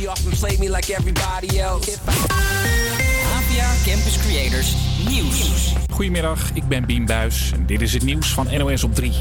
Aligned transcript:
He 0.00 0.08
often 0.08 0.30
played 0.30 0.58
me 0.58 0.70
like 0.70 0.94
everybody 0.94 1.58
else. 1.58 1.98
APA 3.36 3.68
Campus 3.84 4.18
Creators 4.18 4.74
Nieuws. 5.08 5.74
Goedemiddag, 5.90 6.50
ik 6.54 6.68
ben 6.68 6.86
Bien 6.86 7.04
Buis 7.04 7.52
en 7.52 7.66
dit 7.66 7.80
is 7.80 7.92
het 7.92 8.02
nieuws 8.02 8.32
van 8.32 8.46
NOS 8.58 8.84
op 8.84 8.94
3. 8.94 9.12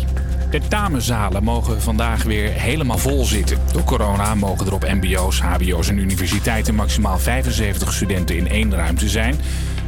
Tentamenzalen 0.51 1.43
mogen 1.43 1.81
vandaag 1.81 2.23
weer 2.23 2.51
helemaal 2.51 2.97
vol 2.97 3.25
zitten. 3.25 3.57
Door 3.71 3.83
corona 3.83 4.35
mogen 4.35 4.65
er 4.65 4.73
op 4.73 4.87
mbo's, 4.93 5.41
hbo's 5.41 5.89
en 5.89 5.97
universiteiten 5.97 6.75
maximaal 6.75 7.19
75 7.19 7.93
studenten 7.93 8.37
in 8.37 8.47
één 8.47 8.75
ruimte 8.75 9.09
zijn. 9.09 9.35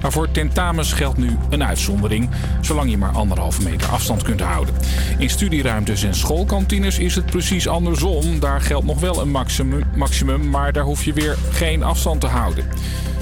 Maar 0.02 0.12
voor 0.12 0.32
tentamens 0.32 0.94
geldt 0.94 1.18
nu 1.18 1.38
een 1.50 1.64
uitzondering, 1.64 2.30
zolang 2.62 2.90
je 2.90 2.98
maar 2.98 3.12
anderhalve 3.12 3.64
meter 3.64 3.90
afstand 3.90 4.24
kunt 4.24 4.42
houden. 4.42 4.76
In 5.18 5.30
studieruimtes 5.30 6.04
en 6.04 6.16
schoolkantines 6.16 7.00
is 7.00 7.16
het 7.16 7.26
precies 7.26 7.68
andersom. 7.68 8.40
Daar 8.40 8.62
geldt 8.62 8.86
nog 8.86 9.00
wel 9.00 9.22
een 9.22 9.32
maximum, 9.32 9.84
maximum 9.96 10.50
maar 10.50 10.74
daar 10.74 10.84
hoef 10.84 11.04
je 11.04 11.14
weer 11.14 11.38
geen 11.52 11.84
afstand 11.84 12.22
te 12.22 12.28
houden. 12.28 12.66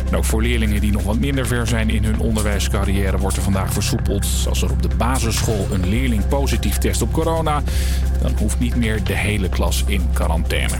En 0.09 0.15
ook 0.15 0.25
voor 0.25 0.41
leerlingen 0.41 0.81
die 0.81 0.91
nog 0.91 1.03
wat 1.03 1.19
minder 1.19 1.47
ver 1.47 1.67
zijn 1.67 1.89
in 1.89 2.03
hun 2.03 2.19
onderwijscarrière 2.19 3.17
wordt 3.17 3.37
er 3.37 3.43
vandaag 3.43 3.73
versoepeld. 3.73 4.27
Als 4.49 4.61
er 4.61 4.71
op 4.71 4.81
de 4.81 4.95
basisschool 4.97 5.67
een 5.71 5.89
leerling 5.89 6.27
positief 6.27 6.77
test 6.77 7.01
op 7.01 7.13
corona, 7.13 7.61
dan 8.21 8.31
hoeft 8.39 8.59
niet 8.59 8.75
meer 8.75 9.03
de 9.03 9.15
hele 9.15 9.49
klas 9.49 9.83
in 9.87 10.09
quarantaine. 10.13 10.75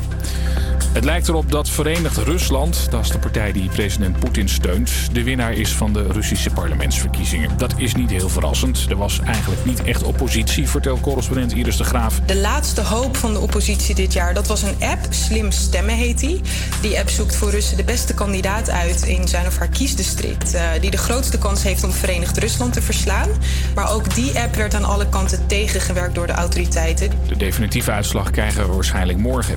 Het 0.93 1.03
lijkt 1.03 1.27
erop 1.27 1.51
dat 1.51 1.69
Verenigd 1.69 2.17
Rusland, 2.17 2.87
dat 2.91 3.01
is 3.03 3.09
de 3.09 3.19
partij 3.19 3.51
die 3.51 3.69
president 3.69 4.19
Poetin 4.19 4.49
steunt, 4.49 4.91
de 5.11 5.23
winnaar 5.23 5.53
is 5.53 5.71
van 5.71 5.93
de 5.93 6.03
Russische 6.03 6.49
parlementsverkiezingen. 6.49 7.57
Dat 7.57 7.73
is 7.77 7.95
niet 7.95 8.09
heel 8.09 8.29
verrassend. 8.29 8.85
Er 8.89 8.95
was 8.95 9.19
eigenlijk 9.19 9.65
niet 9.65 9.83
echt 9.83 10.03
oppositie, 10.03 10.69
vertelt 10.69 11.01
correspondent 11.01 11.53
Iris 11.53 11.77
de 11.77 11.83
Graaf. 11.83 12.19
De 12.19 12.37
laatste 12.37 12.81
hoop 12.81 13.17
van 13.17 13.33
de 13.33 13.39
oppositie 13.39 13.95
dit 13.95 14.13
jaar, 14.13 14.33
dat 14.33 14.47
was 14.47 14.61
een 14.61 14.75
app, 14.79 14.99
Slim 15.09 15.51
Stemmen 15.51 15.95
heet 15.95 16.19
die. 16.19 16.41
Die 16.81 16.99
app 16.99 17.09
zoekt 17.09 17.35
voor 17.35 17.49
Russen 17.49 17.77
de 17.77 17.83
beste 17.83 18.13
kandidaat 18.13 18.69
uit 18.69 19.01
in 19.01 19.27
zijn 19.27 19.47
of 19.47 19.57
haar 19.57 19.69
kiesdistrict, 19.69 20.53
uh, 20.53 20.61
die 20.81 20.91
de 20.91 20.97
grootste 20.97 21.37
kans 21.37 21.63
heeft 21.63 21.83
om 21.83 21.91
Verenigd 21.91 22.37
Rusland 22.37 22.73
te 22.73 22.81
verslaan. 22.81 23.29
Maar 23.75 23.91
ook 23.91 24.15
die 24.15 24.39
app 24.39 24.55
werd 24.55 24.73
aan 24.73 24.85
alle 24.85 25.09
kanten 25.09 25.47
tegengewerkt 25.47 26.15
door 26.15 26.27
de 26.27 26.33
autoriteiten. 26.33 27.09
De 27.27 27.37
definitieve 27.37 27.91
uitslag 27.91 28.31
krijgen 28.31 28.67
we 28.67 28.73
waarschijnlijk 28.73 29.19
morgen. 29.19 29.55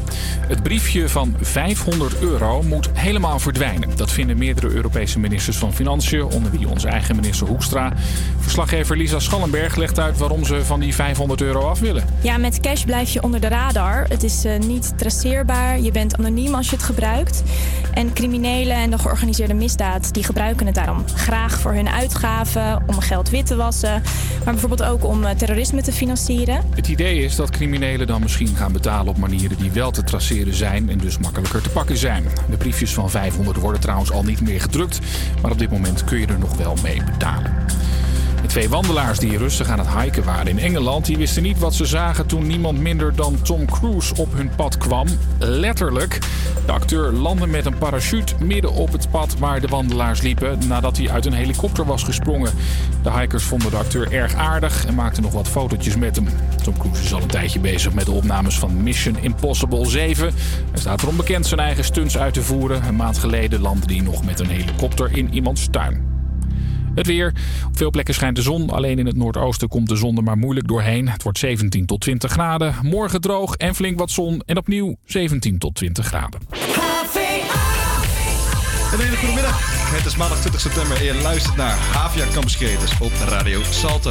Het 0.49 0.63
briefje 0.63 1.09
van 1.09 1.22
500 1.41 2.19
euro 2.19 2.63
moet 2.63 2.91
helemaal 2.93 3.39
verdwijnen. 3.39 3.89
Dat 3.97 4.11
vinden 4.11 4.39
meerdere 4.39 4.69
Europese 4.69 5.19
ministers 5.19 5.57
van 5.57 5.75
Financiën, 5.75 6.23
onder 6.23 6.51
wie 6.51 6.69
onze 6.69 6.89
eigen 6.89 7.17
minister 7.17 7.47
Hoekstra. 7.47 7.93
Verslaggever 8.39 8.97
Lisa 8.97 9.19
Schallenberg 9.19 9.77
legt 9.77 9.99
uit 9.99 10.19
waarom 10.19 10.45
ze 10.45 10.65
van 10.65 10.81
die 10.81 10.95
500 10.95 11.41
euro 11.41 11.61
af 11.61 11.81
willen. 11.81 12.05
Ja, 12.23 12.37
met 12.37 12.61
cash 12.61 12.85
blijf 12.85 13.11
je 13.11 13.23
onder 13.23 13.41
de 13.41 13.49
radar. 13.49 14.07
Het 14.09 14.23
is 14.23 14.45
uh, 14.45 14.59
niet 14.59 14.99
traceerbaar, 14.99 15.81
je 15.81 15.91
bent 15.91 16.17
anoniem 16.17 16.55
als 16.55 16.71
je 16.71 16.77
het 16.77 16.85
gebruikt. 16.85 17.43
En 17.93 18.13
criminelen 18.13 18.77
en 18.77 18.91
de 18.91 18.99
georganiseerde 18.99 19.55
misdaad 19.55 20.15
die 20.15 20.25
gebruiken 20.25 20.67
het 20.67 20.75
daarom 20.75 21.05
graag 21.15 21.59
voor 21.59 21.73
hun 21.73 21.89
uitgaven, 21.89 22.83
om 22.87 23.01
geld 23.01 23.31
wit 23.31 23.47
te 23.47 23.57
wassen, 23.57 24.03
maar 24.45 24.53
bijvoorbeeld 24.53 24.83
ook 24.83 25.05
om 25.05 25.23
uh, 25.23 25.31
terrorisme 25.31 25.83
te 25.83 25.93
financieren. 25.93 26.61
Het 26.75 26.89
idee 26.89 27.25
is 27.25 27.37
dat 27.37 27.51
criminelen 27.51 28.07
dan 28.07 28.23
misschien 28.23 28.57
gaan 28.57 28.73
betalen 28.73 29.09
op 29.09 29.19
manieren 29.19 29.57
die 29.57 29.71
wel 29.71 29.91
te 29.91 30.05
traceren 30.05 30.55
zijn 30.55 30.91
en 30.91 30.99
dus 30.99 31.12
makkelijker 31.19 31.63
te 31.63 31.69
pakken 31.69 31.97
zijn. 31.97 32.25
De 32.51 32.57
briefjes 32.57 32.95
van 32.95 33.11
500 33.11 33.59
worden 33.59 33.81
trouwens 33.81 34.11
al 34.11 34.23
niet 34.23 34.41
meer 34.41 34.61
gedrukt, 34.61 34.99
maar 35.43 35.51
op 35.51 35.59
dit 35.59 35.71
moment 35.71 36.05
kun 36.05 36.19
je 36.19 36.27
er 36.27 36.39
nog 36.39 36.57
wel 36.57 36.77
mee 36.83 37.03
betalen. 37.05 37.53
Twee 38.53 38.69
wandelaars 38.69 39.19
die 39.19 39.39
rustig 39.39 39.69
aan 39.69 39.79
het 39.79 39.89
hiken 39.89 40.25
waren 40.25 40.47
in 40.47 40.59
Engeland, 40.59 41.07
die 41.07 41.17
wisten 41.17 41.43
niet 41.43 41.59
wat 41.59 41.75
ze 41.75 41.87
zagen 41.87 42.27
toen 42.27 42.47
niemand 42.47 42.79
minder 42.79 43.15
dan 43.15 43.43
Tom 43.43 43.67
Cruise 43.67 44.15
op 44.17 44.33
hun 44.33 44.51
pad 44.57 44.79
kwam. 44.79 45.07
Letterlijk. 45.39 46.19
De 46.67 46.73
acteur 46.73 47.13
landde 47.13 47.47
met 47.47 47.67
een 47.67 47.79
parachute 47.79 48.35
midden 48.45 48.73
op 48.73 48.93
het 48.93 49.11
pad 49.11 49.39
waar 49.39 49.61
de 49.61 49.67
wandelaars 49.67 50.21
liepen 50.21 50.59
nadat 50.67 50.97
hij 50.97 51.11
uit 51.11 51.27
een 51.27 51.33
helikopter 51.33 51.85
was 51.85 52.03
gesprongen. 52.03 52.53
De 53.03 53.11
hikers 53.11 53.45
vonden 53.45 53.71
de 53.71 53.77
acteur 53.77 54.13
erg 54.13 54.35
aardig 54.35 54.87
en 54.87 54.95
maakten 54.95 55.23
nog 55.23 55.33
wat 55.33 55.49
fotootjes 55.49 55.97
met 55.97 56.17
hem. 56.17 56.29
Tom 56.63 56.79
Cruise 56.79 57.03
is 57.03 57.15
al 57.15 57.23
een 57.23 57.29
tijdje 57.29 57.61
bezig 57.61 57.93
met 57.93 58.07
de 58.07 58.13
opnames 58.13 58.59
van 58.59 58.83
Mission 58.83 59.17
Impossible 59.21 59.87
7. 59.87 60.25
Hij 60.71 60.81
staat 60.81 61.03
erom 61.03 61.17
bekend 61.17 61.47
zijn 61.47 61.61
eigen 61.61 61.85
stunts 61.85 62.19
uit 62.19 62.35
te 62.35 62.43
voeren. 62.43 62.87
Een 62.87 62.97
maand 62.97 63.19
geleden 63.19 63.61
landde 63.61 63.95
hij 63.95 64.03
nog 64.03 64.25
met 64.25 64.41
een 64.41 64.51
helikopter 64.51 65.17
in 65.17 65.35
iemands 65.35 65.69
tuin. 65.71 66.12
Het 66.95 67.07
weer. 67.07 67.33
Op 67.67 67.77
veel 67.77 67.91
plekken 67.91 68.15
schijnt 68.15 68.37
de 68.37 68.43
zon. 68.43 68.71
Alleen 68.71 68.99
in 68.99 69.07
het 69.07 69.17
noordoosten 69.17 69.69
komt 69.69 69.89
de 69.89 69.97
zon 69.97 70.17
er 70.17 70.23
maar 70.23 70.39
moeilijk 70.39 70.69
doorheen. 70.69 71.09
Het 71.09 71.23
wordt 71.23 71.39
17 71.39 71.87
tot 71.87 72.01
20 72.01 72.31
graden. 72.31 72.75
Morgen 72.83 73.21
droog 73.21 73.55
en 73.55 73.75
flink 73.75 73.99
wat 73.99 74.11
zon. 74.11 74.43
En 74.47 74.57
opnieuw 74.57 74.97
17 75.05 75.59
tot 75.59 75.75
20 75.75 76.07
graden. 76.07 76.41
Een 78.93 79.01
hele 79.01 79.17
goede 79.17 79.35
middag. 79.35 79.59
Het 79.95 80.07
is 80.07 80.17
maandag 80.17 80.39
20 80.39 80.61
september 80.61 80.97
en 80.97 81.05
je 81.05 81.15
luistert 81.15 81.57
naar 81.57 81.79
Havia 81.79 82.25
Campus 82.33 82.57
Creators 82.57 82.93
op 83.01 83.13
Radio 83.29 83.63
Salto. 83.71 84.11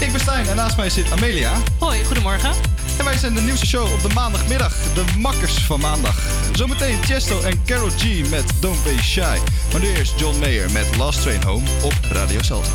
Ik 0.00 0.12
ben 0.12 0.20
Stijn 0.20 0.46
en 0.46 0.56
naast 0.56 0.76
mij 0.76 0.90
zit 0.90 1.12
Amelia. 1.12 1.52
Hoi, 1.78 2.04
goedemorgen. 2.04 2.50
En 2.98 3.04
wij 3.04 3.16
zijn 3.16 3.34
de 3.34 3.40
nieuwste 3.40 3.66
show 3.66 3.92
op 3.92 4.02
de 4.02 4.14
maandagmiddag, 4.14 4.72
de 4.94 5.04
makkers 5.18 5.58
van 5.58 5.80
maandag. 5.80 6.22
Zometeen 6.52 7.02
Chesto 7.02 7.40
en 7.40 7.64
Carol 7.64 7.90
G 7.90 8.30
met 8.30 8.44
Don't 8.60 8.82
Be 8.82 8.94
Shy. 9.02 9.38
Maar 9.72 9.80
nu 9.80 9.96
eerst 9.96 10.20
John 10.20 10.38
Mayer 10.38 10.70
met 10.70 10.96
Last 10.96 11.22
Train 11.22 11.42
Home 11.42 11.66
op 11.82 11.94
Radio 12.02 12.42
Salto. 12.42 12.70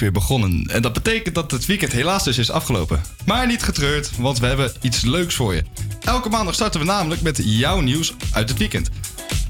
Weer 0.00 0.12
begonnen. 0.12 0.64
En 0.66 0.82
dat 0.82 0.92
betekent 0.92 1.34
dat 1.34 1.50
het 1.50 1.66
weekend 1.66 1.92
helaas 1.92 2.24
dus 2.24 2.38
is 2.38 2.50
afgelopen. 2.50 3.02
Maar 3.26 3.46
niet 3.46 3.62
getreurd, 3.62 4.10
want 4.16 4.38
we 4.38 4.46
hebben 4.46 4.72
iets 4.80 5.00
leuks 5.00 5.34
voor 5.34 5.54
je. 5.54 5.62
Elke 6.00 6.28
maandag 6.28 6.54
starten 6.54 6.80
we 6.80 6.86
namelijk 6.86 7.22
met 7.22 7.40
jouw 7.44 7.80
nieuws 7.80 8.14
uit 8.32 8.48
het 8.48 8.58
weekend. 8.58 8.88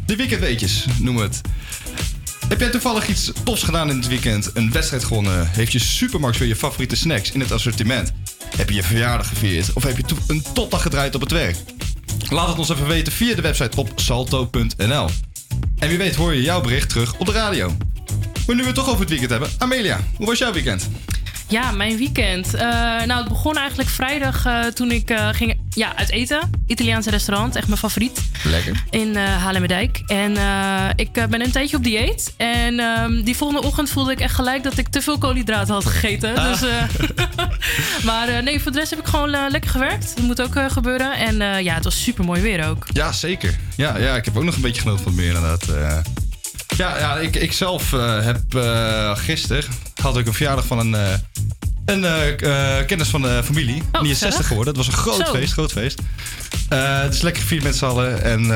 De 0.07 0.17
weekendweetjes 0.17 0.85
noemen 0.99 1.23
we 1.23 1.29
het. 1.29 1.41
Heb 2.49 2.61
jij 2.61 2.71
toevallig 2.71 3.09
iets 3.09 3.33
tofs 3.45 3.63
gedaan 3.63 3.91
in 3.91 3.97
het 3.97 4.07
weekend? 4.07 4.51
Een 4.55 4.73
wedstrijd 4.73 5.05
gewonnen? 5.05 5.51
Heeft 5.51 5.73
je 5.73 5.79
supermarkt 5.79 6.39
weer 6.39 6.49
je 6.49 6.57
favoriete 6.57 6.97
snacks 6.97 7.33
in 7.33 7.41
het 7.41 7.53
assortiment? 7.53 8.13
Heb 8.57 8.69
je 8.69 8.75
je 8.75 8.83
verjaardag 8.83 9.29
gevierd? 9.29 9.73
Of 9.73 9.83
heb 9.83 9.97
je 9.97 10.05
een 10.27 10.45
topdag 10.53 10.83
gedraaid 10.83 11.15
op 11.15 11.21
het 11.21 11.31
werk? 11.31 11.57
Laat 12.29 12.49
het 12.49 12.59
ons 12.59 12.69
even 12.69 12.87
weten 12.87 13.13
via 13.13 13.35
de 13.35 13.43
website 13.43 13.77
op 13.77 13.93
salto.nl. 13.95 15.09
En 15.79 15.89
wie 15.89 15.99
weet 15.99 16.15
hoor 16.15 16.35
je 16.35 16.43
jouw 16.43 16.61
bericht 16.61 16.89
terug 16.89 17.19
op 17.19 17.27
de 17.27 17.33
radio. 17.33 17.77
Maar 18.51 18.59
nu 18.59 18.65
we 18.65 18.71
het 18.75 18.81
toch 18.81 18.89
over 18.89 19.01
het 19.01 19.11
weekend 19.11 19.31
hebben. 19.31 19.51
Amelia, 19.59 20.01
hoe 20.17 20.27
was 20.27 20.39
jouw 20.39 20.53
weekend? 20.53 20.89
Ja, 21.49 21.71
mijn 21.71 21.97
weekend. 21.97 22.55
Eh, 22.55 22.61
nou, 23.05 23.13
het 23.13 23.29
begon 23.29 23.57
eigenlijk 23.57 23.89
vrijdag 23.89 24.47
eh, 24.47 24.65
toen 24.65 24.91
ik 24.91 25.11
eh, 25.11 25.29
ging 25.33 25.61
ja, 25.71 25.97
uit 25.97 26.11
eten. 26.11 26.51
Italiaanse 26.67 27.11
restaurant, 27.11 27.57
echt 27.57 27.67
mijn 27.67 27.79
favoriet. 27.79 28.21
Lekker. 28.45 28.85
In 28.91 29.17
eh 29.17 29.43
Haarlemmerdijk. 29.43 30.03
En 30.07 30.31
ik 30.97 31.13
ben 31.13 31.41
een 31.41 31.51
tijdje 31.51 31.77
op 31.77 31.85
dieet. 31.85 32.35
En 32.37 32.81
ehm, 32.81 33.23
die 33.23 33.37
volgende 33.37 33.67
ochtend 33.67 33.91
voelde 33.91 34.13
ik 34.13 34.21
echt 34.21 34.35
gelijk 34.35 34.63
dat 34.63 34.79
ik 34.79 34.89
te 34.89 35.03
veel 35.03 35.19
koolhydraten 35.19 35.75
had 35.75 35.87
gegeten. 35.87 36.35
Dus, 36.35 36.63
eh, 36.63 36.83
maar 38.09 38.43
nee, 38.43 38.61
voor 38.61 38.73
de 38.73 38.79
rest 38.79 38.91
heb 38.91 38.99
ik 38.99 39.07
gewoon 39.07 39.31
lekker 39.31 39.71
gewerkt. 39.71 40.17
Dat 40.17 40.25
moet 40.25 40.43
ook 40.43 40.73
gebeuren. 40.73 41.13
En 41.13 41.65
ja, 41.65 41.75
het 41.75 41.85
was 41.85 42.03
super 42.03 42.25
mooi 42.25 42.41
weer 42.41 42.69
ook. 42.69 42.87
Ja, 42.93 43.13
zeker. 43.13 43.57
Ja, 43.77 43.99
ja, 43.99 44.17
ik 44.17 44.25
heb 44.25 44.37
ook 44.37 44.45
nog 44.45 44.55
een 44.55 44.63
beetje 44.63 44.83
genoten 44.83 45.03
van 45.03 45.13
het 45.13 45.21
meer 45.21 45.35
inderdaad. 45.35 45.67
Ja, 46.77 46.99
ja 46.99 47.17
ik, 47.17 47.37
ik 47.37 47.53
zelf 47.53 47.93
eh, 47.93 48.25
heb 48.25 48.55
eh, 48.55 49.17
gisteren 49.17 49.65
had 50.03 50.17
ik 50.17 50.27
een 50.27 50.35
verjaardag 50.35 50.67
van 50.67 50.79
een, 50.79 50.95
eh, 50.95 52.27
een 52.27 52.87
kennis 52.87 53.09
van 53.09 53.23
de 53.23 53.41
familie. 53.45 53.83
Oh, 53.93 54.01
Die 54.01 54.11
is 54.11 54.19
gezellig. 54.19 54.35
60 54.35 54.47
geworden. 54.47 54.75
Het 54.75 54.85
was 54.85 54.95
een 54.95 55.01
groot 55.03 55.27
Zo. 55.27 55.33
feest, 55.33 55.53
groot 55.53 55.73
feest. 55.73 56.01
Het 56.69 57.15
is 57.15 57.21
lekker 57.21 57.43
gevierd 57.43 57.63
met 57.63 57.77
z'n 57.77 57.85
allen. 57.85 58.23
En 58.23 58.47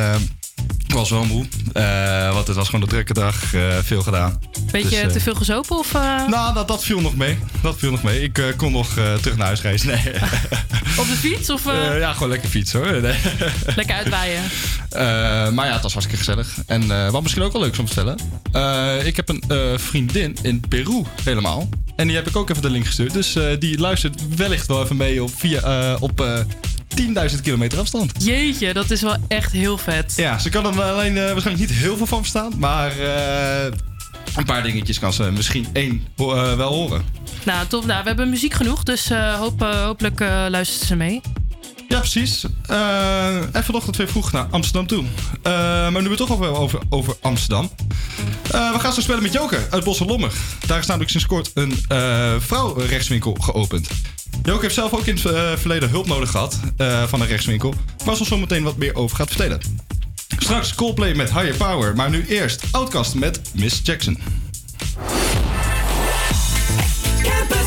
ik 0.87 0.95
was 0.95 1.11
wel 1.11 1.25
moe. 1.25 1.45
Eh, 1.73 2.33
want 2.33 2.47
het 2.47 2.57
was 2.57 2.67
gewoon 2.67 2.83
een 2.83 2.89
drukke 2.89 3.15
dag. 3.15 3.55
eh, 3.55 3.79
veel 3.83 4.03
gedaan. 4.03 4.41
Beetje 4.71 4.89
Dus, 4.89 4.99
eh, 4.99 5.07
te 5.07 5.21
veel 5.21 5.35
gezopen 5.35 5.79
of 5.79 5.93
Nou, 6.29 6.55
dat, 6.55 6.69
dat 6.69 6.85
viel 6.85 7.01
nog 7.01 7.17
mee. 7.17 7.39
Dat 7.63 7.79
viel 7.79 7.91
nog 7.91 8.03
mee. 8.03 8.23
Ik 8.23 8.55
kon 8.57 8.73
nog 8.73 8.93
terug 9.21 9.37
naar 9.37 9.47
huis 9.47 9.61
reizen. 9.63 9.89
Nee. 9.89 10.15
op 11.01 11.07
de 11.07 11.17
fiets? 11.19 11.51
Of 11.51 11.65
ja, 11.99 12.13
gewoon 12.13 12.29
lekker 12.29 12.49
fietsen 12.49 12.81
hoor. 12.81 13.01
Nee. 13.01 13.17
lekker 13.77 13.95
uitwaaien? 13.95 14.43
Maar 15.55 15.67
ja, 15.67 15.73
het 15.73 15.83
was 15.83 15.93
hartstikke 15.93 16.25
gezellig. 16.25 16.49
En 16.67 17.11
wat 17.11 17.23
misschien 17.23 17.43
ook 17.43 17.53
wel 17.53 17.63
leuk 17.63 17.73
is 17.73 17.79
om 17.79 17.87
te 17.87 17.93
vertellen. 17.93 19.07
ik 19.07 19.17
heb 19.17 19.29
een 19.29 19.79
vriendin 19.81 20.37
in 20.43 20.61
Peru 20.69 21.03
helemaal. 21.23 21.69
En 21.97 22.07
die 22.07 22.17
heb 22.17 22.29
ik 22.29 22.37
ook 22.37 22.51
even 22.51 22.63
de 22.63 22.71
link 22.71 22.87
gestuurd. 22.87 23.13
Dus 23.13 23.37
die 23.59 23.79
luistert 23.79 24.37
wellicht 24.37 24.67
wel 24.67 24.83
even 24.83 24.97
mee 24.97 25.23
op, 25.23 25.31
via, 25.37 25.97
op 26.01 26.45
10.000 27.01 27.41
kilometer 27.43 27.79
afstand. 27.79 28.13
Jeetje, 28.25 28.73
dat 28.73 28.91
is 28.91 29.03
wel 29.03 29.17
echt 29.29 29.53
heel 29.53 29.79
vet. 29.79 30.13
Ja, 30.17 30.39
ze 30.39 30.49
kan 30.49 30.67
er 30.67 30.83
alleen 30.83 31.17
eh, 31.17 31.33
waarschijnlijk 31.33 31.71
niet 31.71 31.79
heel 31.79 31.97
veel 31.97 32.07
van 32.07 32.19
verstaan. 32.19 32.53
Maar 32.59 32.99
eh, 32.99 33.73
een 34.37 34.45
paar 34.45 34.63
dingetjes 34.63 34.99
kan 34.99 35.13
ze 35.13 35.23
misschien 35.31 35.67
één 35.73 36.07
eh, 36.17 36.55
wel 36.57 36.73
horen. 36.73 37.05
Nou, 37.45 37.67
top. 37.67 37.85
Nou, 37.87 38.03
we 38.03 38.09
hebben 38.09 38.29
muziek 38.31 38.55
genoeg, 38.55 38.83
dus 38.83 39.11
eh, 39.11 39.35
hoop, 39.35 39.63
eh, 39.63 39.85
hopelijk 39.85 40.21
eh, 40.21 40.45
luistert 40.49 40.83
ze 40.89 40.97
mee. 40.97 41.21
Ja, 41.89 41.99
precies. 41.99 42.45
Eh 42.67 43.55
en 43.55 43.65
vanochtend 43.65 43.97
weer 43.97 44.09
vroeg 44.09 44.33
naar 44.33 44.47
Amsterdam 44.51 44.87
toe. 44.87 45.05
Eh, 45.43 45.53
maar 45.89 46.03
nu 46.03 46.09
we 46.09 46.17
toch 46.17 46.33
over, 46.33 46.49
over, 46.49 46.81
over 46.89 47.17
Amsterdam. 47.21 47.71
Eh, 48.51 48.73
we 48.73 48.79
gaan 48.79 48.93
zo 48.93 49.01
spelen 49.01 49.23
met 49.23 49.33
Joker 49.33 49.67
uit 49.71 49.85
Bosselommer. 49.85 50.33
Daar 50.67 50.79
is 50.79 50.87
namelijk 50.87 51.11
sinds 51.11 51.27
kort 51.27 51.51
een 51.55 51.73
vrouwenrechtswinkel 52.41 53.37
geopend. 53.41 53.89
Joker 54.43 54.63
heeft 54.63 54.75
zelf 54.75 54.93
ook 54.93 55.07
in 55.07 55.19
het 55.23 55.61
verleden 55.61 55.91
hulp 55.91 56.07
nodig 56.07 56.31
gehad 56.31 56.61
eh, 56.77 57.03
van 57.03 57.21
een 57.21 57.27
rechtswinkel. 57.27 57.75
Waar 58.05 58.17
ze 58.17 58.25
zo 58.25 58.37
meteen 58.37 58.63
wat 58.63 58.77
meer 58.77 58.95
over 58.95 59.17
gaat 59.17 59.29
vertellen. 59.29 59.61
Straks 60.39 60.75
Coldplay 60.75 61.15
met 61.15 61.33
Higher 61.33 61.57
Power. 61.57 61.97
Maar 61.97 62.11
nu 62.11 62.27
eerst 62.27 62.65
Outcast 62.71 63.15
met 63.15 63.41
Miss 63.53 63.81
Jackson. 63.85 64.19
Campus 67.23 67.67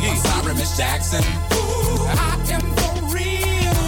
I'm 0.00 0.16
sorry, 0.16 0.54
Miss 0.54 0.76
Jackson. 0.76 1.22
Ooh, 1.52 2.06
I 2.06 2.38
am 2.54 2.62
for 2.78 2.94
real. 3.10 3.78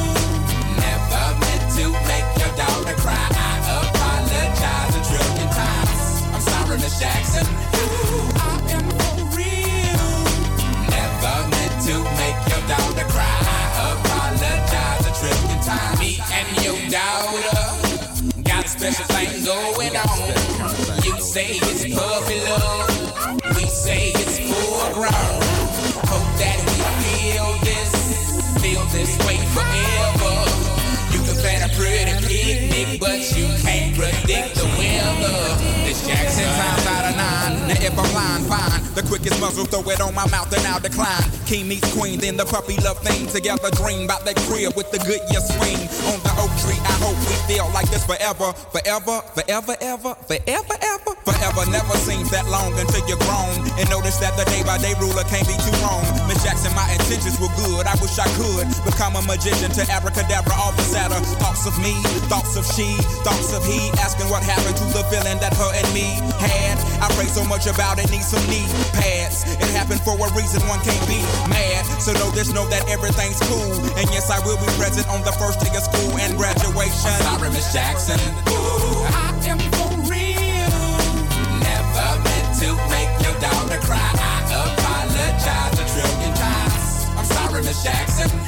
Never 0.75 1.27
meant 1.39 1.65
to 1.79 1.85
make 2.11 2.27
your 2.35 2.53
daughter 2.59 2.97
cry. 2.99 3.27
I 3.31 3.87
apologize 3.87 4.95
a 4.99 5.03
trillion 5.07 5.49
times. 5.55 6.23
I'm 6.35 6.41
sorry, 6.41 6.77
Miss 6.79 6.99
Jackson. 6.99 7.47
Ooh, 7.47 8.27
I 8.35 8.59
am 8.75 8.87
for 8.99 9.39
real. 9.39 10.07
Never 10.91 11.37
meant 11.55 11.77
to 11.87 11.95
make 12.19 12.39
your 12.51 12.63
daughter 12.67 13.07
cry. 13.15 13.39
I 13.79 13.95
apologize 13.95 15.07
a 15.07 15.13
trillion 15.15 15.61
times. 15.63 16.01
Me 16.01 16.19
and 16.35 16.49
your 16.65 16.79
daughter 16.91 18.43
got 18.43 18.65
a 18.65 18.69
special 18.69 19.05
thing 19.15 19.45
going 19.45 19.97
on. 19.97 20.19
You 21.05 21.21
say 21.21 21.55
it's 21.55 21.87
puppy 21.95 22.41
love. 22.51 23.55
We 23.57 23.65
say 23.67 24.11
it's 24.11 24.39
full 24.41 24.95
grown. 24.95 25.60
That 26.41 26.59
we 26.67 26.79
feel 27.05 27.49
this, 27.69 27.93
feel 28.63 28.85
this 28.97 29.13
way 29.27 29.37
forever. 29.55 30.35
You 31.13 31.21
can 31.27 31.37
plan 31.43 31.69
a 31.69 31.73
pretty 31.75 32.17
picnic, 32.27 32.99
but 32.99 33.21
you 33.37 33.47
can't 33.63 33.95
predict 33.95 34.57
the 34.57 34.67
weather. 34.79 35.37
This 35.85 36.07
Jackson 36.07 36.45
times 36.45 36.87
out 36.87 37.05
of. 37.05 37.10
Now 37.71 37.87
if 37.87 37.95
I'm 37.95 38.11
lying, 38.11 38.45
fine. 38.51 38.83
The 38.99 39.07
quickest 39.07 39.39
muzzle, 39.39 39.63
throw 39.63 39.87
it 39.95 40.03
on 40.03 40.11
my 40.11 40.27
mouth 40.27 40.51
and 40.51 40.67
I'll 40.67 40.83
decline. 40.83 41.23
King 41.47 41.71
meets 41.71 41.87
queen, 41.95 42.19
then 42.19 42.35
the 42.37 42.43
puppy 42.43 42.75
love 42.83 42.99
thing. 42.99 43.31
Together 43.31 43.71
dream 43.79 44.11
about 44.11 44.27
that 44.27 44.35
crib 44.51 44.75
with 44.75 44.91
the 44.91 44.99
good 45.07 45.23
year 45.31 45.39
swing. 45.39 45.79
On 46.11 46.19
the 46.27 46.35
oak 46.43 46.51
tree, 46.67 46.75
I 46.83 46.99
hope 46.99 47.15
we 47.31 47.37
feel 47.47 47.71
like 47.71 47.87
this 47.87 48.03
forever. 48.03 48.51
Forever, 48.75 49.23
forever, 49.39 49.79
ever, 49.79 50.19
forever, 50.27 50.77
ever. 50.83 51.13
Forever 51.23 51.63
never 51.71 51.95
seems 52.03 52.27
that 52.35 52.43
long 52.51 52.75
until 52.75 53.07
you're 53.07 53.23
grown. 53.23 53.55
And 53.79 53.87
notice 53.87 54.19
that 54.19 54.35
the 54.35 54.43
day 54.51 54.67
by 54.67 54.83
day 54.83 54.99
ruler 54.99 55.23
can't 55.31 55.47
be 55.47 55.55
too 55.63 55.75
wrong. 55.87 56.03
Miss 56.27 56.43
Jackson, 56.43 56.75
my 56.75 56.91
intentions 56.91 57.39
were 57.39 57.55
good. 57.55 57.87
I 57.87 57.95
wish 58.03 58.19
I 58.19 58.27
could 58.35 58.67
become 58.83 59.15
a 59.15 59.23
magician 59.31 59.71
to 59.79 59.83
abracadabra 59.87 60.59
all 60.59 60.75
the 60.75 60.83
sadder. 60.83 61.23
Thoughts 61.39 61.71
of 61.71 61.79
me, 61.79 61.95
thoughts 62.27 62.59
of 62.59 62.67
she, 62.67 62.99
thoughts 63.23 63.55
of 63.55 63.63
he. 63.63 63.95
Asking 64.03 64.27
what 64.27 64.43
happened 64.43 64.75
to 64.75 64.87
the 64.91 65.07
feeling 65.07 65.39
that 65.39 65.55
her 65.55 65.71
and 65.71 65.87
me 65.95 66.19
had. 66.43 66.83
I 66.99 67.07
pray 67.15 67.31
so 67.31 67.47
much 67.47 67.60
about 67.67 67.99
it, 67.99 68.11
need 68.11 68.23
some 68.23 68.43
knee 68.49 68.65
pads. 68.93 69.45
It 69.45 69.71
happened 69.77 70.01
for 70.01 70.17
a 70.17 70.29
reason, 70.33 70.63
one 70.69 70.81
can't 70.81 71.01
be 71.09 71.21
mad. 71.51 71.85
So 72.01 72.13
know 72.15 72.31
this, 72.31 72.53
know 72.53 72.67
that 72.69 72.89
everything's 72.89 73.41
cool. 73.45 73.75
And 73.99 74.09
yes, 74.11 74.31
I 74.31 74.41
will 74.47 74.57
be 74.57 74.71
present 74.81 75.09
on 75.09 75.21
the 75.23 75.33
first 75.33 75.61
day 75.61 75.69
of 75.77 75.83
school 75.85 76.17
and 76.17 76.37
graduation. 76.37 77.13
I'm 77.27 77.37
Sorry, 77.37 77.51
Miss 77.51 77.73
Jackson. 77.73 78.21
Ooh, 78.49 79.05
I 79.13 79.37
am 79.45 79.61
for 79.77 79.93
real. 80.09 80.81
Never 81.61 82.09
meant 82.25 82.51
to 82.65 82.69
make 82.89 83.13
your 83.21 83.37
daughter 83.41 83.81
cry. 83.85 84.01
I 84.01 84.41
apologize 84.49 85.77
a 85.77 85.85
trillion 85.93 86.33
times. 86.37 87.05
I'm 87.19 87.25
sorry, 87.29 87.63
Miss 87.63 87.83
Jackson. 87.83 88.40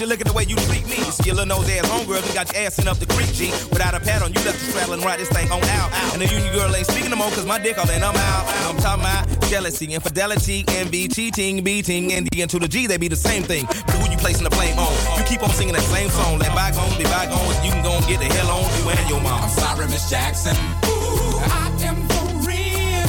Shit, 0.00 0.08
look 0.08 0.22
at 0.22 0.28
the 0.28 0.32
way 0.32 0.44
you 0.48 0.56
treat 0.64 0.88
me. 0.88 0.96
Skillin' 1.12 1.48
nose 1.48 1.68
ass 1.68 1.84
homegirl, 1.84 2.26
you 2.26 2.32
got 2.32 2.48
your 2.48 2.64
ass 2.64 2.78
in 2.78 2.88
up 2.88 2.96
the 2.96 3.04
creek, 3.04 3.28
G. 3.36 3.52
Without 3.68 3.92
a 3.92 4.00
pad 4.00 4.22
on, 4.22 4.32
you 4.32 4.40
left 4.48 4.56
the 4.56 4.72
straddle 4.72 4.94
and 4.94 5.04
ride 5.04 5.20
this 5.20 5.28
thing 5.28 5.44
on 5.52 5.60
out. 5.76 5.92
And 6.16 6.22
the 6.22 6.26
union 6.32 6.54
girl 6.54 6.74
ain't 6.74 6.86
speaking 6.86 7.10
no 7.10 7.16
more, 7.16 7.28
cause 7.36 7.44
my 7.44 7.60
dick 7.60 7.76
all 7.76 7.84
in, 7.90 8.02
I'm 8.02 8.16
out. 8.16 8.48
I'm 8.64 8.80
talking 8.80 9.04
about 9.04 9.28
jealousy, 9.52 9.92
infidelity, 9.92 10.64
envy, 10.68 11.06
cheating, 11.06 11.62
beating, 11.62 12.14
and 12.14 12.26
the 12.32 12.40
N 12.40 12.48
to 12.48 12.58
the 12.58 12.66
G, 12.66 12.86
they 12.86 12.96
be 12.96 13.08
the 13.08 13.22
same 13.28 13.42
thing. 13.42 13.66
But 13.68 14.00
who 14.00 14.10
you 14.10 14.16
placing 14.16 14.44
the 14.44 14.48
blame 14.56 14.78
on? 14.78 14.88
You 15.20 15.24
keep 15.28 15.42
on 15.42 15.50
singing 15.50 15.74
that 15.74 15.84
same 15.92 16.08
song. 16.08 16.38
Let 16.38 16.54
bygones 16.56 16.96
be 16.96 17.04
bygones, 17.04 17.60
you 17.60 17.70
can 17.70 17.84
go 17.84 17.92
and 17.92 18.06
get 18.08 18.20
the 18.20 18.32
hell 18.32 18.56
on 18.56 18.64
you 18.80 18.88
and 18.88 19.10
your 19.10 19.20
mom. 19.20 19.42
I'm 19.44 19.50
sorry, 19.50 19.84
Miss 19.92 20.08
Jackson. 20.08 20.56
Ooh, 20.88 21.44
I 21.44 21.68
am 21.84 22.08
for 22.08 22.48
real. 22.48 23.04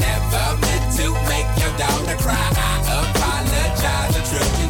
Never 0.00 0.48
meant 0.64 0.96
to 0.96 1.12
make 1.28 1.48
your 1.60 1.76
daughter 1.76 2.16
cry. 2.24 2.40
I 2.40 2.88
apologize 2.88 4.16
a 4.16 4.22
trillion 4.24 4.69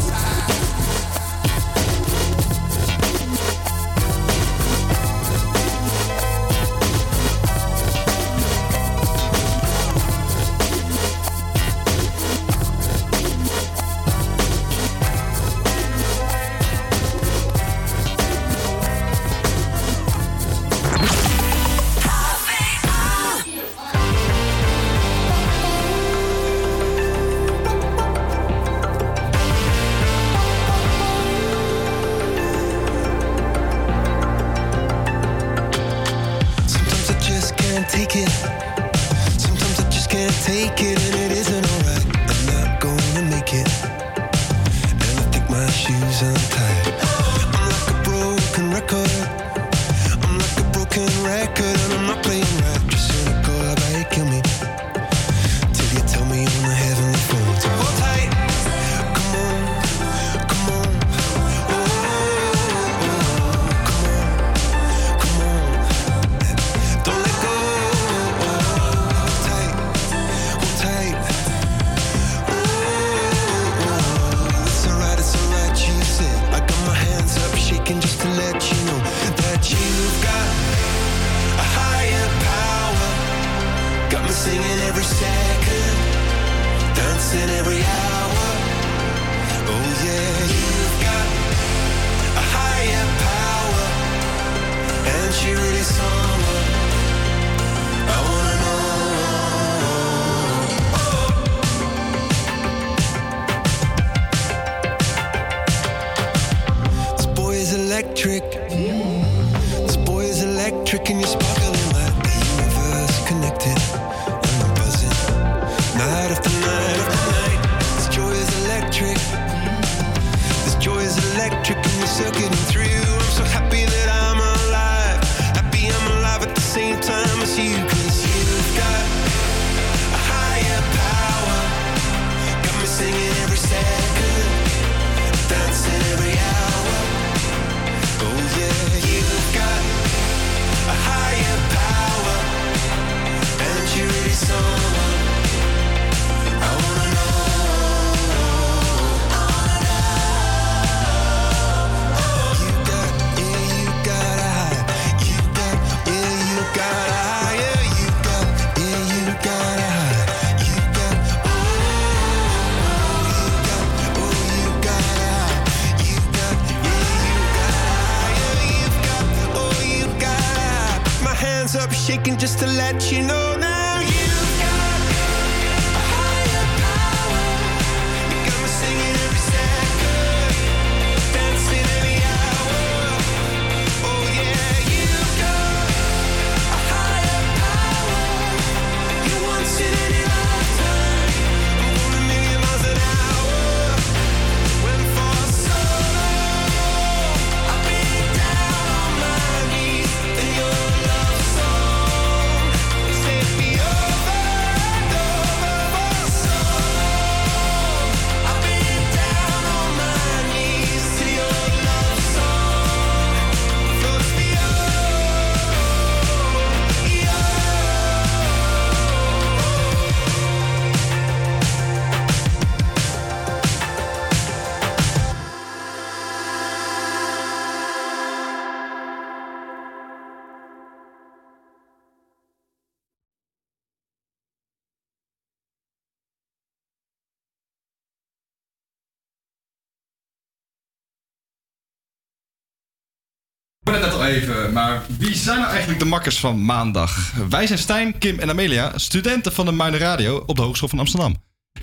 De 245.99 246.05
makkers 246.05 246.39
van 246.39 246.65
maandag? 246.65 247.33
Wij 247.49 247.67
zijn 247.67 247.79
Stijn, 247.79 248.17
Kim 248.17 248.39
en 248.39 248.49
Amelia, 248.49 248.97
studenten 248.97 249.53
van 249.53 249.65
de 249.65 249.71
Muinen 249.71 249.99
Radio 249.99 250.43
op 250.45 250.55
de 250.55 250.61
Hogeschool 250.61 250.89
van 250.89 250.99
Amsterdam. 250.99 251.35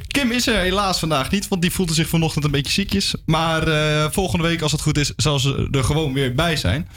Kim 0.06 0.30
is 0.30 0.46
er 0.46 0.58
helaas 0.58 0.98
vandaag 0.98 1.30
niet, 1.30 1.48
want 1.48 1.62
die 1.62 1.70
voelde 1.70 1.94
zich 1.94 2.08
vanochtend 2.08 2.44
een 2.44 2.50
beetje 2.50 2.72
ziekjes. 2.72 3.14
Maar 3.26 3.68
eh, 3.68 4.10
volgende 4.10 4.46
week, 4.46 4.62
als 4.62 4.72
het 4.72 4.80
goed 4.80 4.98
is, 4.98 5.12
zal 5.16 5.38
ze 5.38 5.68
er 5.70 5.84
gewoon 5.84 6.12
weer 6.12 6.34
bij 6.34 6.56
zijn. 6.56 6.88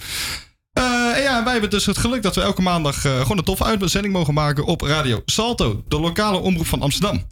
Eh, 0.74 0.84
en 1.16 1.22
ja, 1.22 1.44
wij 1.44 1.52
hebben 1.52 1.70
dus 1.70 1.86
het 1.86 1.98
geluk 1.98 2.22
dat 2.22 2.36
we 2.36 2.42
elke 2.42 2.62
maandag 2.62 3.06
eh, 3.06 3.22
gewoon 3.22 3.38
een 3.38 3.44
toffe 3.44 3.64
uitzending 3.64 4.14
mogen 4.14 4.34
maken 4.34 4.66
op 4.66 4.82
Radio 4.82 5.22
Salto, 5.26 5.84
de 5.88 6.00
lokale 6.00 6.38
omroep 6.38 6.68
van 6.68 6.82
Amsterdam. 6.82 7.24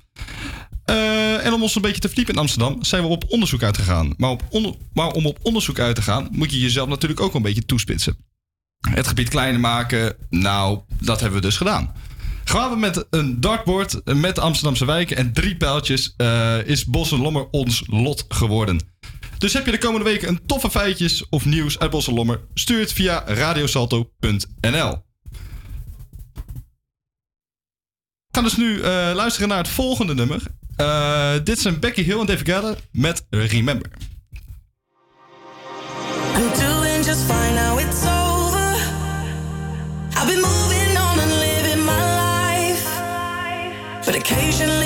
En 1.44 1.54
om 1.54 1.62
ons 1.62 1.76
een 1.76 1.82
beetje 1.82 2.02
te 2.02 2.08
verdiepen 2.08 2.34
in 2.34 2.40
Amsterdam 2.40 2.84
zijn 2.84 3.04
we 3.04 3.08
op 3.08 3.24
onderzoek 3.28 3.64
uitgegaan. 3.64 4.14
Maar, 4.18 4.30
op 4.30 4.78
maar 4.94 5.12
om 5.12 5.26
op 5.26 5.40
onderzoek 5.42 5.80
uit 5.80 5.96
te 5.96 6.02
gaan, 6.02 6.28
moet 6.32 6.52
je 6.52 6.60
jezelf 6.60 6.88
natuurlijk 6.90 7.20
ook 7.20 7.34
een 7.34 7.42
beetje 7.42 7.66
toespitsen. 7.66 8.18
Het 8.80 9.08
gebied 9.08 9.30
kleiner 9.30 9.60
maken, 9.60 10.16
nou, 10.30 10.80
dat 11.02 11.20
hebben 11.20 11.40
we 11.40 11.46
dus 11.46 11.58
gedaan. 11.58 11.94
Gaan 12.44 12.70
we 12.70 12.78
met 12.78 13.06
een 13.10 13.42
dartboard 13.42 14.16
met 14.16 14.40
Amsterdamse 14.40 14.86
wijken 14.86 15.18
en 15.18 15.34
drie 15.34 15.58
pijltjes 15.58 16.14
eh, 16.18 16.68
is 16.68 16.86
Bos 16.86 17.12
en 17.12 17.22
Lommer 17.22 17.48
ons 17.52 17.84
lot 17.86 18.26
geworden. 18.28 18.80
Dus 19.38 19.54
heb 19.54 19.66
je 19.66 19.72
de 19.72 19.78
komende 19.78 20.06
weken 20.06 20.28
een 20.28 20.46
toffe 20.46 20.70
feitjes 20.70 21.30
of 21.30 21.46
nieuws 21.46 21.80
uit 21.80 21.92
Bos 21.92 22.08
en 22.08 22.14
Lommer, 22.14 22.42
stuur 22.54 22.80
het 22.80 22.94
via 22.94 23.24
radiosalto.nl. 23.26 25.04
We 28.28 28.36
gaan 28.36 28.44
dus 28.44 28.58
nu 28.58 28.82
eh, 28.82 29.12
luisteren 29.14 29.50
naar 29.50 29.58
het 29.58 29.68
volgende 29.68 30.14
nummer. 30.14 30.42
Eh, 30.76 31.34
dit 31.44 31.60
zijn 31.60 31.80
Becky 31.80 32.04
Hill 32.04 32.20
en 32.20 32.26
David 32.26 32.46
Guetta 32.46 32.76
met 32.92 33.26
Remember. 33.30 33.92
occasionally 44.20 44.79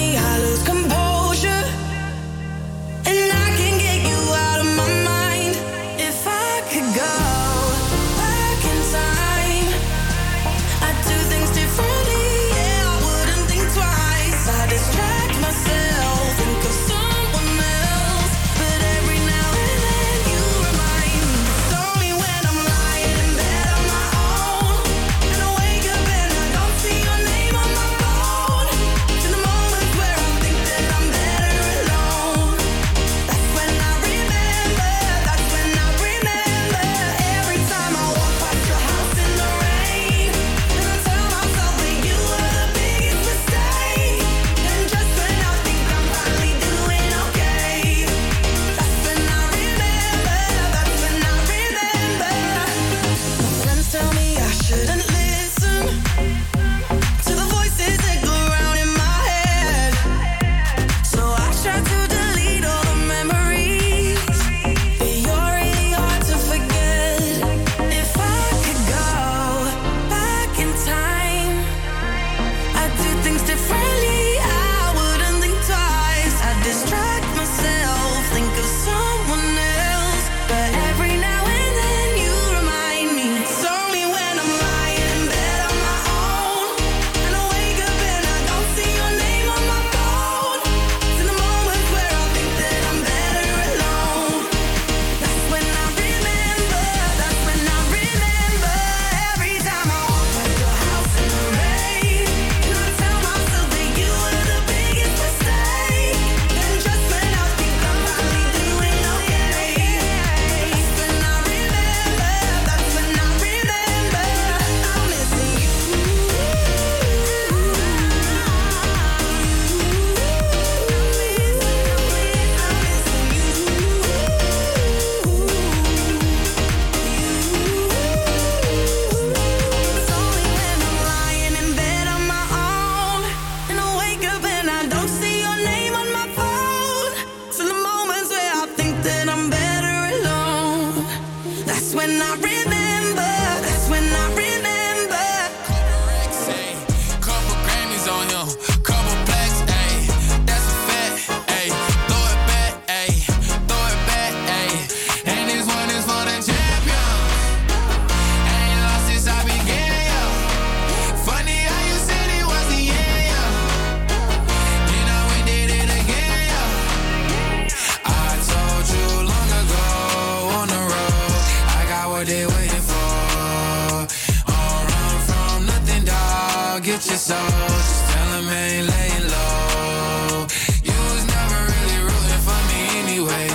Get 177.03 177.09
your 177.11 177.19
soul. 177.19 177.35
Just 177.35 178.11
tell 178.11 178.29
them 178.31 178.47
ain't 178.47 178.87
laying 178.87 179.27
low. 179.27 180.47
You 180.87 180.95
was 181.11 181.25
never 181.27 181.59
really 181.67 181.99
rooting 181.99 182.43
for 182.47 182.59
me 182.71 182.79
anyway. 183.03 183.45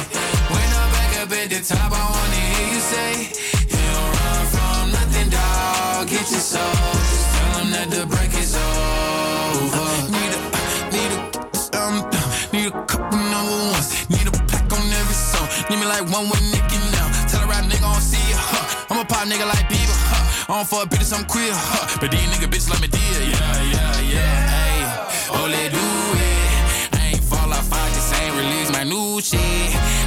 When 0.52 0.68
I'm 0.76 0.88
back 0.92 1.12
up 1.16 1.32
at 1.32 1.48
the 1.48 1.64
top, 1.64 1.88
I 1.88 2.02
wanna 2.12 2.42
hear 2.44 2.68
you 2.76 2.80
say, 2.92 3.12
You 3.72 3.80
don't 3.88 4.12
run 4.20 4.44
from 4.52 4.92
nothing, 4.92 5.30
dog. 5.32 6.08
Get 6.12 6.28
your 6.28 6.44
soul. 6.44 6.60
Just 7.08 7.24
tell 7.32 7.50
them 7.56 7.70
that 7.72 7.88
the 7.88 8.04
break 8.04 8.36
is 8.36 8.52
over. 8.52 9.88
Need 10.12 10.32
a, 10.36 10.40
need 10.92 11.12
a, 11.16 11.80
um, 11.80 12.04
need 12.52 12.68
a 12.68 12.84
couple 12.84 13.16
number 13.32 13.56
ones. 13.72 13.88
Need 14.12 14.28
a 14.28 14.32
pack 14.44 14.68
on 14.76 14.92
every 14.92 15.16
song. 15.16 15.48
Need 15.72 15.80
me 15.80 15.86
like 15.88 16.04
one 16.12 16.28
with 16.28 16.44
Nicky 16.52 16.76
now. 16.92 17.08
Tell 17.32 17.40
a 17.40 17.46
rap 17.48 17.64
nigga 17.64 17.80
I 17.80 17.96
don't 17.96 18.04
see 18.04 18.20
ya. 18.28 18.36
Huh. 18.36 18.92
I'm 18.92 19.00
a 19.00 19.04
pop 19.08 19.24
nigga 19.24 19.48
like 19.48 19.72
Bieber. 19.72 19.87
Huh. 20.48 20.54
I 20.54 20.56
don't 20.56 20.68
fuck 20.68 20.88
bitches, 20.88 21.12
I'm 21.12 21.26
queer. 21.26 21.52
Huh. 21.52 21.98
But 22.00 22.10
these 22.10 22.24
nigga 22.32 22.48
bitches 22.48 22.70
like 22.70 22.80
me 22.80 22.88
dear. 22.88 23.20
Yeah, 23.20 23.62
yeah, 23.68 24.00
yeah. 24.00 24.48
Hey, 24.48 24.80
oh, 25.36 25.44
let 25.44 25.72
do 25.72 25.76
it. 25.76 26.96
I 26.96 27.12
ain't 27.12 27.24
fall 27.24 27.52
off, 27.52 27.68
I 27.70 27.84
just 27.92 28.08
ain't 28.16 28.34
release 28.34 28.72
my 28.72 28.84
new 28.84 29.20
shit. 29.20 29.40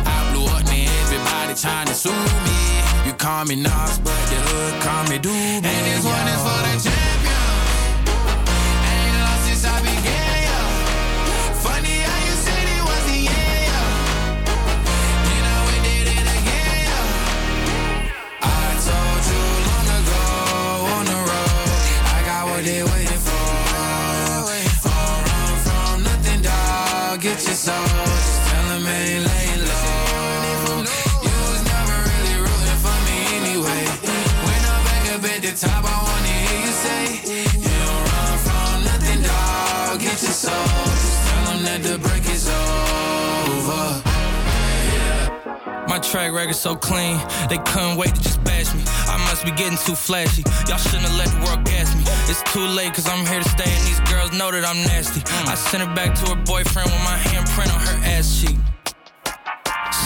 I 0.02 0.34
blew 0.34 0.46
up, 0.50 0.66
man. 0.66 0.90
Everybody 1.06 1.54
trying 1.54 1.88
to 1.88 1.94
sue 1.94 2.10
me. 2.10 2.58
You 3.06 3.14
call 3.14 3.46
me 3.46 3.56
Nas, 3.56 4.00
but 4.02 4.18
the 4.34 4.38
hood 4.50 4.82
call 4.82 5.04
me 5.14 5.18
Doobie. 5.22 5.62
And 5.62 5.84
this 5.86 6.02
one 6.02 6.28
is 6.34 6.42
for 6.42 6.60
the 6.66 6.91
soul. 27.62 27.76
Just 27.76 28.42
tell 28.50 28.68
laying 29.30 29.64
low. 29.70 30.82
You 31.26 31.36
was 31.46 31.62
never 31.74 31.98
really 32.10 32.38
for 32.86 32.98
me 33.08 33.18
anyway. 33.40 33.84
When 34.46 34.62
I'm 34.74 34.82
back 34.88 35.06
up 35.14 35.24
the 35.44 35.54
top, 35.54 36.01
My 45.92 46.00
track 46.00 46.32
record 46.32 46.56
so 46.56 46.74
clean, 46.74 47.20
they 47.50 47.58
couldn't 47.58 47.98
wait 47.98 48.16
to 48.16 48.22
just 48.22 48.42
bash 48.46 48.74
me. 48.74 48.82
I 49.12 49.18
must 49.28 49.44
be 49.44 49.52
getting 49.52 49.78
too 49.78 49.94
flashy. 49.94 50.42
Y'all 50.66 50.78
shouldn't 50.78 51.04
have 51.04 51.18
let 51.18 51.28
the 51.28 51.44
world 51.44 51.66
gas 51.66 51.94
me. 51.94 52.04
It's 52.32 52.42
too 52.54 52.64
late, 52.64 52.94
cause 52.94 53.10
I'm 53.10 53.26
here 53.26 53.44
to 53.44 53.50
stay, 53.50 53.68
and 53.68 53.84
these 53.86 54.00
girls 54.10 54.32
know 54.32 54.52
that 54.52 54.64
I'm 54.64 54.82
nasty. 54.88 55.22
I 55.52 55.56
sent 55.56 55.84
her 55.84 55.94
back 55.94 56.16
to 56.24 56.30
her 56.32 56.42
boyfriend 56.46 56.90
with 56.90 57.04
my 57.04 57.18
handprint 57.28 57.76
on 57.76 57.82
her 57.82 58.08
ass 58.08 58.40
cheek. 58.40 58.56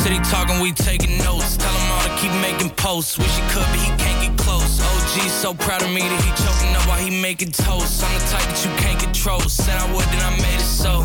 City 0.01 0.17
talking, 0.25 0.59
we 0.59 0.71
taking 0.71 1.19
notes. 1.19 1.55
Tell 1.55 1.69
all 1.69 2.01
to 2.01 2.17
keep 2.17 2.33
making 2.41 2.71
posts. 2.71 3.19
Wish 3.19 3.29
he 3.37 3.43
could, 3.53 3.69
but 3.69 3.77
he 3.77 3.93
can't 4.01 4.19
get 4.25 4.43
close. 4.43 4.79
Oh. 4.81 4.94
OG 5.15 5.29
so 5.29 5.53
proud 5.53 5.81
of 5.81 5.89
me 5.89 6.01
that 6.01 6.21
he 6.23 6.29
choking 6.43 6.75
up 6.75 6.87
while 6.87 6.99
he 6.99 7.09
making 7.09 7.51
toast. 7.51 8.03
I'm 8.03 8.11
the 8.19 8.25
type 8.27 8.43
that 8.51 8.59
you 8.65 8.71
can't 8.83 8.99
control. 8.99 9.39
Said 9.47 9.77
I 9.79 9.87
would, 9.93 10.03
then 10.11 10.19
I 10.19 10.31
made 10.43 10.59
it 10.59 10.67
so. 10.67 11.03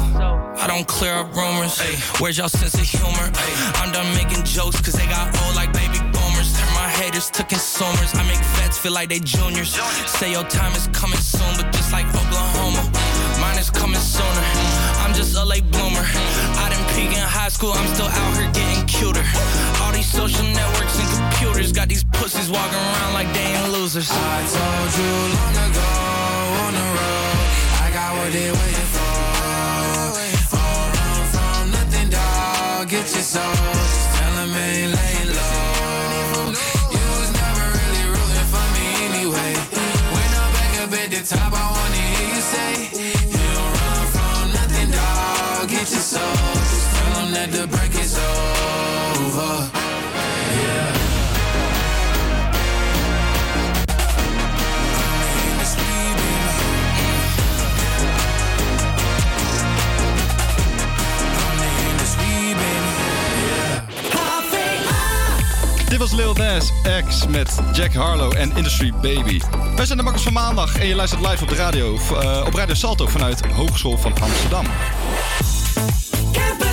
I 0.58 0.66
don't 0.66 0.86
clear 0.86 1.14
up 1.14 1.34
rumors. 1.34 1.78
Ay, 1.80 1.94
where's 2.18 2.38
y'all 2.38 2.48
sense 2.48 2.74
of 2.74 2.82
humor? 2.82 3.30
Ay, 3.30 3.52
I'm 3.78 3.92
done 3.92 4.10
making 4.14 4.44
jokes 4.44 4.80
cause 4.80 4.94
they 4.94 5.06
got 5.06 5.30
old 5.46 5.54
like 5.54 5.72
baby 5.72 5.98
boomers. 6.10 6.50
Turn 6.58 6.70
my 6.74 6.88
haters 6.90 7.30
to 7.30 7.44
consumers. 7.44 8.10
I 8.14 8.26
make 8.26 8.42
vets 8.58 8.78
feel 8.78 8.92
like 8.92 9.08
they 9.10 9.20
juniors. 9.20 9.78
Say 10.06 10.32
your 10.32 10.44
time 10.44 10.74
is 10.74 10.88
coming 10.90 11.20
soon, 11.20 11.50
but 11.56 11.70
just 11.70 11.92
like 11.92 12.06
Oklahoma, 12.10 12.82
mine 13.40 13.58
is 13.58 13.70
coming 13.70 14.00
sooner. 14.00 14.44
I'm 15.06 15.14
just 15.14 15.36
a 15.36 15.44
late 15.44 15.70
bloomer. 15.70 16.02
I 16.58 16.66
didn't 16.70 16.79
peak 17.00 17.16
in 17.16 17.24
high 17.24 17.48
school, 17.48 17.72
I'm 17.72 17.88
still 17.94 18.10
out 18.20 18.36
here 18.36 18.50
getting 18.52 18.84
cuter. 18.86 19.24
All 19.80 19.92
these 19.92 20.10
social 20.20 20.44
networks 20.44 20.96
and 21.00 21.08
computers 21.16 21.72
got 21.72 21.88
these 21.88 22.04
pussies 22.04 22.50
walking 22.50 22.82
around 22.92 23.12
like 23.14 23.32
they 23.32 23.46
ain't 23.56 23.72
losers. 23.72 24.08
I 24.12 24.38
told 24.56 24.90
you 25.00 25.12
long 25.36 25.56
ago 25.68 25.90
on 26.64 26.72
the 26.78 26.86
road, 26.96 27.38
I 27.84 27.86
got 27.96 28.10
what 28.18 28.30
they 28.36 28.48
waiting 28.60 28.90
for. 28.94 29.16
Don't 30.52 30.88
run 30.98 31.22
from 31.32 31.62
nothing, 31.76 32.08
dog. 32.10 32.88
Get 32.92 33.06
your 33.16 33.26
soul. 33.34 33.54
Just 33.80 34.08
tell 34.16 34.32
them 34.38 34.52
ain't 34.68 34.92
laying 34.98 35.30
low. 35.38 36.52
You 36.96 37.04
was 37.16 37.30
never 37.42 37.64
really 37.80 38.04
rooting 38.12 38.48
for 38.52 38.66
me 38.76 38.86
anyway. 39.08 39.50
When 40.14 40.30
I'm 40.42 40.50
back 40.58 40.72
up 40.84 40.92
at 41.00 41.08
the 41.14 41.20
top, 41.24 41.52
I 41.52 41.64
wanna 41.76 42.02
hear 42.12 42.28
you 42.34 42.42
say, 42.54 42.99
that 47.50 47.62
the 47.62 47.76
break 47.76 47.94
is 47.94 48.18
over. 48.18 49.70
Yeah. 50.54 50.98
Dit 65.88 65.98
was 65.98 66.12
Lil 66.12 66.34
Nas 66.34 66.72
X 67.06 67.26
met 67.26 67.58
Jack 67.72 67.94
Harlow 67.94 68.36
en 68.36 68.56
Industry 68.56 68.92
Baby. 69.00 69.40
Wij 69.76 69.86
zijn 69.86 69.98
de 69.98 70.04
Makkers 70.04 70.24
van 70.24 70.32
Maandag 70.32 70.78
en 70.78 70.86
je 70.86 70.94
luistert 70.94 71.20
live 71.20 71.42
op 71.42 71.48
de 71.48 71.54
radio, 71.54 71.96
eh, 71.96 72.42
op 72.46 72.54
Radio 72.54 72.74
Salto 72.74 73.06
vanuit 73.06 73.46
Hogeschool 73.46 73.98
van 73.98 74.12
Amsterdam. 74.20 74.66
Campus. 76.32 76.69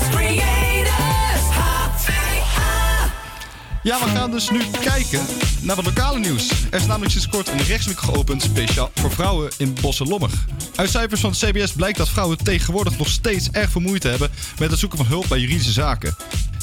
Ja, 3.88 4.00
we 4.00 4.10
gaan 4.10 4.32
dus 4.32 4.50
nu 4.50 4.62
kijken 4.82 5.26
naar 5.62 5.76
wat 5.76 5.86
lokale 5.86 6.20
nieuws. 6.20 6.50
Er 6.50 6.80
is 6.80 6.86
namelijk 6.86 7.12
sinds 7.12 7.28
kort 7.28 7.48
een 7.48 7.64
rechtswinkel 7.64 8.08
geopend 8.08 8.42
speciaal 8.42 8.92
voor 8.96 9.12
vrouwen 9.12 9.52
in 9.58 9.76
Bosselommer. 9.82 10.30
Uit 10.76 10.90
cijfers 10.90 11.22
van 11.22 11.30
het 11.30 11.40
CBS 11.40 11.72
blijkt 11.72 11.98
dat 11.98 12.10
vrouwen 12.10 12.38
tegenwoordig 12.38 12.98
nog 12.98 13.10
steeds 13.10 13.50
erg 13.52 13.70
veel 13.70 13.82
moeite 13.82 14.08
hebben 14.08 14.30
met 14.60 14.70
het 14.70 14.80
zoeken 14.80 14.98
van 14.98 15.08
hulp 15.08 15.26
bij 15.28 15.40
juridische 15.40 15.72
zaken. 15.72 16.16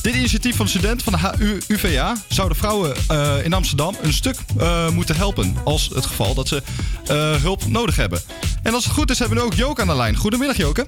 Dit 0.05 0.15
initiatief 0.15 0.57
van 0.57 0.65
de 0.65 0.71
studenten 0.71 1.13
van 1.13 1.13
de 1.13 1.45
HU 1.45 1.59
UVA 1.69 2.17
zou 2.29 2.49
de 2.49 2.55
vrouwen 2.55 2.95
eh, 3.09 3.45
in 3.45 3.53
Amsterdam 3.53 3.95
een 4.03 4.13
stuk 4.13 4.37
eh, 4.59 4.91
moeten 4.91 5.17
helpen. 5.17 5.57
Als 5.65 5.91
het 5.95 6.07
geval 6.07 6.35
dat 6.35 6.49
ze 6.49 6.63
eh, 7.07 7.35
hulp 7.35 7.67
nodig 7.67 7.97
hebben. 7.97 8.21
En 8.63 8.75
als 8.75 8.85
het 8.85 8.93
goed 8.93 9.11
is, 9.11 9.19
hebben 9.19 9.37
we 9.37 9.43
nu 9.43 9.51
ook 9.51 9.55
Joke 9.55 9.81
aan 9.81 9.87
de 9.87 9.95
lijn. 9.95 10.17
Goedemiddag, 10.17 10.57
Joke. 10.57 10.87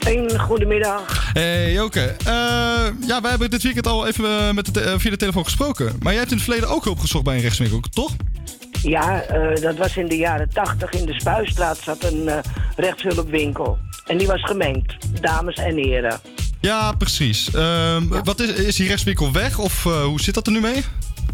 Een 0.00 0.40
goedemiddag. 0.40 1.32
Hey 1.32 1.72
Joke, 1.72 2.16
ja, 3.06 3.20
wij 3.20 3.30
hebben 3.30 3.50
dit 3.50 3.62
weekend 3.62 3.86
al 3.86 4.06
even 4.06 4.54
met 4.54 4.74
de 4.74 4.98
via 4.98 5.10
de 5.10 5.16
telefoon 5.16 5.44
gesproken. 5.44 5.84
Maar 5.84 6.12
jij 6.12 6.20
hebt 6.20 6.30
in 6.30 6.36
het 6.36 6.46
verleden 6.46 6.68
ook 6.68 6.84
hulp 6.84 6.98
gezocht 6.98 7.24
bij 7.24 7.34
een 7.34 7.42
rechtswinkel, 7.42 7.80
toch? 7.80 8.12
Ja, 8.82 9.24
dat 9.60 9.76
was 9.76 9.96
in 9.96 10.06
de 10.06 10.16
jaren 10.16 10.48
tachtig. 10.50 10.90
In 10.90 11.06
de 11.06 11.20
Spuistraat 11.20 11.78
zat 11.78 12.04
een 12.04 12.30
rechtshulpwinkel. 12.76 13.78
En 14.06 14.18
die 14.18 14.26
was 14.26 14.42
gemengd, 14.42 15.22
dames 15.22 15.54
en 15.54 15.76
heren. 15.76 16.20
Ja, 16.66 16.92
precies. 16.92 17.50
Ehm, 17.54 18.08
Wat 18.24 18.40
is, 18.40 18.50
is 18.50 18.76
die 18.76 18.88
rechtswinkel 18.88 19.32
weg 19.32 19.58
of 19.58 19.86
eh, 19.86 20.04
hoe 20.04 20.20
zit 20.20 20.34
dat 20.34 20.46
er 20.46 20.52
nu 20.52 20.60
mee? 20.60 20.84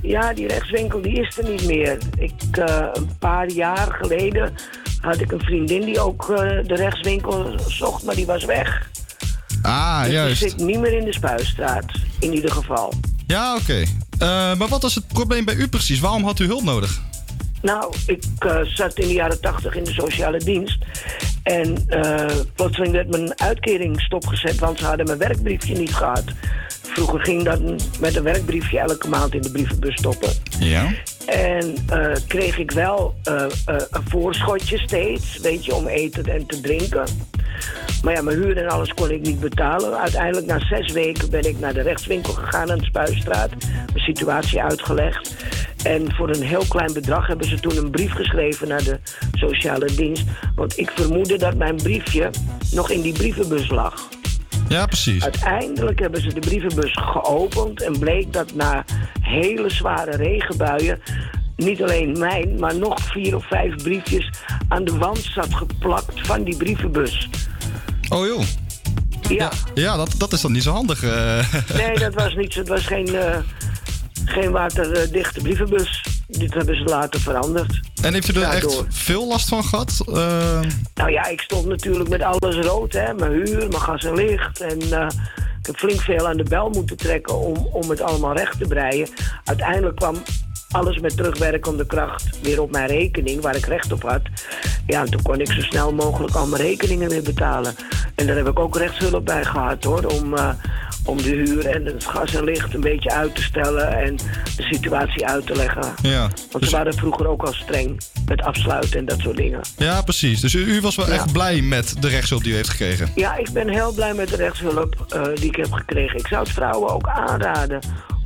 Ja, 0.02 0.32
die 0.34 0.46
rechtswinkel 0.46 1.02
die 1.02 1.20
is 1.20 1.38
er 1.38 1.48
niet 1.50 1.64
meer. 1.66 1.98
Ik, 2.18 2.32
eh, 2.52 2.86
een 2.92 3.10
paar 3.18 3.50
jaar 3.50 3.98
geleden 4.00 4.54
had 5.00 5.20
ik 5.20 5.32
een 5.32 5.40
vriendin 5.40 5.80
die 5.84 6.00
ook 6.00 6.30
eh, 6.30 6.36
de 6.66 6.74
rechtswinkel 6.74 7.54
zocht, 7.68 8.02
maar 8.04 8.14
die 8.14 8.26
was 8.26 8.44
weg. 8.44 8.90
Ah, 9.62 9.98
Dus 9.98 10.04
die 10.06 10.14
juist. 10.14 10.38
zit 10.42 10.56
niet 10.56 10.78
meer 10.80 10.92
in 10.98 11.04
de 11.04 11.12
Spuistraat, 11.12 11.84
in 12.18 12.32
ieder 12.34 12.50
geval. 12.52 12.92
Ja, 13.26 13.56
oké. 13.56 13.84
Maar 14.58 14.68
wat 14.68 14.82
was 14.82 14.94
het 14.94 15.06
probleem 15.08 15.44
bij 15.44 15.54
u 15.54 15.68
precies? 15.68 16.00
Waarom 16.00 16.24
had 16.24 16.38
u 16.38 16.46
hulp 16.46 16.62
nodig? 16.62 17.00
Nou, 17.62 17.94
ik 18.06 18.24
zat 18.64 18.98
in 18.98 19.08
de 19.08 19.14
jaren 19.14 19.40
tachtig 19.40 19.74
in 19.76 19.84
de 19.84 19.92
sociale 19.92 20.38
dienst. 20.38 20.78
En 21.42 21.76
eh, 21.88 22.36
plotseling 22.54 22.92
werd 22.92 23.10
mijn 23.10 23.40
uitkering 23.40 24.00
stopgezet, 24.00 24.58
want 24.58 24.78
ze 24.78 24.84
hadden 24.84 25.06
mijn 25.06 25.18
werkbriefje 25.18 25.76
niet 25.76 25.94
gehad. 25.94 26.24
vroeger 26.82 27.20
ging 27.20 27.42
dat 27.42 27.60
met 28.00 28.16
een 28.16 28.22
werkbriefje 28.22 28.78
elke 28.78 29.08
maand 29.08 29.34
in 29.34 29.40
de 29.40 29.50
brievenbus 29.50 29.94
stoppen. 29.94 30.30
Ja. 30.58 30.90
En 31.26 31.74
eh, 31.88 32.12
kreeg 32.26 32.58
ik 32.58 32.70
wel 32.70 33.14
eh, 33.22 33.44
een 33.66 34.08
voorschotje 34.08 34.78
steeds, 34.78 35.38
weet 35.38 35.64
je, 35.64 35.74
om 35.74 35.86
eten 35.86 36.24
en 36.24 36.46
te 36.46 36.60
drinken. 36.60 37.04
Maar 38.02 38.14
ja, 38.14 38.22
mijn 38.22 38.36
huur 38.36 38.56
en 38.56 38.68
alles 38.68 38.94
kon 38.94 39.10
ik 39.10 39.20
niet 39.20 39.40
betalen. 39.40 39.98
Uiteindelijk 39.98 40.46
na 40.46 40.58
zes 40.58 40.92
weken 40.92 41.30
ben 41.30 41.48
ik 41.48 41.58
naar 41.58 41.74
de 41.74 41.82
rechtswinkel 41.82 42.32
gegaan 42.32 42.70
aan 42.70 42.78
de 42.78 42.84
Spuistraat. 42.84 43.50
Mijn 43.92 44.04
situatie 44.04 44.62
uitgelegd. 44.62 45.34
En 45.84 46.14
voor 46.14 46.28
een 46.28 46.42
heel 46.42 46.64
klein 46.68 46.92
bedrag 46.92 47.26
hebben 47.26 47.48
ze 47.48 47.60
toen 47.60 47.76
een 47.76 47.90
brief 47.90 48.12
geschreven 48.12 48.68
naar 48.68 48.84
de 48.84 49.00
sociale 49.32 49.86
dienst. 49.94 50.24
Want 50.54 50.78
ik 50.78 50.90
vermoedde 50.90 51.38
dat 51.38 51.54
mijn 51.54 51.76
briefje 51.76 52.30
nog 52.72 52.90
in 52.90 53.00
die 53.00 53.12
brievenbus 53.12 53.68
lag. 53.68 54.08
Ja, 54.72 54.86
precies. 54.86 55.22
Uiteindelijk 55.24 55.98
hebben 55.98 56.20
ze 56.22 56.32
de 56.34 56.40
brievenbus 56.40 56.92
geopend 56.92 57.82
en 57.82 57.98
bleek 57.98 58.32
dat 58.32 58.54
na 58.54 58.84
hele 59.20 59.70
zware 59.70 60.16
regenbuien 60.16 61.00
niet 61.56 61.82
alleen 61.82 62.18
mijn, 62.18 62.58
maar 62.60 62.76
nog 62.76 62.98
vier 63.00 63.36
of 63.36 63.46
vijf 63.46 63.74
briefjes 63.82 64.30
aan 64.68 64.84
de 64.84 64.96
wand 64.98 65.18
zat 65.34 65.54
geplakt 65.54 66.26
van 66.26 66.44
die 66.44 66.56
brievenbus. 66.56 67.28
Oh 68.08 68.26
joh. 68.26 68.42
Ja. 69.28 69.50
Ja, 69.74 69.96
dat, 69.96 70.14
dat 70.18 70.32
is 70.32 70.40
dan 70.40 70.52
niet 70.52 70.62
zo 70.62 70.72
handig. 70.72 71.02
eh. 71.02 71.44
Nee, 71.76 71.98
dat 71.98 72.14
was 72.22 72.34
niet. 72.34 72.52
zo. 72.52 72.58
Het 72.58 72.68
was 72.68 72.86
geen, 72.86 73.14
eh, 73.14 73.38
geen 74.24 74.50
waterdichte 74.50 75.40
brievenbus. 75.40 76.04
Dit 76.28 76.54
hebben 76.54 76.76
ze 76.76 76.84
later 76.84 77.20
veranderd. 77.20 77.80
En 78.02 78.12
heeft 78.14 78.28
u 78.28 78.32
er 78.34 78.40
Daardoor. 78.40 78.70
echt 78.70 78.84
veel 78.88 79.26
last 79.28 79.48
van 79.48 79.64
gehad? 79.64 80.02
Eh, 80.08 80.60
Nou 80.94 81.10
ja, 81.10 81.26
ik 81.26 81.40
stond 81.40 81.66
natuurlijk 81.66 82.08
met 82.08 82.22
alles 82.22 82.56
rood, 82.56 82.92
hè. 82.92 83.14
Mijn 83.14 83.32
huur, 83.32 83.56
mijn 83.68 83.80
gas 83.80 84.04
en 84.04 84.14
licht. 84.14 84.60
En 84.60 84.80
eh, 84.80 85.06
ik 85.60 85.66
heb 85.66 85.76
flink 85.76 86.00
veel 86.00 86.28
aan 86.28 86.36
de 86.36 86.42
bel 86.42 86.68
moeten 86.70 86.96
trekken 86.96 87.38
om, 87.38 87.56
om 87.72 87.90
het 87.90 88.00
allemaal 88.00 88.36
recht 88.36 88.58
te 88.58 88.64
breien. 88.66 89.08
Uiteindelijk 89.44 89.96
kwam 89.96 90.16
alles 90.70 90.98
met 90.98 91.16
terugwerkende 91.16 91.86
kracht 91.86 92.38
weer 92.42 92.60
op 92.62 92.70
mijn 92.70 92.86
rekening, 92.86 93.40
waar 93.42 93.56
ik 93.56 93.66
recht 93.66 93.92
op 93.92 94.02
had. 94.02 94.20
Ja, 94.86 95.00
en 95.00 95.10
toen 95.10 95.22
kon 95.22 95.40
ik 95.40 95.52
zo 95.52 95.60
snel 95.60 95.92
mogelijk 95.92 96.34
al 96.34 96.46
mijn 96.46 96.62
rekeningen 96.62 97.08
weer 97.08 97.22
betalen. 97.22 97.74
En 98.14 98.26
daar 98.26 98.36
heb 98.36 98.48
ik 98.48 98.58
ook 98.58 98.76
rechtshulp 98.76 99.24
bij 99.24 99.44
gehad, 99.44 99.84
hoor. 99.84 100.04
Om, 100.04 100.34
eh, 100.36 100.48
om 101.04 101.16
de 101.16 101.28
huur 101.28 101.66
en 101.66 101.84
het 101.84 102.04
gas 102.04 102.34
en 102.34 102.44
licht 102.44 102.74
een 102.74 102.80
beetje 102.80 103.10
uit 103.10 103.34
te 103.34 103.42
stellen 103.42 103.92
en 104.02 104.16
de 104.56 104.62
situatie 104.62 105.26
uit 105.26 105.46
te 105.46 105.56
leggen. 105.56 105.94
ja. 106.02 106.30
Want 106.50 106.64
ze 106.64 106.70
waren 106.70 106.94
vroeger 106.94 107.26
ook 107.28 107.42
al 107.42 107.52
streng 107.52 108.00
met 108.26 108.42
afsluiten 108.42 108.98
en 108.98 109.04
dat 109.04 109.18
soort 109.18 109.36
dingen. 109.36 109.60
ja, 109.76 110.02
precies. 110.02 110.40
Dus 110.40 110.54
u, 110.54 110.64
u 110.64 110.80
was 110.80 110.96
wel 110.96 111.06
Ja. 111.06 111.12
echt 111.12 111.32
blij 111.32 111.60
met 111.60 111.94
de 112.00 112.08
rechtshulp 112.08 112.42
die 112.42 112.52
u 112.52 112.56
heeft 112.56 112.68
gekregen. 112.68 113.08
Ja, 113.14 113.36
ik 113.36 113.50
ben 113.52 113.68
heel 113.68 113.92
blij 113.92 114.14
met 114.14 114.28
de 114.28 114.36
rechtshulp 114.36 115.04
eh, 115.08 115.22
die 115.34 115.44
ik 115.48 115.56
heb 115.56 115.72
gekregen. 115.72 116.18
Ik 116.18 116.26
zou 116.26 116.42
het 116.42 116.52
vrouwen 116.52 116.90
ook 116.94 117.08
aanraden 117.08 117.80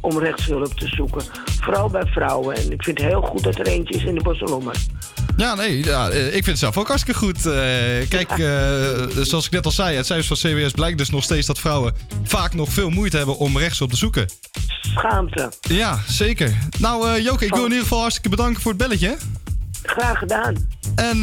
om 0.06 0.18
rechtshulp 0.18 0.78
te 0.78 0.88
zoeken. 0.88 1.22
Vooral 1.60 1.88
bij 1.88 2.06
vrouwen. 2.06 2.56
En 2.56 2.72
ik 2.72 2.82
vind 2.82 2.98
het 2.98 3.08
heel 3.08 3.20
goed 3.20 3.42
dat 3.42 3.58
er 3.58 3.66
eentje 3.66 3.94
is 3.94 4.04
in 4.04 4.14
de 4.14 4.22
Bosselommer. 4.22 4.76
Ja, 5.36 5.54
nee, 5.54 5.84
ja, 5.84 6.08
eh, 6.08 6.26
ik 6.26 6.32
vind 6.32 6.46
het 6.46 6.58
zelf 6.58 6.76
ook 6.76 6.88
hartstikke 6.88 7.18
goed. 7.18 7.46
Eh, 7.46 7.52
kijk, 8.08 8.30
eh, 8.30 9.24
zoals 9.24 9.46
ik 9.46 9.50
net 9.50 9.64
al 9.64 9.70
zei, 9.70 9.96
uit 9.96 10.06
cijfers 10.06 10.40
van 10.40 10.50
CBS 10.50 10.72
blijkt 10.72 10.98
dus 10.98 11.10
nog 11.10 11.22
steeds 11.22 11.46
dat 11.46 11.58
vrouwen 11.58 11.94
vaak 12.24 12.54
nog 12.54 12.72
veel 12.72 12.90
moeite 12.90 13.16
hebben 13.16 13.36
om 13.36 13.58
rechtshulp 13.58 13.90
te 13.90 13.96
zoeken. 13.96 14.26
Schaamte. 14.80 15.52
Ja, 15.60 15.98
zeker. 16.08 16.58
Nou, 16.78 17.08
eh 17.08 17.24
Joke, 17.24 17.44
ik 17.44 17.54
wil 17.54 17.64
in 17.64 17.70
ieder 17.70 17.82
geval 17.82 18.00
hartstikke 18.00 18.28
bedanken 18.28 18.62
voor 18.62 18.72
het 18.72 18.80
belletje. 18.80 19.16
Graag 19.82 20.18
gedaan. 20.18 20.54
En 20.94 21.22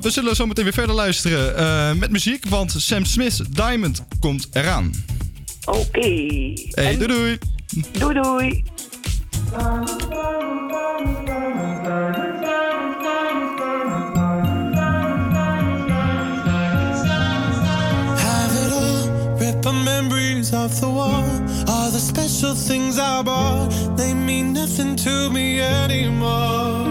we 0.00 0.10
zullen 0.10 0.36
zo 0.36 0.46
meteen 0.46 0.64
weer 0.64 0.72
verder 0.72 0.94
luisteren 0.94 1.98
met 1.98 2.10
muziek, 2.10 2.48
want 2.48 2.74
Sam 2.76 3.04
Smith 3.04 3.56
Diamond 3.56 4.04
komt 4.20 4.48
eraan. 4.52 4.90
Oké. 5.64 6.08
Hey, 6.70 6.96
doei 6.96 7.06
doei. 7.06 7.38
Doei 7.74 8.14
doei. 8.14 8.64
Memories 19.84 20.52
off 20.54 20.80
the 20.80 20.88
wall. 20.88 21.24
All 21.68 21.90
the 21.90 21.98
special 21.98 22.54
things 22.54 22.98
I 22.98 23.22
bought, 23.22 23.68
they 23.96 24.14
mean 24.14 24.52
nothing 24.52 24.94
to 24.96 25.30
me 25.30 25.60
anymore. 25.60 26.86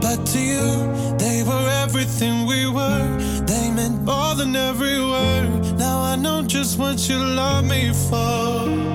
But 0.00 0.24
to 0.26 0.40
you, 0.40 1.16
they 1.18 1.42
were 1.42 1.68
everything 1.84 2.46
we 2.46 2.66
were. 2.66 3.18
They 3.46 3.70
meant 3.70 4.02
more 4.04 4.34
than 4.34 4.56
every 4.56 5.00
word. 5.00 5.78
Now 5.78 6.00
I 6.00 6.16
know 6.16 6.42
just 6.42 6.78
what 6.78 7.08
you 7.08 7.18
love 7.18 7.64
me 7.64 7.92
for. 7.92 8.94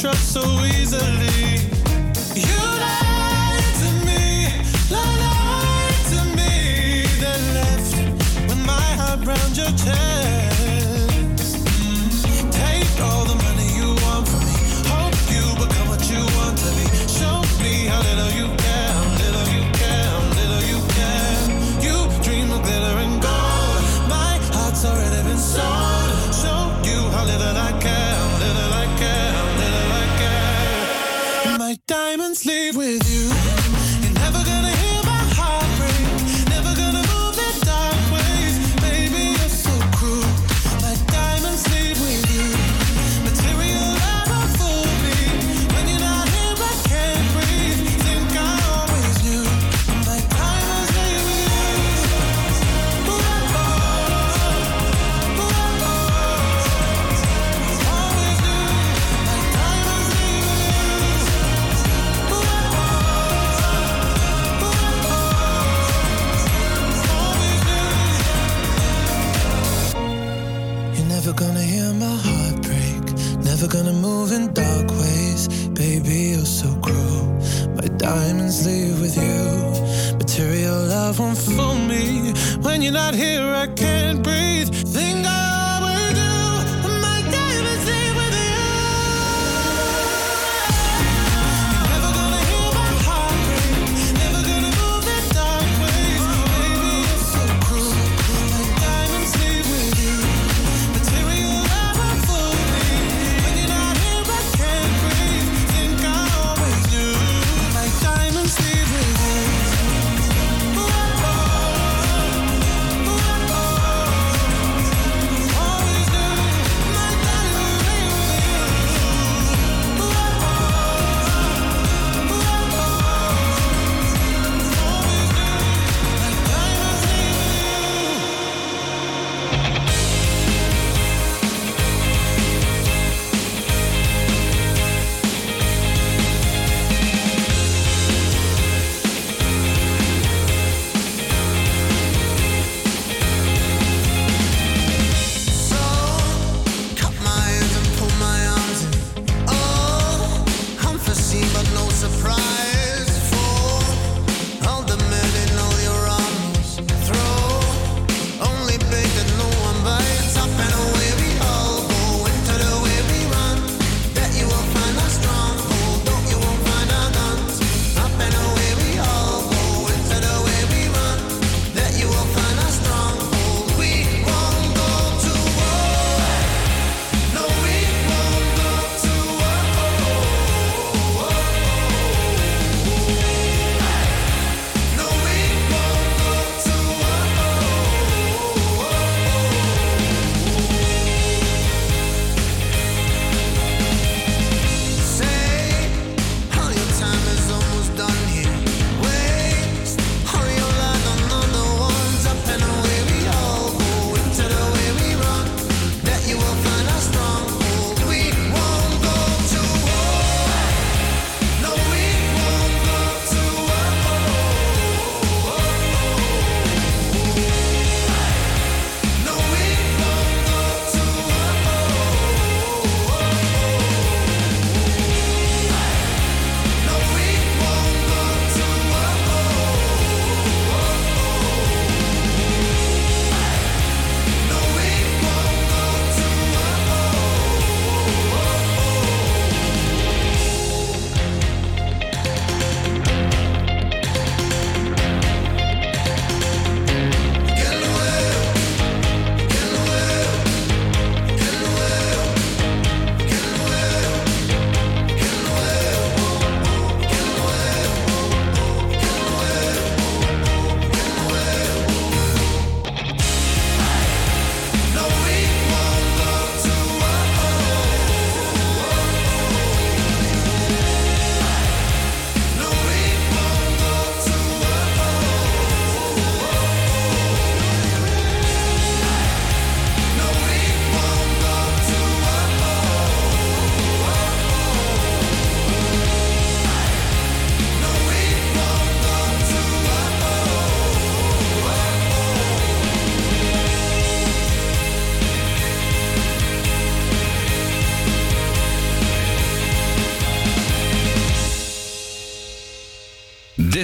Trust 0.00 0.32
so 0.32 0.64
easily. 0.64 1.29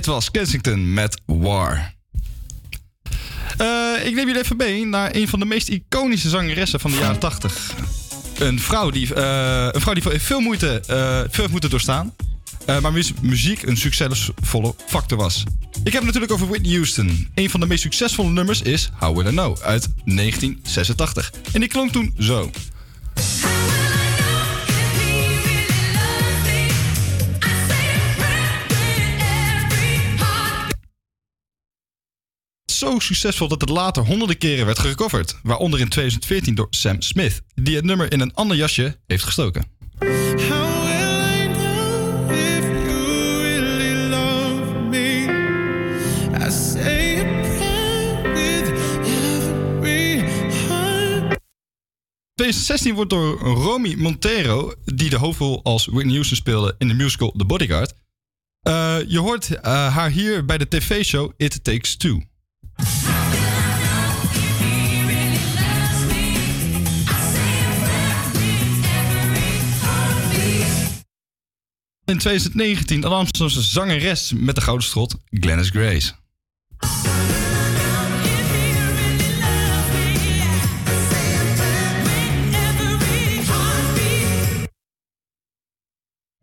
Dit 0.06 0.14
was 0.14 0.30
Kensington 0.30 0.92
met 0.92 1.20
War. 1.24 1.94
Eh, 3.56 4.06
ik 4.06 4.14
neem 4.14 4.26
jullie 4.26 4.42
even 4.42 4.56
mee 4.56 4.86
naar 4.86 5.14
een 5.14 5.28
van 5.28 5.38
de 5.38 5.44
meest 5.44 5.68
iconische 5.68 6.28
zangeressen 6.28 6.80
van 6.80 6.90
de 6.90 6.96
jaren 6.96 7.18
80. 7.18 7.74
Een 8.38 8.60
vrouw 8.60 8.90
die, 8.90 9.14
uh, 9.16 9.68
een 9.70 9.80
vrouw 9.80 9.94
die 9.94 10.02
veel 10.02 10.40
moeite 10.40 10.80
eh, 10.86 11.20
veel 11.30 11.48
moeten 11.50 11.70
doorstaan. 11.70 12.14
maar 12.66 12.92
muziek 13.20 13.62
een 13.62 13.76
succesvolle 13.76 14.74
factor 14.86 15.18
was. 15.18 15.44
Ik 15.84 15.92
heb 15.92 15.94
het 15.94 16.04
natuurlijk 16.04 16.32
over 16.32 16.48
Whitney 16.48 16.72
Houston. 16.72 17.28
Een 17.34 17.50
van 17.50 17.60
de 17.60 17.66
meest 17.66 17.82
succesvolle 17.82 18.30
nummers 18.30 18.62
is 18.62 18.90
How 18.98 19.16
Will 19.16 19.26
I 19.26 19.30
Know 19.30 19.60
uit 19.60 19.88
1986. 20.04 21.32
En 21.52 21.60
die 21.60 21.68
klonk 21.68 21.92
toen 21.92 22.14
zo. 22.18 22.50
zo 32.86 32.98
succesvol 32.98 33.48
dat 33.48 33.60
het 33.60 33.70
later 33.70 34.04
honderden 34.04 34.38
keren 34.38 34.66
werd 34.66 34.78
gecoverd. 34.78 35.38
Waaronder 35.42 35.80
in 35.80 35.88
2014 35.88 36.54
door 36.54 36.66
Sam 36.70 37.00
Smith, 37.00 37.42
die 37.54 37.76
het 37.76 37.84
nummer 37.84 38.12
in 38.12 38.20
een 38.20 38.34
ander 38.34 38.56
jasje 38.56 38.98
heeft 39.06 39.24
gestoken. 39.24 39.64
2016 52.34 52.94
wordt 52.94 53.10
door 53.10 53.38
Romy 53.38 53.94
Montero, 53.94 54.72
die 54.84 55.10
de 55.10 55.16
hoofdrol 55.16 55.60
als 55.64 55.86
Whitney 55.86 56.12
Houston 56.12 56.36
speelde 56.36 56.74
in 56.78 56.88
de 56.88 56.94
musical 56.94 57.32
The 57.36 57.44
Bodyguard, 57.44 57.94
eh, 58.62 58.96
je 59.06 59.18
hoort 59.18 59.60
eh, 59.60 59.96
haar 59.96 60.10
hier 60.10 60.44
bij 60.44 60.58
de 60.58 60.68
tv-show 60.68 61.32
It 61.36 61.64
Takes 61.64 61.96
Two. 61.96 62.35
In 72.06 72.18
2019 72.18 73.04
een 73.04 73.12
Amsterdamse 73.12 73.62
zangeres 73.62 74.32
met 74.32 74.54
de 74.54 74.60
gouden 74.60 74.86
strot 74.86 75.16
Glennis 75.30 75.70
Grace. 75.70 76.12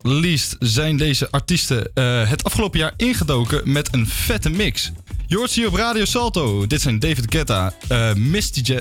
Liest 0.06 0.56
zijn 0.58 0.96
deze 0.96 1.30
artiesten 1.30 1.90
eh, 1.94 2.28
het 2.28 2.44
afgelopen 2.44 2.78
jaar 2.78 2.92
ingedoken 2.96 3.72
met 3.72 3.94
een 3.94 4.06
vette 4.06 4.50
mix. 4.50 4.92
Jortje 5.26 5.66
op 5.66 5.74
Radio 5.74 6.04
Salto. 6.04 6.66
Dit 6.66 6.80
zijn 6.80 6.98
David 6.98 7.24
Guetta, 7.28 7.74
eh, 7.88 7.98
uh, 7.98 8.14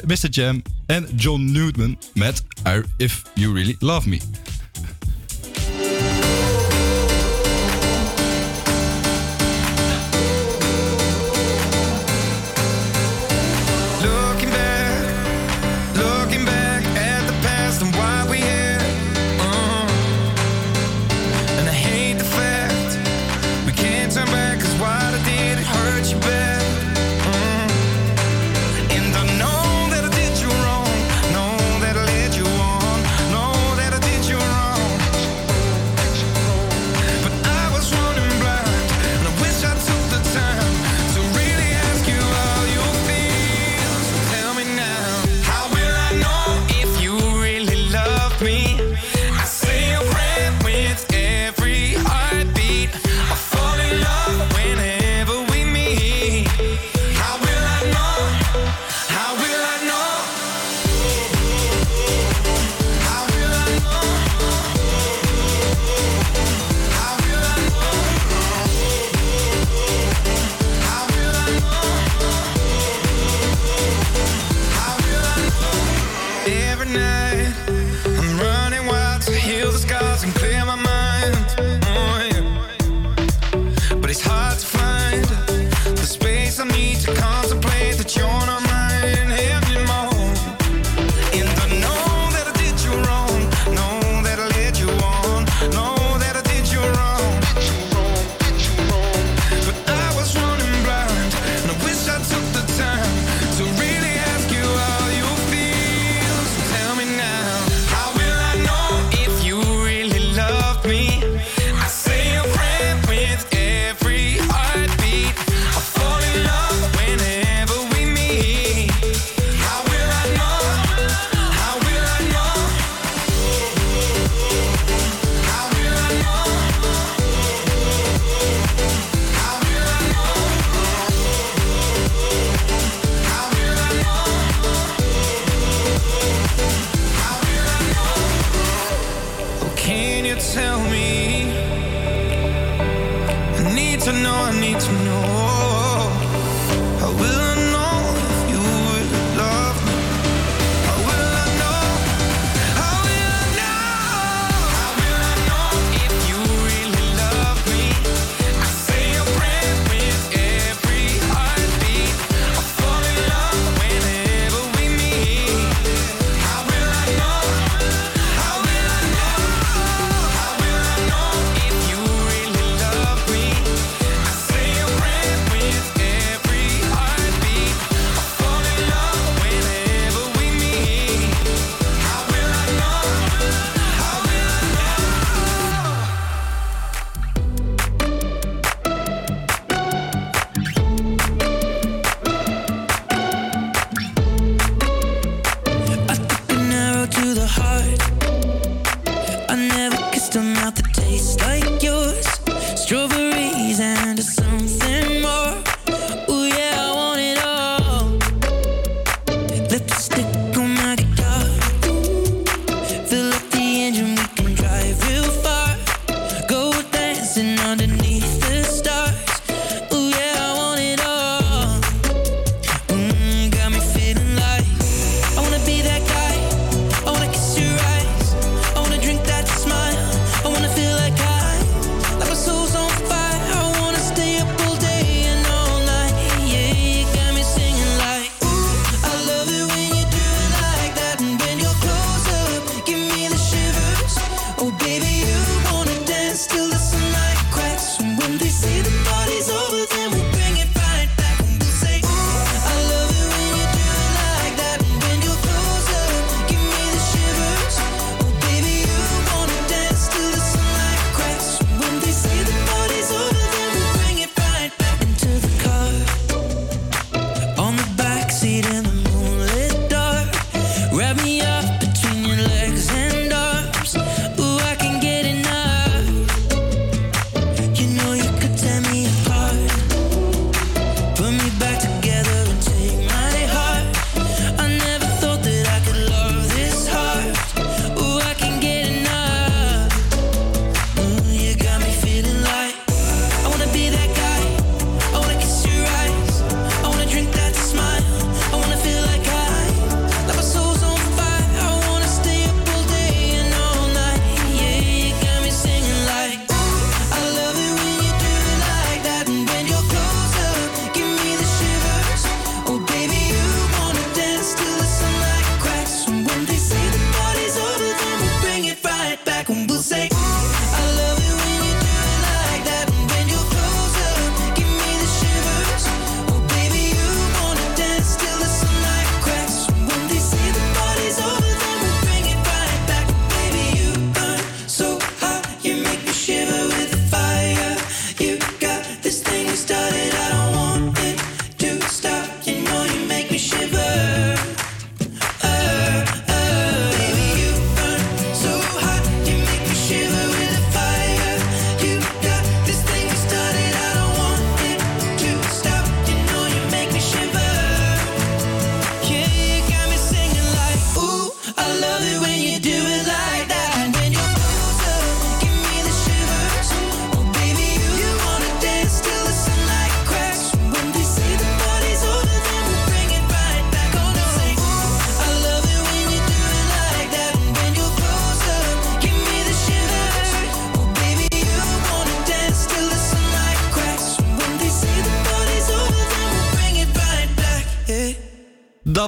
Mr. 0.05 0.29
Jam 0.29 0.61
en 0.85 1.07
John 1.15 1.51
Newman 1.51 1.97
met 2.13 2.43
If 2.97 3.21
You 3.33 3.53
Really 3.53 3.75
Love 3.79 4.09
Me. 4.09 4.19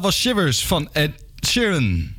was 0.05 0.19
Shivers 0.19 0.65
van 0.65 0.89
Ed 0.91 1.11
Sheeran. 1.47 2.13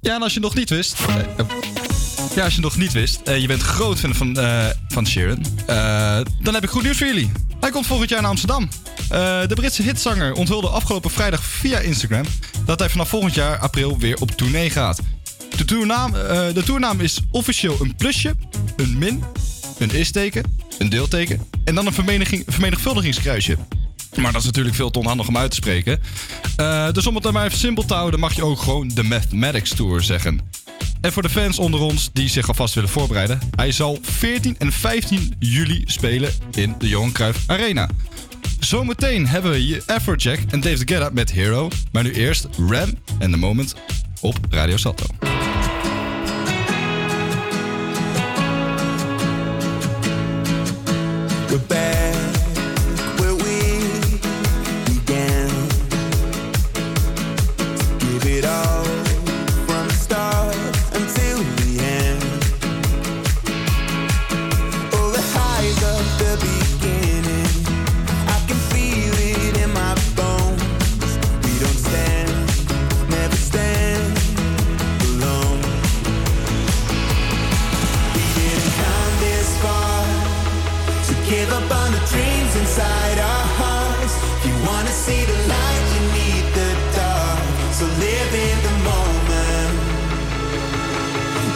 Ja, 0.00 0.14
en 0.14 0.22
als 0.22 0.34
je 0.34 0.40
nog 0.40 0.54
niet 0.54 0.70
wist. 0.70 0.96
Eh, 1.08 1.16
eh, 1.16 1.46
ja, 2.34 2.44
als 2.44 2.54
je 2.54 2.60
nog 2.60 2.76
niet 2.76 2.92
wist, 2.92 3.20
uh, 3.28 3.38
je 3.38 3.46
bent 3.46 3.62
groot 3.62 3.98
fan 3.98 4.14
van, 4.14 4.38
uh, 4.38 4.66
van 4.88 5.06
Sheeran. 5.06 5.44
dan 6.42 6.54
heb 6.54 6.62
ik 6.62 6.68
goed 6.68 6.82
nieuws 6.82 6.96
voor 6.96 7.06
jullie. 7.06 7.32
Hij 7.60 7.70
komt 7.70 7.86
volgend 7.86 8.08
jaar 8.10 8.20
naar 8.20 8.30
Amsterdam. 8.30 8.68
de 9.48 9.54
Britse 9.54 9.82
hitzanger 9.82 10.32
onthulde 10.32 10.68
afgelopen 10.68 11.10
vrijdag 11.10 11.42
via 11.42 11.78
Instagram 11.78 12.24
dat 12.64 12.78
hij 12.78 12.88
vanaf 12.88 13.08
volgend 13.08 13.34
jaar 13.34 13.58
april 13.58 13.98
weer 13.98 14.16
op 14.20 14.30
tournee 14.30 14.70
gaat. 14.70 15.00
De 15.56 15.64
toernaam, 15.64 16.12
de 16.54 16.62
toernaam 16.64 17.00
is 17.00 17.20
officieel 17.30 17.76
een 17.80 17.96
plusje, 17.96 18.34
een 18.76 18.98
min, 18.98 19.24
een 19.78 19.90
is-teken, 19.90 20.56
een 20.78 20.88
deelteken 20.88 21.48
en 21.64 21.74
dan 21.74 21.86
een 21.86 21.92
vermenigvuldigingskruisje. 22.46 23.56
Maar 24.16 24.32
dat 24.32 24.40
is 24.40 24.46
natuurlijk 24.46 24.76
veel 24.76 24.90
te 24.90 24.98
onhandig 24.98 25.28
om 25.28 25.36
uit 25.36 25.50
te 25.50 25.56
spreken. 25.56 26.00
Eh, 26.56 26.92
dus 26.92 27.06
om 27.06 27.14
het 27.14 27.22
dan 27.22 27.32
maar 27.32 27.46
even 27.46 27.58
simpel 27.58 27.84
te 27.84 27.94
houden, 27.94 28.20
mag 28.20 28.32
je 28.32 28.44
ook 28.44 28.60
gewoon 28.60 28.88
de 28.94 29.02
Mathematics 29.02 29.74
Tour 29.74 30.02
zeggen. 30.02 30.40
En 31.00 31.12
voor 31.12 31.22
de 31.22 31.28
fans 31.28 31.58
onder 31.58 31.80
ons 31.80 32.10
die 32.12 32.28
zich 32.28 32.48
alvast 32.48 32.74
willen 32.74 32.90
voorbereiden, 32.90 33.38
hij 33.56 33.72
zal 33.72 33.98
14 34.02 34.56
en 34.58 34.72
15 34.72 35.34
juli 35.38 35.82
spelen 35.86 36.32
in 36.54 36.74
de 36.78 36.88
Johan 36.88 37.12
Cruijff 37.12 37.38
Arena. 37.46 37.88
Zometeen 38.60 39.26
hebben 39.26 39.50
we 39.50 39.66
je 39.66 39.82
Afrojack 39.86 40.38
en 40.50 40.60
Dave 40.60 41.04
Up 41.04 41.12
met 41.12 41.32
Hero, 41.32 41.68
maar 41.92 42.02
nu 42.02 42.12
eerst 42.12 42.46
Ram 42.68 42.94
en 43.18 43.30
The 43.30 43.36
Moment 43.36 43.74
op 44.20 44.38
Radio 44.50 44.76
Salto. 44.76 45.35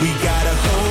We 0.01 0.15
got 0.15 0.47
a 0.47 0.55
whole 0.55 0.90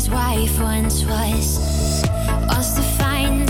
his 0.00 0.08
wife 0.08 0.58
once 0.62 1.04
was. 1.04 1.58
Wants 2.48 2.72
to 2.72 2.82
find 2.96 3.49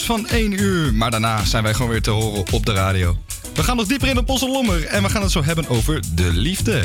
van 0.00 0.28
1 0.28 0.52
uur. 0.52 0.94
Maar 0.94 1.10
daarna 1.10 1.44
zijn 1.44 1.62
wij 1.62 1.74
gewoon 1.74 1.90
weer 1.90 2.02
te 2.02 2.10
horen 2.10 2.44
op 2.52 2.66
de 2.66 2.72
radio. 2.72 3.16
We 3.54 3.62
gaan 3.62 3.76
nog 3.76 3.86
dieper 3.86 4.08
in 4.08 4.18
op 4.18 4.28
onze 4.28 4.48
lommer 4.48 4.84
en 4.84 5.02
we 5.02 5.08
gaan 5.08 5.22
het 5.22 5.30
zo 5.30 5.44
hebben 5.44 5.68
over 5.68 6.00
de 6.14 6.32
liefde. 6.32 6.82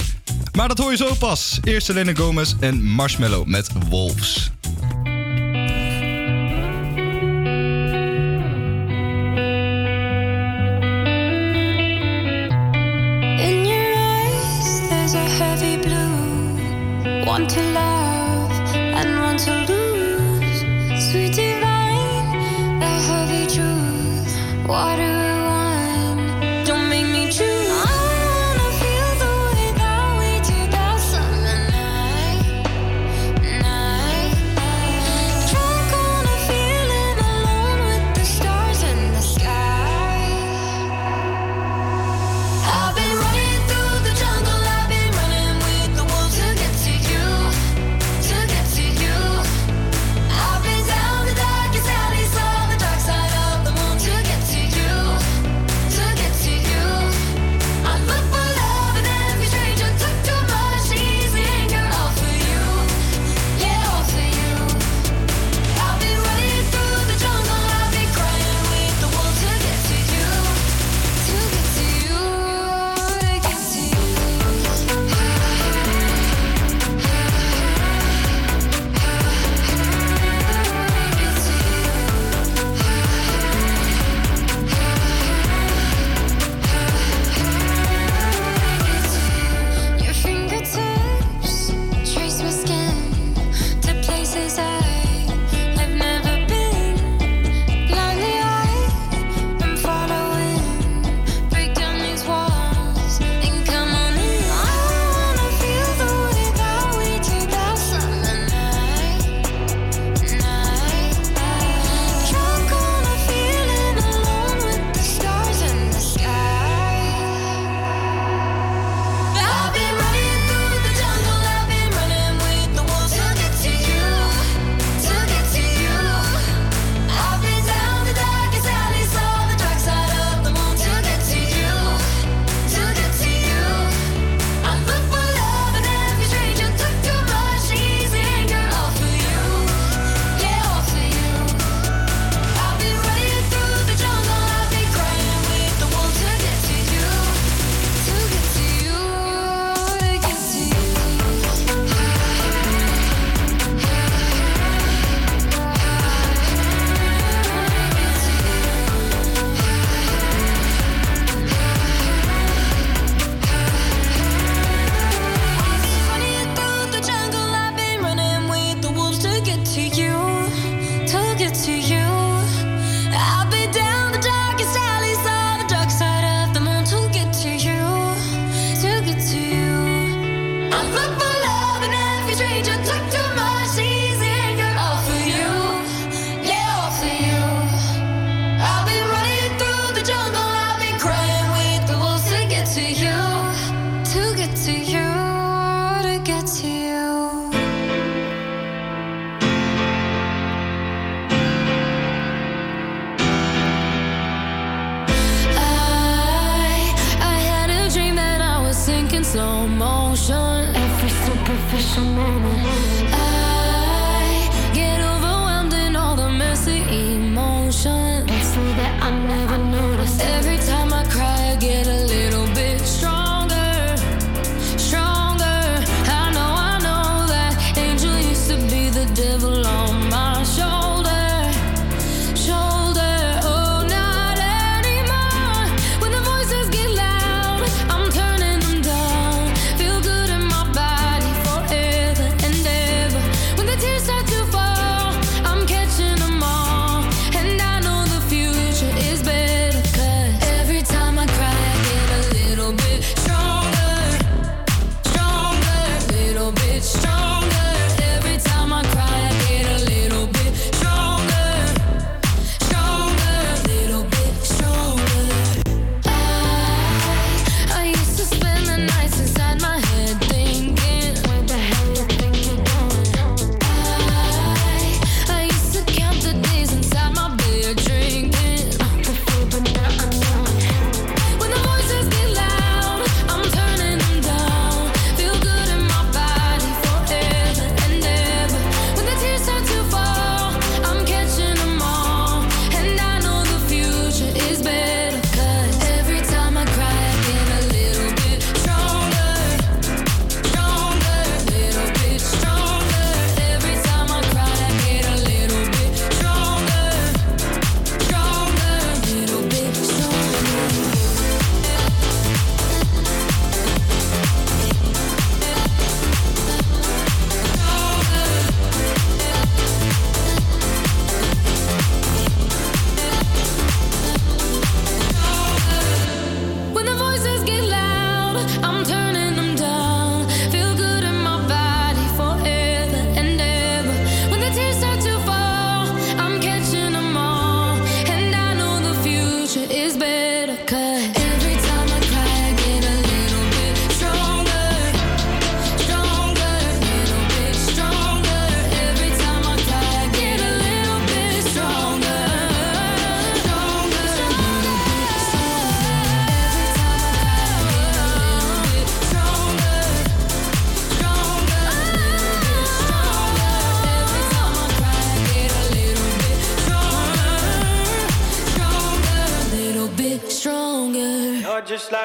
Maar 0.53 0.67
dat 0.67 0.77
hoor 0.77 0.91
je 0.91 0.97
zo 0.97 1.13
pas. 1.19 1.59
Eerst 1.63 1.85
Selena 1.85 2.13
Gomez 2.13 2.53
en 2.59 2.83
Marshmallow 2.83 3.45
met 3.45 3.69
Wolves. 3.89 4.51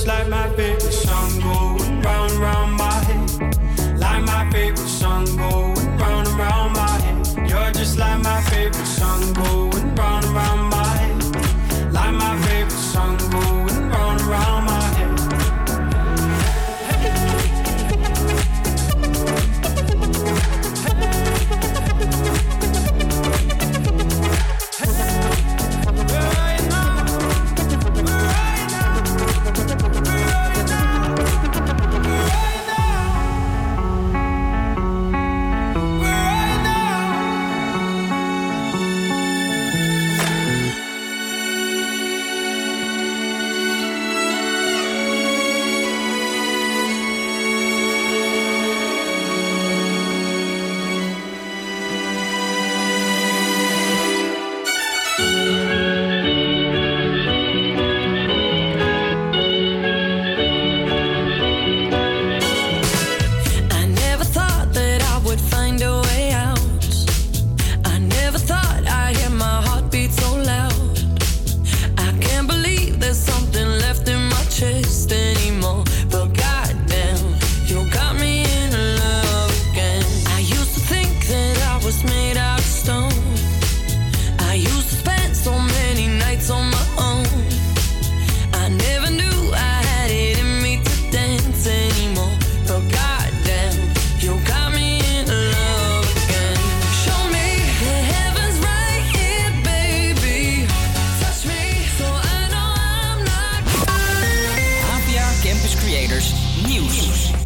just 0.00 0.08
like 0.08 0.28
my 0.28 0.48
favorite 0.56 0.92
song 0.92 1.40
going 1.40 2.00
round 2.00 2.30
and 2.30 2.40
round 2.40 2.72
my 2.72 2.92
head. 3.04 3.98
Like 3.98 4.22
my 4.22 4.50
favorite 4.50 4.78
song 4.78 5.26
going 5.36 5.98
round 5.98 6.26
and 6.26 6.38
round 6.38 6.72
my 6.72 7.00
head. 7.04 7.50
You're 7.50 7.70
just 7.72 7.98
like 7.98 8.22
my 8.22 8.39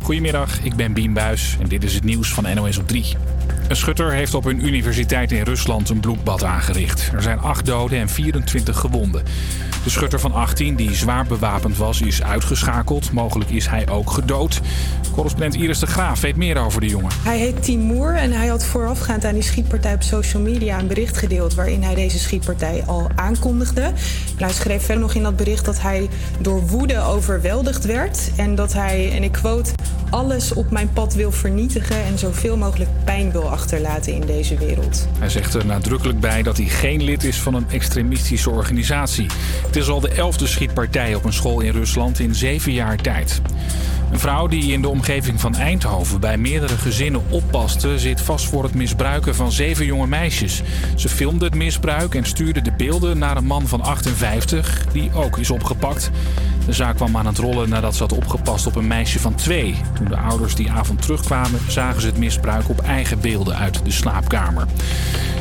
Goedemiddag, 0.05 0.61
ik 0.63 0.77
ben 0.77 0.93
Bien 0.93 1.13
Buis 1.13 1.57
en 1.61 1.69
dit 1.69 1.85
is 1.85 1.95
het 1.95 2.05
nieuws 2.05 2.33
van 2.33 2.55
NOS 2.55 2.79
op 2.79 2.89
3. 2.89 3.17
Een 3.69 3.77
schutter 3.77 4.13
heeft 4.13 4.35
op 4.35 4.45
een 4.45 4.67
universiteit 4.67 5.33
in 5.33 5.43
Rusland 5.43 5.89
een 5.89 6.01
bloedbad 6.01 6.45
aangericht. 6.45 7.11
Er 7.13 7.23
zijn 7.23 7.39
8 7.39 7.67
doden 7.67 7.99
en 7.99 8.09
24 8.09 8.79
gewonden. 8.79 9.23
De 9.85 9.91
schutter 9.91 10.21
van 10.21 10.33
18, 10.33 10.77
die 10.77 10.95
zwaar 10.95 11.27
bewapend 11.27 11.77
was, 11.77 12.01
is 12.01 12.23
uitgeschakeld. 12.23 13.13
Mogelijk 13.13 13.51
is 13.51 13.67
hij 13.67 13.89
ook 13.89 14.11
gedood. 14.11 14.61
Correspondent 15.13 15.55
Iris 15.55 15.79
de 15.79 15.87
Graaf 15.87 16.21
weet 16.21 16.37
meer 16.37 16.59
over 16.59 16.81
de 16.81 16.89
jongen. 16.89 17.11
Hij 17.23 17.39
heet 17.39 17.63
Timur 17.63 18.15
en 18.15 18.33
hij 18.33 18.47
had 18.47 18.65
voorafgaand 18.65 19.25
aan 19.25 19.35
die 19.35 19.43
schietpartij 19.43 19.95
op 19.95 20.03
social 20.03 20.43
media 20.43 20.79
een 20.79 20.87
bericht 20.87 21.17
gedeeld 21.17 21.55
waarin 21.55 21.83
hij 21.83 21.95
deze 21.95 22.19
schietpartij 22.19 22.83
al 22.87 23.09
aankondigde. 23.15 23.93
Hij 24.37 24.53
schreef 24.53 24.85
verder 24.85 25.03
nog 25.03 25.15
in 25.15 25.23
dat 25.23 25.37
bericht 25.37 25.65
dat 25.65 25.81
hij 25.81 26.09
door 26.41 26.67
woede 26.67 27.01
overweldigd 27.01 27.85
werd 27.85 28.31
en 28.37 28.55
dat 28.55 28.73
hij, 28.73 29.13
en 29.13 29.23
ik 29.23 29.33
quote, 29.33 29.73
alles 30.11 30.53
op 30.53 30.71
mijn 30.71 30.93
pad 30.93 31.15
wil 31.15 31.33
vernietigen 31.33 32.05
en 32.05 32.19
zoveel 32.19 32.57
mogelijk 32.57 32.91
pijn 33.05 33.33
wil 33.33 33.51
achterlaten 33.51 34.13
in 34.13 34.27
deze 34.27 34.57
wereld. 34.57 35.09
Hij 35.19 35.29
zegt 35.29 35.55
er 35.55 35.67
nadrukkelijk 35.67 36.21
bij 36.21 36.43
dat 36.43 36.57
hij 36.57 36.67
geen 36.67 37.03
lid 37.03 37.25
is 37.25 37.41
van 37.41 37.55
een 37.55 37.67
extremistische 37.71 38.51
organisatie. 38.51 39.27
Het 39.67 39.77
is 39.77 39.89
al 39.89 40.01
de 40.01 40.09
elfde 40.09 40.47
schietpartij 40.47 41.15
op 41.15 41.25
een 41.25 41.33
school 41.33 41.61
in 41.61 41.73
Rusland 41.73 42.19
in 42.19 42.35
zeven 42.35 42.73
jaar 42.73 42.97
tijd. 42.97 43.41
Een 44.15 44.21
vrouw 44.21 44.47
die 44.47 44.73
in 44.73 44.83
de 44.83 44.89
omgeving 44.89 45.41
van 45.41 45.55
Eindhoven 45.55 46.21
bij 46.21 46.37
meerdere 46.37 46.79
gezinnen 46.79 47.23
oppaste, 47.29 47.99
zit 47.99 48.21
vast 48.21 48.47
voor 48.47 48.63
het 48.63 48.75
misbruiken 48.75 49.35
van 49.35 49.53
zeven 49.53 49.87
jonge 49.87 50.07
meisjes. 50.07 50.63
Ze 50.97 51.09
filmde 51.09 51.45
het 51.45 51.55
misbruik 51.55 52.15
en 52.15 52.25
stuurde 52.25 52.63
de 52.63 52.73
beelden 52.73 53.19
naar 53.19 53.37
een 53.37 53.47
man 53.47 53.69
van 53.69 53.81
58, 53.81 54.87
die 54.93 55.11
ook 55.15 55.39
is 55.39 55.51
opgepakt. 55.51 56.11
De 56.67 56.73
zaak 56.73 56.97
kwam 56.97 57.17
aan 57.17 57.27
het 57.27 57.39
rollen 57.39 57.69
nadat 57.69 57.95
ze 57.95 58.03
had 58.03 58.13
opgepast 58.13 58.67
op 58.67 58.77
een 58.77 58.87
meisje 58.87 59.19
van 59.19 59.35
twee. 59.35 59.75
Toen 59.95 60.09
de 60.09 60.17
ouders 60.17 60.55
die 60.55 60.71
avond 60.71 61.03
terugkwamen, 61.03 61.61
zagen 61.69 62.01
ze 62.01 62.07
het 62.07 62.19
misbruik 62.19 62.69
op 62.69 62.81
eigen 62.81 63.21
beelden 63.21 63.57
uit 63.57 63.85
de 63.85 63.91
slaapkamer. 63.91 64.67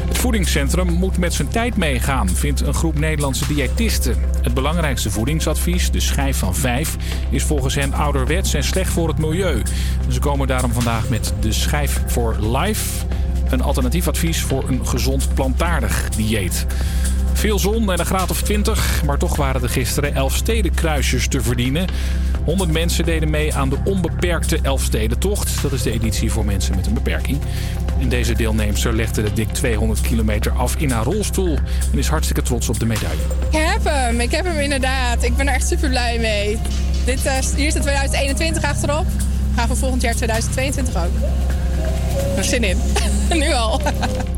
Het 0.08 0.18
voedingscentrum 0.18 0.94
moet 0.94 1.18
met 1.18 1.34
zijn 1.34 1.48
tijd 1.48 1.78
meegaan, 1.78 2.30
vindt 2.30 2.62
een 2.62 2.74
groep 2.74 3.00
Nederlandse 3.00 3.48
diëtisten. 3.48 4.16
Het 4.42 4.54
belangrijkste 4.54 5.12
voedingsadvies, 5.12 5.92
de 5.92 6.00
schijf 6.00 6.38
van 6.38 6.56
5, 6.56 6.96
is 7.30 7.44
volgens 7.44 7.76
hen 7.76 7.94
ouderwets 7.94 8.54
en 8.54 8.63
slecht 8.64 8.92
voor 8.92 9.08
het 9.08 9.18
milieu. 9.18 9.62
Ze 10.10 10.20
komen 10.20 10.48
daarom 10.48 10.72
vandaag 10.72 11.10
met 11.10 11.34
de 11.40 11.52
schijf 11.52 12.02
voor 12.06 12.38
life, 12.40 13.06
een 13.50 13.62
alternatief 13.62 14.08
advies 14.08 14.42
voor 14.42 14.70
een 14.70 14.88
gezond 14.88 15.34
plantaardig 15.34 16.10
dieet. 16.10 16.66
Veel 17.34 17.60
zon 17.60 17.92
en 17.92 18.00
een 18.00 18.06
graad 18.06 18.32
of 18.32 18.42
20, 18.42 19.04
maar 19.06 19.18
toch 19.18 19.36
waren 19.36 19.64
er 19.64 19.70
gisteren 19.70 20.16
Elfstedenkruisjes 20.16 21.28
te 21.28 21.42
verdienen. 21.42 21.88
100 22.46 22.72
mensen 22.72 23.06
deden 23.06 23.30
mee 23.30 23.56
aan 23.56 23.70
de 23.70 23.78
onbeperkte 23.84 24.60
Elfstedentocht. 24.62 25.62
Dat 25.62 25.72
is 25.72 25.82
de 25.82 25.92
editie 25.92 26.32
voor 26.32 26.46
mensen 26.46 26.76
met 26.76 26.86
een 26.86 26.94
beperking. 26.94 27.40
En 28.00 28.10
deze 28.10 28.34
deelnemster 28.34 28.94
legde 28.94 29.24
de 29.24 29.34
dik 29.34 29.50
200 29.50 30.02
kilometer 30.02 30.52
af 30.52 30.76
in 30.76 30.92
haar 30.92 31.04
rolstoel 31.04 31.58
en 31.92 31.98
is 31.98 32.08
hartstikke 32.08 32.42
trots 32.42 32.70
op 32.70 32.80
de 32.80 32.86
medaille. 32.86 33.22
Ik 33.50 33.58
heb 33.58 33.84
hem, 33.84 34.20
ik 34.20 34.32
heb 34.32 34.46
hem 34.46 34.60
inderdaad. 34.60 35.24
Ik 35.24 35.36
ben 35.36 35.48
er 35.48 35.54
echt 35.54 35.68
super 35.68 35.90
blij 35.90 36.20
mee. 36.20 36.58
Dit, 37.06 37.26
eh, 37.26 37.34
hier 37.56 37.68
is 37.68 37.74
de 37.74 37.80
2021 37.80 38.64
achterop. 38.64 39.06
Gaan 39.56 39.68
we 39.68 39.76
volgend 39.76 40.02
jaar 40.02 40.16
2022 40.16 40.96
ook. 40.96 41.12
Er 42.38 42.44
zin 42.44 42.64
in. 42.64 42.78
nu 43.40 43.54
al. 43.54 43.82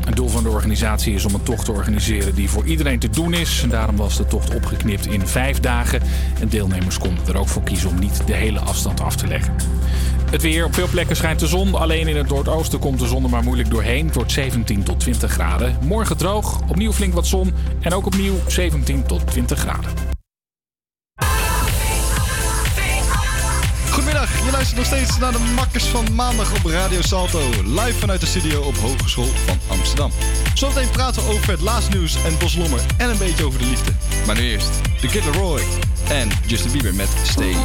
Het 0.06 0.16
doel 0.16 0.28
van 0.28 0.42
de 0.42 0.48
organisatie 0.48 1.14
is 1.14 1.24
om 1.24 1.34
een 1.34 1.42
tocht 1.42 1.64
te 1.64 1.72
organiseren 1.72 2.34
die 2.34 2.50
voor 2.50 2.64
iedereen 2.64 2.98
te 2.98 3.10
doen 3.10 3.34
is. 3.34 3.64
Daarom 3.68 3.96
was 3.96 4.16
de 4.16 4.26
tocht 4.26 4.54
opgeknipt 4.54 5.06
in 5.06 5.26
vijf 5.26 5.60
dagen. 5.60 6.02
En 6.40 6.48
deelnemers 6.48 6.98
konden 6.98 7.26
er 7.26 7.38
ook 7.38 7.48
voor 7.48 7.62
kiezen 7.62 7.88
om 7.88 7.98
niet 7.98 8.26
de 8.26 8.34
hele 8.34 8.60
afstand 8.60 9.00
af 9.00 9.16
te 9.16 9.26
leggen. 9.26 9.54
Het 10.30 10.42
weer. 10.42 10.64
Op 10.64 10.74
veel 10.74 10.88
plekken 10.88 11.16
schijnt 11.16 11.40
de 11.40 11.46
zon. 11.46 11.74
Alleen 11.74 12.08
in 12.08 12.16
het 12.16 12.28
noordoosten 12.28 12.78
komt 12.78 12.98
de 12.98 13.06
zon 13.06 13.24
er 13.24 13.30
maar 13.30 13.42
moeilijk 13.42 13.70
doorheen. 13.70 14.12
Wordt 14.12 14.32
17 14.32 14.82
tot 14.82 15.00
20 15.00 15.32
graden. 15.32 15.78
Morgen 15.82 16.16
droog. 16.16 16.60
Opnieuw 16.68 16.92
flink 16.92 17.14
wat 17.14 17.26
zon. 17.26 17.54
En 17.80 17.92
ook 17.92 18.06
opnieuw 18.06 18.34
17 18.46 19.06
tot 19.06 19.26
20 19.26 19.58
graden. 19.58 20.15
Goedemiddag, 24.06 24.44
je 24.44 24.50
luistert 24.50 24.76
nog 24.76 24.86
steeds 24.86 25.18
naar 25.18 25.32
de 25.32 25.52
makkers 25.54 25.84
van 25.84 26.14
maandag 26.14 26.56
op 26.56 26.64
Radio 26.64 27.00
Salto. 27.02 27.40
Live 27.64 27.98
vanuit 27.98 28.20
de 28.20 28.26
studio 28.26 28.62
op 28.62 28.76
Hogeschool 28.76 29.28
van 29.46 29.58
Amsterdam. 29.66 30.10
Zometeen 30.54 30.90
praten 30.90 31.22
we 31.22 31.28
over 31.28 31.50
het 31.50 31.60
laatste 31.60 31.96
nieuws 31.96 32.24
en 32.24 32.38
Boslommer 32.38 32.80
en 32.96 33.10
een 33.10 33.18
beetje 33.18 33.44
over 33.44 33.58
de 33.58 33.66
liefde. 33.66 33.92
Maar 34.26 34.36
nu 34.36 34.42
eerst 34.42 34.70
The 35.00 35.06
Kid 35.06 35.24
Laroi 35.24 35.62
en 36.08 36.28
Justin 36.46 36.72
Bieber 36.72 36.94
met 36.94 37.08
Stay. 37.22 37.56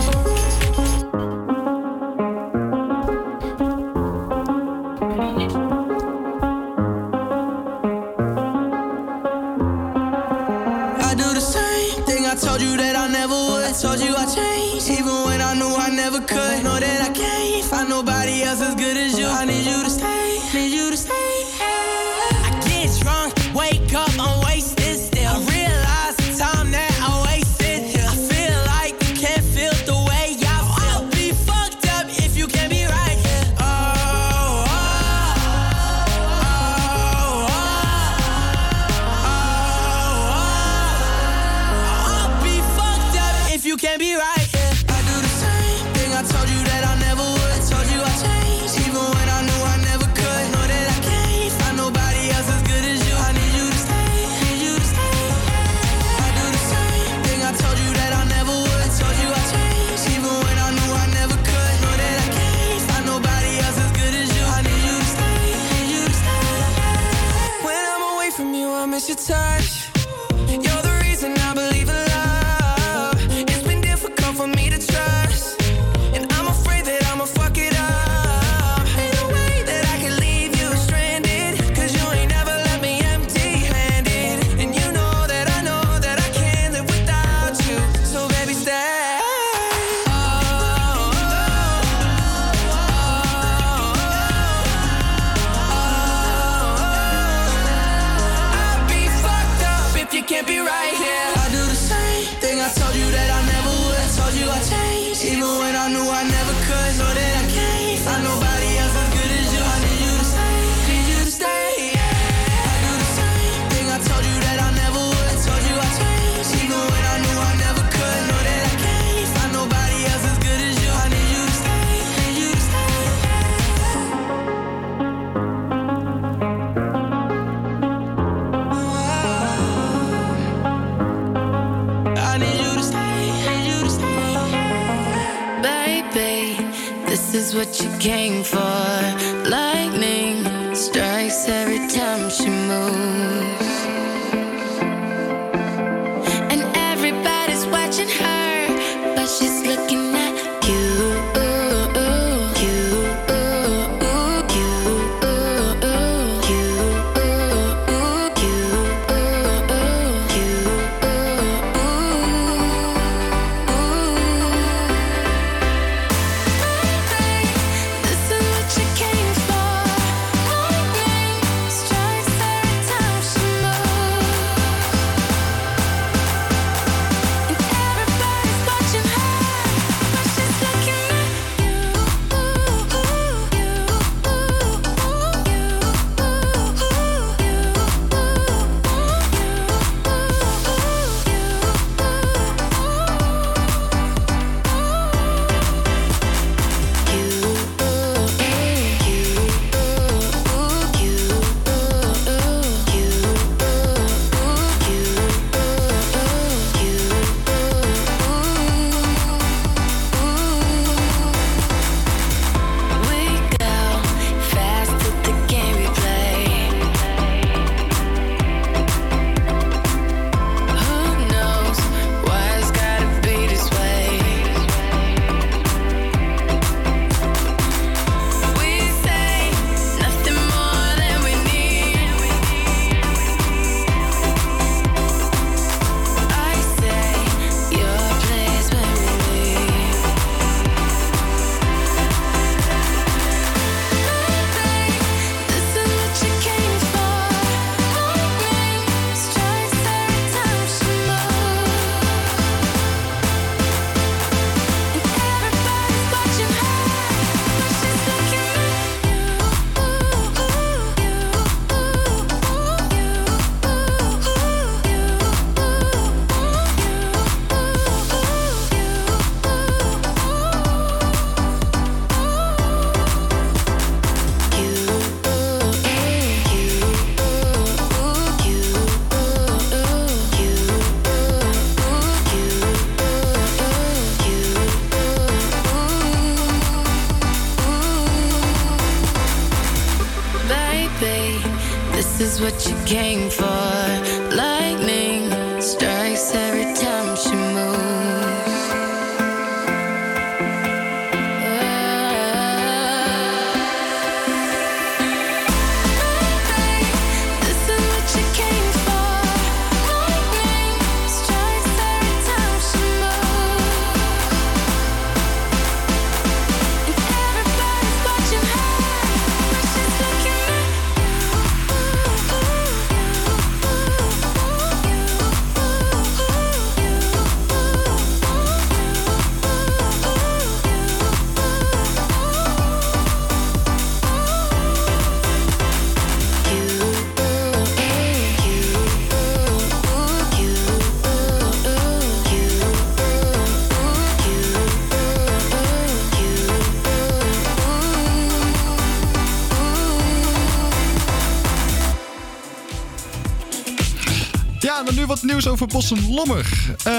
Nieuws 355.43 355.53
over 355.53 355.67
Bos 355.67 355.91
en 355.91 356.13
Lommer. 356.13 356.75
Eh, 356.83 356.93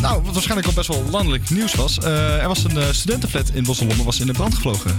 nou, 0.00 0.22
wat 0.22 0.32
waarschijnlijk 0.32 0.66
al 0.66 0.72
best 0.72 0.88
wel 0.88 1.04
landelijk 1.10 1.50
nieuws 1.50 1.74
was. 1.74 1.98
Eh, 1.98 2.42
er 2.42 2.48
was 2.48 2.64
een 2.64 2.76
eh, 2.76 2.84
studentenflat 2.90 3.50
in 3.54 3.62
Bos 3.64 3.80
en 3.80 3.86
Lommer 3.86 4.04
was 4.04 4.20
in 4.20 4.26
de 4.26 4.32
brand 4.32 4.54
gevlogen. 4.54 4.96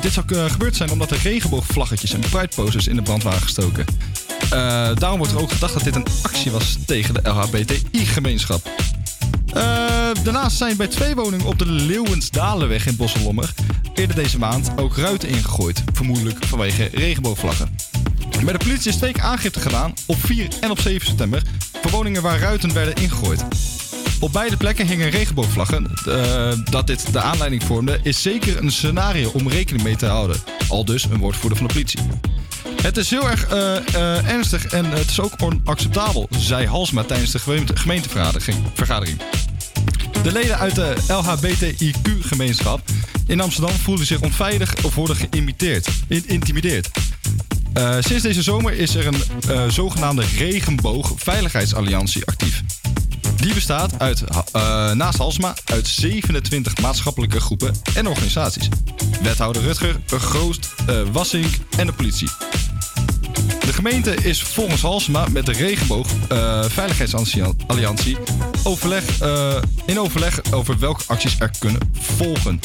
Dit 0.00 0.12
zou 0.12 0.48
gebeurd 0.50 0.76
zijn 0.76 0.90
omdat 0.90 1.10
er 1.10 1.18
regenboogvlaggetjes 1.22 2.12
en 2.12 2.20
prideposters 2.20 2.86
in 2.86 2.96
de 2.96 3.02
brand 3.02 3.22
waren 3.22 3.40
gestoken. 3.40 3.84
Daarom 4.94 5.18
wordt 5.18 5.32
er 5.32 5.40
ook 5.40 5.52
gedacht 5.52 5.74
dat 5.74 5.84
dit 5.84 5.94
een 5.94 6.06
actie 6.22 6.50
was 6.50 6.76
tegen 6.86 7.14
de 7.14 7.20
LHBTI-gemeenschap. 7.30 8.70
Daarnaast 10.22 10.56
zijn 10.56 10.76
bij 10.76 10.86
twee 10.86 11.14
woningen 11.14 11.46
op 11.46 11.58
de 11.58 11.66
Leeuwensdalenweg 11.66 12.86
in 12.86 12.96
Bos 12.96 13.14
en 13.14 13.22
Lommer 13.22 13.54
eerder 13.94 14.16
deze 14.16 14.38
maand 14.38 14.70
ook 14.76 14.96
ruiten 14.96 15.28
ingegooid. 15.28 15.82
Vermoedelijk 15.92 16.46
vanwege 16.46 16.90
regenboogvlaggen. 16.92 17.76
Bij 18.44 18.52
de 18.52 18.64
politie 18.64 18.90
is 18.90 18.96
twee 18.96 19.22
aangifte 19.22 19.60
gedaan 19.60 19.94
op 20.06 20.16
4 20.18 20.48
en 20.60 20.70
op 20.70 20.80
7 20.80 21.06
september 21.06 21.42
woningen 21.96 22.22
waar 22.22 22.38
ruiten 22.38 22.72
werden 22.72 22.94
ingegooid. 22.94 23.44
Op 24.20 24.32
beide 24.32 24.56
plekken 24.56 24.86
hingen 24.86 25.10
regenboogvlaggen. 25.10 25.90
Eh, 26.06 26.52
dat 26.70 26.86
dit 26.86 27.12
de 27.12 27.20
aanleiding 27.20 27.62
vormde 27.62 28.00
is 28.02 28.22
zeker 28.22 28.62
een 28.62 28.70
scenario 28.72 29.30
om 29.34 29.48
rekening 29.48 29.84
mee 29.84 29.96
te 29.96 30.06
houden. 30.06 30.36
Al 30.68 30.84
dus 30.84 31.04
een 31.04 31.18
woordvoerder 31.18 31.58
van 31.58 31.66
de 31.66 31.72
politie. 31.72 32.00
Het 32.82 32.96
is 32.96 33.10
heel 33.10 33.30
erg 33.30 33.46
eh, 33.46 33.76
eh, 33.76 34.28
ernstig 34.28 34.66
en 34.66 34.84
het 34.84 35.10
is 35.10 35.20
ook 35.20 35.32
onacceptabel, 35.42 36.28
zei 36.38 36.66
Halsma 36.66 37.02
tijdens 37.02 37.30
de 37.30 37.38
gemeente- 37.38 37.76
gemeentevergadering. 37.76 38.56
vergadering. 38.74 39.20
De 40.22 40.32
leden 40.32 40.58
uit 40.58 40.74
de 40.74 40.94
LHBTIQ-gemeenschap 41.08 42.80
in 43.26 43.40
Amsterdam 43.40 43.76
voelden 43.76 44.06
zich 44.06 44.20
onveilig 44.20 44.74
of 44.84 44.94
worden 44.94 45.16
geïmiteerd, 45.16 45.88
in- 46.08 46.24
Uh, 47.76 47.96
sinds 48.00 48.22
deze 48.22 48.42
zomer 48.42 48.72
is 48.72 48.94
er 48.94 49.06
een 49.06 49.22
uh, 49.50 49.68
zogenaamde 49.68 50.24
regenboog-veiligheidsalliantie 50.36 52.24
actief. 52.26 52.62
Die 53.36 53.54
bestaat 53.54 53.98
uit, 53.98 54.20
uh, 54.20 54.92
naast 54.92 55.18
Halsma 55.18 55.54
uit 55.64 55.86
27 55.86 56.80
maatschappelijke 56.80 57.40
groepen 57.40 57.74
en 57.94 58.06
organisaties. 58.06 58.68
Wethouder 59.22 59.62
Rutger, 59.62 59.96
Groost, 60.06 60.74
Wassink 61.12 61.54
en 61.78 61.86
de 61.86 61.92
politie. 61.92 62.28
De 63.60 63.72
gemeente 63.72 64.14
is 64.14 64.42
volgens 64.42 64.82
Halsma 64.82 65.26
met 65.28 65.46
de 65.46 65.52
Regenboog 65.52 66.08
Veiligheidsalliantie 66.68 68.16
overleg, 68.62 69.04
in 69.86 70.00
overleg 70.00 70.52
over 70.52 70.78
welke 70.78 71.02
acties 71.06 71.36
er 71.38 71.50
kunnen 71.58 71.80
volgen. 71.92 72.60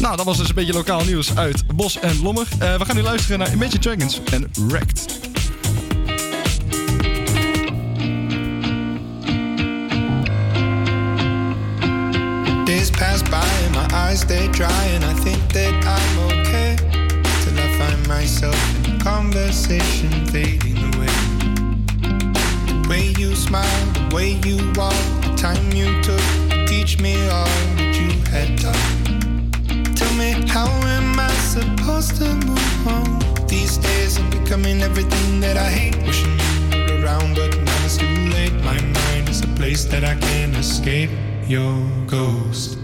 Nou, 0.00 0.16
dat 0.16 0.24
was 0.24 0.36
dus 0.36 0.48
een 0.48 0.54
beetje 0.54 0.72
lokaal 0.72 1.04
nieuws 1.04 1.36
uit 1.36 1.66
Bos 1.74 1.98
en 1.98 2.22
Lommer. 2.22 2.46
Uh, 2.52 2.76
we 2.76 2.84
gaan 2.84 2.96
nu 2.96 3.02
luisteren 3.02 3.38
naar 3.38 3.52
Imagine 3.52 3.78
Dragons 3.78 4.20
en 4.32 4.50
Wrecked. 4.68 5.20
Days 12.64 12.90
pass 12.90 13.22
by 13.22 13.36
and 13.64 13.70
my 13.70 13.96
eyes 13.96 14.20
stay 14.20 14.48
dry, 14.48 14.94
and 14.94 15.04
I 15.04 15.22
think 15.22 15.52
that 15.52 15.72
I'm 15.84 16.18
okay. 16.18 16.76
Till 17.44 17.58
I 17.58 17.76
find 17.78 18.06
myself 18.06 18.86
in 18.86 18.98
conversation 18.98 20.26
fading 20.26 20.94
away. 20.94 21.14
The 22.66 22.88
way 22.88 23.12
you 23.18 23.34
smile, 23.34 23.92
the 23.92 24.14
way 24.14 24.38
you 24.44 24.72
walk, 24.74 24.94
the 25.20 25.34
time 25.36 25.72
you 25.72 26.02
took 26.02 26.22
to 26.50 26.66
teach 26.66 27.00
me 27.00 27.28
all 27.28 27.44
that 27.76 27.96
you 27.96 28.10
had 28.30 28.58
taught. 28.58 29.01
How 30.52 30.68
am 30.68 31.18
I 31.18 31.30
supposed 31.30 32.16
to 32.16 32.34
move 32.34 32.86
on? 32.86 33.46
These 33.46 33.78
days 33.78 34.18
I'm 34.18 34.28
becoming 34.28 34.82
everything 34.82 35.40
that 35.40 35.56
I 35.56 35.70
hate. 35.70 35.96
Wishing 36.06 36.38
you 36.70 36.84
were 36.84 37.02
around, 37.02 37.36
but 37.36 37.56
now 37.56 37.84
it's 37.86 37.96
too 37.96 38.06
late. 38.36 38.52
My 38.62 38.78
mind 38.78 39.30
is 39.30 39.40
a 39.40 39.46
place 39.56 39.86
that 39.86 40.04
I 40.04 40.14
can't 40.14 40.54
escape. 40.54 41.08
Your 41.48 41.88
ghost. 42.06 42.81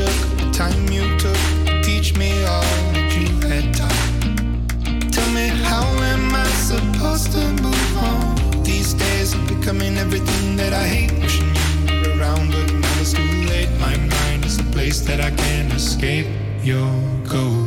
Shook, 0.00 0.38
the 0.38 0.50
time 0.52 0.86
you 0.90 1.04
took 1.18 1.36
to 1.66 1.82
teach 1.82 2.16
me 2.16 2.30
all 2.44 2.62
that 2.94 3.10
you 3.16 3.28
had 3.48 3.74
taught. 3.74 5.12
Tell 5.12 5.30
me, 5.32 5.48
how 5.48 5.84
am 6.12 6.34
I 6.34 6.48
supposed 6.70 7.32
to 7.32 7.42
move 7.62 7.96
on? 7.98 8.62
These 8.62 8.94
days 8.94 9.34
I'm 9.34 9.46
becoming 9.46 9.98
everything 9.98 10.56
that 10.56 10.72
I 10.72 10.86
hate. 10.86 11.12
Wishing 11.20 11.52
you 11.86 12.00
were 12.02 12.18
around, 12.18 12.52
but 12.52 12.72
now 12.72 13.00
it's 13.00 13.12
too 13.12 13.32
late. 13.52 13.70
My 13.80 13.96
mind 13.96 14.44
is 14.44 14.58
a 14.58 14.64
place 14.74 15.00
that 15.00 15.20
I 15.20 15.30
can't 15.30 15.72
escape. 15.72 16.26
Your 16.62 16.90
ghost. 17.28 17.59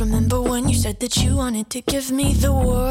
remember 0.00 0.40
when 0.42 0.68
you 0.68 0.74
said 0.74 1.00
that 1.00 1.16
you 1.16 1.36
wanted 1.36 1.70
to 1.70 1.80
give 1.80 2.10
me 2.10 2.32
the 2.32 2.52
world? 2.52 2.85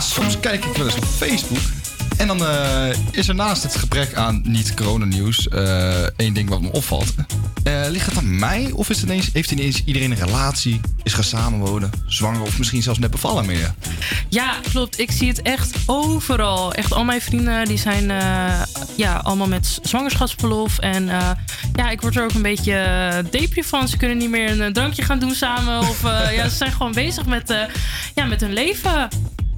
soms 0.00 0.40
kijk 0.40 0.64
ik 0.64 0.76
wel 0.76 0.86
eens 0.86 0.96
op 0.96 1.04
Facebook. 1.04 1.58
En 2.16 2.26
dan 2.26 2.46
eh, 2.46 2.88
is 3.10 3.28
er 3.28 3.34
naast 3.34 3.62
het 3.62 3.76
gebrek 3.76 4.14
aan 4.14 4.40
niet-coronanieuws 4.44 5.48
uh, 5.52 6.04
eh, 6.04 6.10
één 6.16 6.34
ding 6.34 6.48
wat 6.48 6.60
me 6.60 6.72
opvalt. 6.72 7.14
Eh, 7.62 7.82
ligt 7.88 8.06
het 8.06 8.16
aan 8.16 8.38
mij 8.38 8.70
of 8.74 8.90
is 8.90 9.00
het 9.00 9.10
ineens, 9.10 9.30
heeft 9.32 9.50
ineens 9.50 9.82
iedereen 9.84 10.10
een 10.10 10.16
relatie? 10.16 10.80
Is 11.02 11.12
gaan 11.12 11.24
samenwonen, 11.24 11.90
zwanger 12.06 12.40
of 12.40 12.58
misschien 12.58 12.82
zelfs 12.82 12.98
net 12.98 13.10
bevallen 13.10 13.46
meer? 13.46 13.74
Ja, 14.28 14.54
klopt. 14.70 14.98
Ik 14.98 15.10
zie 15.10 15.28
het 15.28 15.42
echt 15.42 15.76
overal. 15.86 16.74
Echt 16.74 16.92
al 16.92 17.04
mijn 17.04 17.20
vrienden 17.20 17.64
die 17.64 17.78
zijn 17.78 18.06
ja, 18.96 19.16
allemaal 19.16 19.46
met 19.46 19.78
zwangerschapsverlof. 19.82 20.78
En 20.78 21.06
ja, 21.74 21.90
ik 21.90 22.00
word 22.00 22.16
er 22.16 22.24
ook 22.24 22.34
een 22.34 22.42
beetje 22.42 23.24
depri 23.30 23.62
van. 23.64 23.88
Ze 23.88 23.96
kunnen 23.96 24.16
niet 24.16 24.30
meer 24.30 24.60
een 24.60 24.72
drankje 24.72 25.02
gaan 25.02 25.18
doen 25.18 25.34
samen. 25.34 25.78
Of 25.78 26.02
ja, 26.32 26.48
ze 26.48 26.56
zijn 26.56 26.72
gewoon 26.72 26.92
bezig 26.92 27.26
met, 27.26 27.54
ja, 28.14 28.24
met 28.24 28.40
hun 28.40 28.52
leven. 28.52 29.08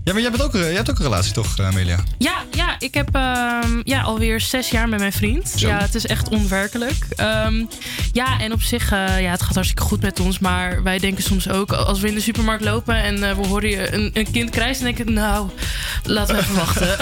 Ja, 0.08 0.14
maar 0.14 0.22
jij, 0.22 0.30
bent 0.30 0.42
ook, 0.42 0.54
eh, 0.54 0.60
jij 0.60 0.72
hebt 0.72 0.90
ook 0.90 0.98
een 0.98 1.04
relatie 1.04 1.32
toch, 1.32 1.58
eh, 1.58 1.66
Amelia? 1.66 1.98
Ja, 2.18 2.42
ja 2.50 2.76
ik 2.78 2.94
heb 2.94 3.14
ehm, 3.14 3.80
ja, 3.84 4.02
alweer 4.02 4.40
zes 4.40 4.70
jaar 4.70 4.88
met 4.88 4.98
mijn 4.98 5.12
vriend. 5.12 5.48
Zo. 5.48 5.68
Ja, 5.68 5.78
het 5.78 5.94
is 5.94 6.06
echt 6.06 6.28
onwerkelijk. 6.28 7.06
Ehm, 7.16 7.64
ja, 8.12 8.40
en 8.40 8.52
op 8.52 8.62
zich, 8.62 8.92
eh, 8.92 9.20
ja, 9.20 9.30
het 9.30 9.42
gaat 9.42 9.54
hartstikke 9.54 9.82
goed 9.82 10.00
met 10.00 10.20
ons. 10.20 10.38
Maar 10.38 10.82
wij 10.82 10.98
denken 10.98 11.24
soms 11.24 11.48
ook, 11.48 11.72
als 11.72 12.00
we 12.00 12.08
in 12.08 12.14
de 12.14 12.20
supermarkt 12.20 12.64
lopen 12.64 13.02
en 13.02 13.20
we 13.20 13.46
horen 13.46 13.70
je 13.70 13.94
een, 13.94 14.10
een 14.12 14.30
kind 14.30 14.50
krijsen, 14.50 14.84
dan 14.84 14.94
denk 14.94 15.08
ik, 15.08 15.14
nou, 15.14 15.50
laten 16.02 16.34
we 16.34 16.40
even 16.40 16.54
wachten. 16.64 16.96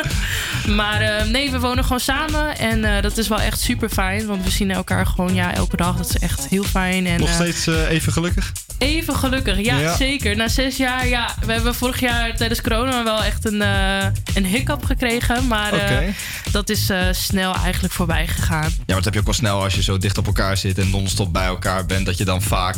maar 0.80 1.00
eh, 1.00 1.26
nee, 1.26 1.50
we 1.50 1.60
wonen 1.60 1.84
gewoon 1.84 2.00
samen. 2.00 2.58
En 2.58 3.02
dat 3.02 3.18
is 3.18 3.28
wel 3.28 3.40
echt 3.40 3.60
super 3.60 3.88
fijn. 3.88 4.26
Want 4.26 4.44
we 4.44 4.50
zien 4.50 4.70
elkaar 4.70 5.06
gewoon 5.06 5.34
ja, 5.34 5.54
elke 5.54 5.76
dag. 5.76 5.96
Dat 5.96 6.08
is 6.08 6.18
echt 6.18 6.48
heel 6.48 6.64
fijn. 6.64 7.06
En, 7.06 7.20
Nog 7.20 7.32
steeds 7.32 7.66
even 7.66 8.12
gelukkig? 8.12 8.52
Even 8.78 9.14
gelukkig, 9.16 9.64
ja, 9.64 9.78
Ja. 9.78 9.96
zeker. 9.96 10.36
Na 10.36 10.48
zes 10.48 10.76
jaar, 10.76 11.08
ja, 11.08 11.34
we 11.46 11.52
hebben 11.52 11.74
vorig 11.74 12.00
jaar 12.00 12.36
tijdens 12.36 12.60
corona 12.60 13.04
wel 13.04 13.24
echt 13.24 13.44
een, 13.44 13.62
eh, 13.62 14.06
een 14.34 14.44
hiccup 14.46 14.84
gekregen. 14.84 15.46
Maar 15.46 15.72
eh, 15.72 15.82
Oké. 15.82 16.12
dat 16.52 16.68
is 16.70 16.90
eh, 16.90 16.98
snel 17.10 17.54
eigenlijk 17.54 17.94
voorbij 17.94 18.26
gegaan. 18.26 18.62
Ja, 18.68 18.84
maar 18.86 18.94
dat 18.96 19.04
heb 19.04 19.12
je 19.14 19.18
ook 19.18 19.24
wel 19.26 19.34
snel 19.34 19.62
als 19.62 19.74
je 19.74 19.82
zo 19.82 19.98
dicht 19.98 20.18
op 20.18 20.26
elkaar 20.26 20.56
zit 20.56 20.78
en 20.78 20.90
non-stop 20.90 21.32
bij 21.32 21.46
elkaar 21.46 21.86
bent. 21.86 22.06
Dat 22.06 22.18
je 22.18 22.24
dan 22.24 22.42
vaak 22.42 22.76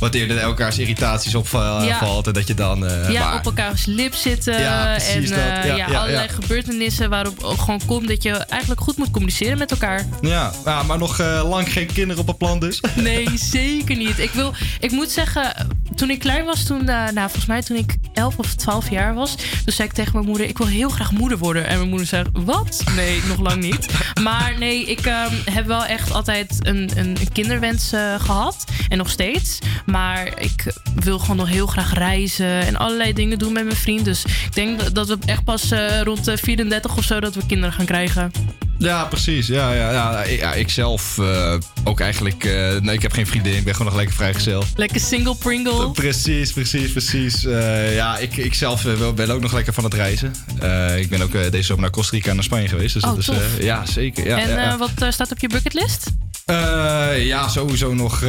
wat 0.00 0.14
eerder 0.14 0.38
elkaars 0.38 0.78
irritaties 0.78 1.34
opvalt. 1.34 1.84
Ja. 1.84 2.00
En 2.26 2.32
dat 2.32 2.46
je 2.46 2.54
dan... 2.54 2.86
eh, 2.86 3.10
ja, 3.10 3.24
maar- 3.24 3.34
op 3.38 3.44
elkaars 3.44 3.84
lip 3.86 4.14
zitten. 4.14 4.60
Ja, 4.60 4.98
en 4.98 5.24
eh, 5.24 5.76
Ja, 5.76 5.86
allerlei 5.86 6.28
gebeurtenissen 6.28 7.10
waarop 7.10 7.42
ook 7.42 7.58
gewoon 7.60 7.80
komt 7.86 8.08
dat 8.08 8.22
je 8.22 8.30
eigenlijk 8.32 8.80
goed 8.80 8.96
moet 8.96 9.10
communiceren 9.10 9.58
met 9.58 9.70
elkaar. 9.70 10.06
Ja, 10.20 10.52
ja, 10.64 10.82
maar 10.82 10.98
nog 10.98 11.18
eh, 11.18 11.48
lang 11.48 11.72
geen 11.72 11.86
kinderen 11.92 12.22
op 12.22 12.26
het 12.28 12.38
plan 12.38 12.60
dus. 12.60 12.80
Nee, 12.94 13.28
zeker 13.34 13.96
niet. 13.96 14.18
Ik, 14.18 14.30
wil, 14.30 14.52
ik 14.80 14.90
moet 14.90 15.10
zeggen, 15.10 15.66
toen 15.96 16.10
ik 16.10 16.18
klein 16.18 16.44
was, 16.44 16.64
toen, 16.64 16.88
eh, 16.88 16.94
nou 16.96 17.14
volgens 17.14 17.46
mij 17.46 17.62
toen 17.62 17.76
ik 17.76 17.94
11 18.12 18.38
of 18.38 18.54
12 18.54 18.90
jaar 18.90 19.14
was, 19.14 19.36
toen 19.36 19.72
zei 19.74 19.88
ik 19.88 19.94
tegen 19.94 20.12
mijn 20.12 20.24
moeder: 20.26 20.48
Ik 20.48 20.58
wil 20.58 20.66
heel 20.66 20.88
graag 20.88 21.12
moeder 21.12 21.38
worden. 21.38 21.66
En 21.66 21.76
mijn 21.76 21.88
moeder 21.88 22.06
zei: 22.06 22.24
Wat? 22.32 22.84
Nee, 22.96 23.20
nog 23.28 23.38
lang 23.40 23.62
niet. 23.62 23.86
Maar 24.22 24.54
nee, 24.58 24.84
ik 24.84 25.00
ehm, 25.06 25.34
heb 25.44 25.66
wel 25.66 25.84
echt 25.84 26.12
altijd 26.12 26.56
een, 26.58 26.90
een, 26.96 27.16
kinderwens 27.32 27.92
eh, 27.92 28.20
gehad. 28.20 28.64
En 28.88 28.98
nog 28.98 29.10
steeds. 29.10 29.58
Maar 29.86 30.40
ik 30.40 30.72
wil 30.94 31.18
gewoon 31.18 31.36
nog 31.36 31.48
heel 31.48 31.66
graag 31.66 31.94
reizen 31.94 32.60
en 32.60 32.76
allerlei 32.76 33.12
dingen 33.12 33.38
doen 33.38 33.52
met 33.52 33.64
mijn 33.64 33.76
vriend. 33.76 34.04
Dus 34.04 34.24
ik 34.24 34.54
denk 34.54 34.94
dat- 34.94 35.08
we 35.08 35.18
echt 35.24 35.44
pas 35.44 35.70
eh, 35.70 36.00
rond 36.02 36.24
de 36.24 36.36
34 36.36 36.96
of 36.96 37.04
zo 37.04 37.20
dat 37.20 37.34
we 37.34 37.46
kinderen 37.46 37.74
gaan 37.74 37.84
krijgen. 37.84 38.30
Ja, 38.78 39.04
precies. 39.04 39.46
Ja, 39.46 39.72
ja, 39.72 39.92
ja. 39.92 40.24
ja 40.24 40.52
ik 40.52 40.70
zelf 40.70 41.18
ook 41.86 42.00
eigenlijk... 42.00 42.44
eh, 42.44 42.76
nee, 42.80 42.94
ik 42.94 43.02
heb 43.02 43.12
geen 43.12 43.26
vriendin. 43.26 43.54
Ik 43.56 43.64
ben 43.64 43.72
gewoon 43.72 43.88
nog 43.88 43.96
lekker 43.96 44.16
vrijgezel. 44.16 44.64
Lekker 44.74 45.00
single 45.00 45.36
Pringle. 45.36 45.90
Precies, 45.90 46.52
precies, 46.52 46.92
precies. 46.92 47.44
Eh, 47.44 47.94
ja, 47.94 48.18
ik, 48.18 48.36
ik 48.36 48.54
zelf 48.54 48.84
eh, 48.86 49.10
ben 49.14 49.30
ook 49.30 49.40
nog 49.40 49.52
lekker 49.52 49.72
van 49.72 49.84
het 49.84 49.94
reizen. 49.94 50.34
Eh, 50.60 50.98
ik 50.98 51.08
ben 51.08 51.22
ook 51.22 51.34
eh, 51.34 51.50
deze 51.50 51.62
zomer 51.62 51.82
naar 51.82 51.90
Costa 51.90 52.16
Rica 52.16 52.28
en 52.28 52.34
naar 52.34 52.44
Spanje 52.44 52.68
geweest. 52.68 52.94
Dus 52.94 53.02
Oh, 53.02 53.10
dat 53.10 53.18
is, 53.18 53.28
eh, 53.28 53.62
ja, 53.64 53.86
zeker. 53.86 54.26
Ja, 54.26 54.38
en 54.38 54.48
ja, 54.48 54.72
eh, 54.72 54.78
wat 54.78 54.90
eh, 54.98 55.10
staat 55.10 55.30
op 55.32 55.38
je 55.38 55.48
bucketlist? 55.48 56.06
Eh, 56.44 57.26
ja, 57.26 57.48
sowieso 57.48 57.94
nog. 57.94 58.22
eh, 58.22 58.28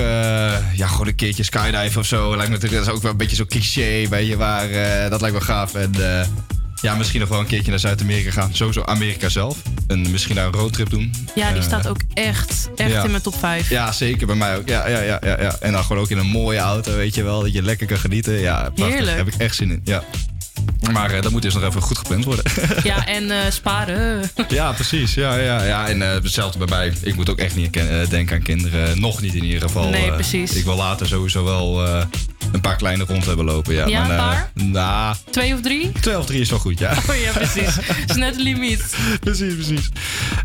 ja, 0.76 0.88
gewoon 0.88 1.08
een 1.08 1.16
keertje 1.16 1.44
skydive 1.44 2.00
of 2.00 2.06
zo. 2.06 2.30
Lijkt 2.36 2.48
me 2.52 2.56
natuurlijk, 2.56 2.82
dat 2.84 2.88
is 2.92 2.96
ook 2.98 3.02
wel 3.02 3.12
een 3.12 3.18
beetje 3.18 3.36
zo 3.36 3.46
cliché. 3.46 4.08
Weet 4.10 4.28
je 4.28 4.38
waar. 4.38 4.70
eh, 4.70 5.10
dat 5.10 5.22
lijkt 5.22 5.38
wel 5.38 5.46
gaaf. 5.46 5.74
En 5.74 5.92
eh, 6.20 6.28
ja, 6.82 6.96
misschien 6.96 7.20
nog 7.20 7.30
wel 7.30 7.40
een 7.40 7.46
keertje 7.46 7.70
naar 7.70 7.80
Zuid-Amerika 7.80 8.32
gaan. 8.32 8.50
Sowieso 8.54 8.84
Amerika 8.84 9.30
zelf. 9.30 9.58
En 9.88 10.12
misschien 10.12 10.36
daar 10.36 10.46
een 10.46 10.52
roadtrip 10.54 10.90
doen. 10.90 11.14
Ja, 11.36 11.48
die 11.50 11.58
Eh, 11.58 11.64
staat 11.64 11.88
ook 11.88 12.00
echt, 12.14 12.70
echt 12.76 12.92
ja. 12.92 13.04
in 13.04 13.10
mijn 13.12 13.22
top 13.24 13.36
5. 13.40 13.70
Ja, 13.70 13.92
zeker 13.92 14.28
bij 14.28 14.36
mij 14.36 14.58
ook. 14.58 14.68
Ja, 14.68 14.88
ja, 14.88 15.00
ja, 15.02 15.20
ja, 15.24 15.42
ja. 15.42 15.56
En 15.60 15.72
dan 15.72 15.84
gewoon 15.84 16.02
ook 16.02 16.10
in 16.10 16.18
een 16.18 16.26
mooie 16.28 16.60
auto, 16.60 16.96
weet 16.96 17.16
je 17.16 17.24
wel. 17.24 17.42
Dat 17.42 17.54
je 17.54 17.62
lekker 17.62 17.88
kan 17.88 17.98
genieten. 17.98 18.34
Ja, 18.40 18.62
prachtig. 18.62 18.86
Heerlijk. 18.86 19.06
Daar 19.06 19.26
heb 19.26 19.28
ik 19.34 19.40
echt 19.42 19.56
zin 19.56 19.72
in. 19.72 19.82
Ja. 19.84 20.04
Maar 20.92 21.12
eh, 21.12 21.22
dat 21.22 21.32
moet 21.32 21.42
dus 21.42 21.54
nog 21.54 21.64
even 21.64 21.82
goed 21.82 21.98
gepland 21.98 22.26
worden. 22.26 22.46
ja, 22.84 23.06
en 23.08 23.32
eh, 23.32 23.52
sparen. 23.52 24.32
ja, 24.48 24.72
precies. 24.72 25.14
Ja, 25.14 25.38
ja, 25.38 25.64
ja. 25.64 25.88
En 25.88 26.02
eh, 26.02 26.14
hetzelfde 26.14 26.58
bij 26.58 26.68
mij. 26.68 26.94
Ik 27.02 27.16
moet 27.16 27.30
ook 27.30 27.40
echt 27.40 27.56
niet 27.56 27.74
denken 28.10 28.36
aan 28.36 28.42
kinderen. 28.42 29.02
Nog 29.02 29.22
niet 29.22 29.34
in 29.34 29.44
ieder 29.44 29.62
geval. 29.62 29.90
Nee, 29.90 30.12
precies. 30.12 30.54
ik 30.54 30.64
wil 30.64 30.76
later 30.76 31.08
sowieso 31.08 31.44
wel 31.44 31.86
een 32.52 32.62
paar 32.62 32.76
kleine 32.76 33.04
rond 33.04 33.26
hebben 33.26 33.46
lopen. 33.46 33.74
Ja, 33.74 34.08
maar, 34.08 34.18
paar? 34.18 34.52
Nou, 34.54 35.16
twee 35.30 35.54
of 35.54 35.62
drie? 35.62 35.92
Twee 35.92 36.18
of 36.18 36.26
drie 36.26 36.42
is 36.42 36.50
wel 36.50 36.60
goed, 36.60 36.80
ja. 36.80 36.98
Oh 37.10 37.16
ja, 37.16 37.32
precies. 37.32 37.76
Dat 37.88 38.10
is 38.10 38.16
net 38.16 38.36
een 38.36 38.42
limiet. 38.42 38.96
precies, 39.20 39.54
precies. 39.54 39.90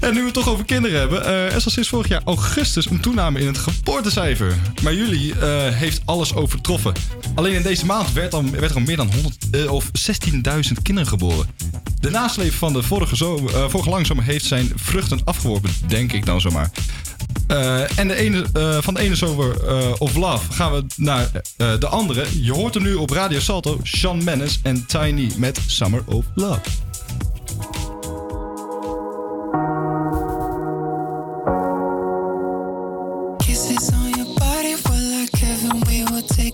En 0.00 0.14
nu 0.14 0.18
we 0.18 0.24
het 0.24 0.34
toch 0.34 0.48
over 0.48 0.64
kinderen 0.64 0.98
hebben. 0.98 1.24
er 1.24 1.56
is 1.56 1.64
al 1.64 1.70
sinds 1.70 1.88
vorig 1.88 2.08
jaar 2.08 2.20
augustus 2.24 2.90
een 2.90 3.00
toename 3.00 3.40
in 3.40 3.46
het 3.46 3.58
geboortecijfer. 3.58 4.56
Maar 4.82 4.94
jullie 4.94 5.34
heeft 5.72 6.00
alles 6.04 6.34
overtroffen. 6.34 6.92
Alleen 7.34 7.52
in 7.54 7.62
deze 7.62 7.86
maand 7.86 8.12
werd, 8.12 8.30
dan, 8.30 8.50
werd 8.50 8.70
er 8.70 8.76
al 8.76 8.82
meer 8.82 8.96
dan 8.96 9.12
100, 9.12 9.68
of 9.68 9.88
16 9.92 10.21
10.000 10.30 10.82
kinderen 10.82 11.08
geboren. 11.08 11.46
De 12.00 12.10
nasleep 12.10 12.52
van 12.52 12.72
de 12.72 12.82
vorige, 12.82 13.16
zomer, 13.16 13.54
eh, 13.54 14.24
heeft 14.24 14.44
zijn 14.44 14.72
vruchten 14.74 15.20
afgeworpen, 15.24 15.70
denk 15.86 16.12
ik 16.12 16.26
dan 16.26 16.40
zomaar. 16.40 16.70
Uh, 17.48 17.98
en 17.98 18.08
de 18.08 18.14
ene, 18.14 18.46
eh, 18.52 18.78
van 18.80 18.94
de 18.94 19.00
ene 19.00 19.14
zover 19.14 19.98
of 19.98 20.16
love 20.16 20.52
gaan 20.52 20.72
we 20.72 20.84
naar 20.96 21.30
de 21.56 21.86
andere. 21.86 22.26
Je 22.42 22.52
hoort 22.52 22.74
hem 22.74 22.82
nu 22.82 22.94
op 22.94 23.10
Radio 23.10 23.40
Salto, 23.40 23.80
Sean 23.82 24.24
Menes 24.24 24.60
en 24.62 24.86
Tiny 24.86 25.32
met 25.36 25.60
Summer 25.66 26.02
of 26.06 26.24
Love. 26.34 26.60
On 33.94 34.10
your 34.16 34.26
we 35.86 36.04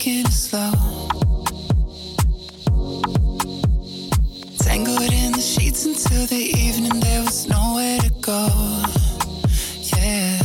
it. 0.07 0.88
Until 6.11 6.27
the 6.27 6.45
evening, 6.59 7.01
there 7.01 7.23
was 7.23 7.49
nowhere 7.49 7.99
to 7.99 8.11
go. 8.21 8.49
Yeah. 9.97 10.41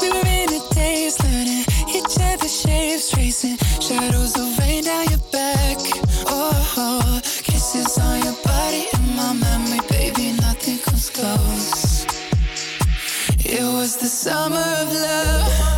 We 0.00 0.10
were 0.12 0.28
in 0.42 0.52
a 0.52 0.74
daze, 0.74 1.18
learning 1.24 1.64
each 1.88 2.16
other's 2.20 2.60
shapes, 2.60 3.10
tracing 3.10 3.56
shadows 3.80 4.36
of 4.36 4.58
rain 4.58 4.84
down 4.84 5.06
your 5.08 5.24
back. 5.32 5.78
Oh, 6.26 7.20
kisses 7.42 7.98
on 7.98 8.22
your 8.22 8.36
body 8.44 8.86
in 8.92 9.16
my 9.16 9.32
memory, 9.32 9.80
baby, 9.88 10.32
nothing 10.32 10.78
comes 10.78 11.08
close. 11.08 12.04
It 13.44 13.62
was 13.62 13.96
the 13.96 14.08
summer 14.08 14.58
of 14.58 14.92
love. 14.92 15.77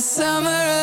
The 0.00 0.06
summer 0.06 0.79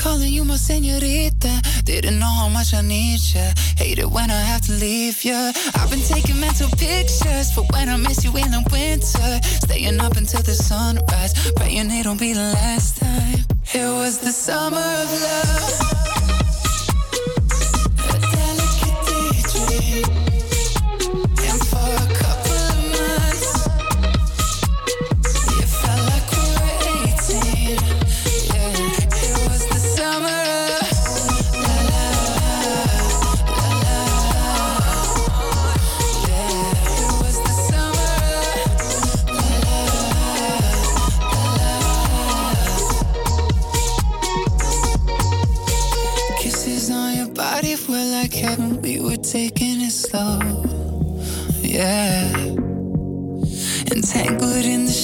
calling 0.00 0.32
you 0.32 0.44
my 0.44 0.54
señorita. 0.54 1.52
Didn't 1.84 2.18
know 2.18 2.32
how 2.40 2.48
much 2.48 2.72
I 2.72 2.80
need 2.80 3.20
ya. 3.34 3.52
Hate 3.76 3.98
it 3.98 4.10
when 4.10 4.30
I 4.30 4.40
have 4.40 4.62
to 4.62 4.72
leave 4.72 5.22
ya. 5.24 5.52
I've 5.74 5.90
been 5.90 6.00
taking 6.00 6.40
mental 6.40 6.68
pictures 6.70 7.52
for 7.52 7.64
when 7.72 7.88
I 7.88 7.96
miss 7.96 8.24
you 8.24 8.32
in 8.36 8.50
the 8.50 8.62
winter. 8.72 9.30
Staying 9.64 10.00
up 10.00 10.16
until 10.16 10.42
the 10.42 10.54
sunrise, 10.54 11.32
praying 11.56 11.90
it 11.90 12.06
won't 12.06 12.18
be 12.18 12.32
the 12.32 12.52
last 12.60 12.96
time. 12.96 13.44
It 13.74 13.88
was 14.00 14.18
the 14.18 14.32
summer 14.32 14.88
of 15.02 15.08
love. 15.22 16.09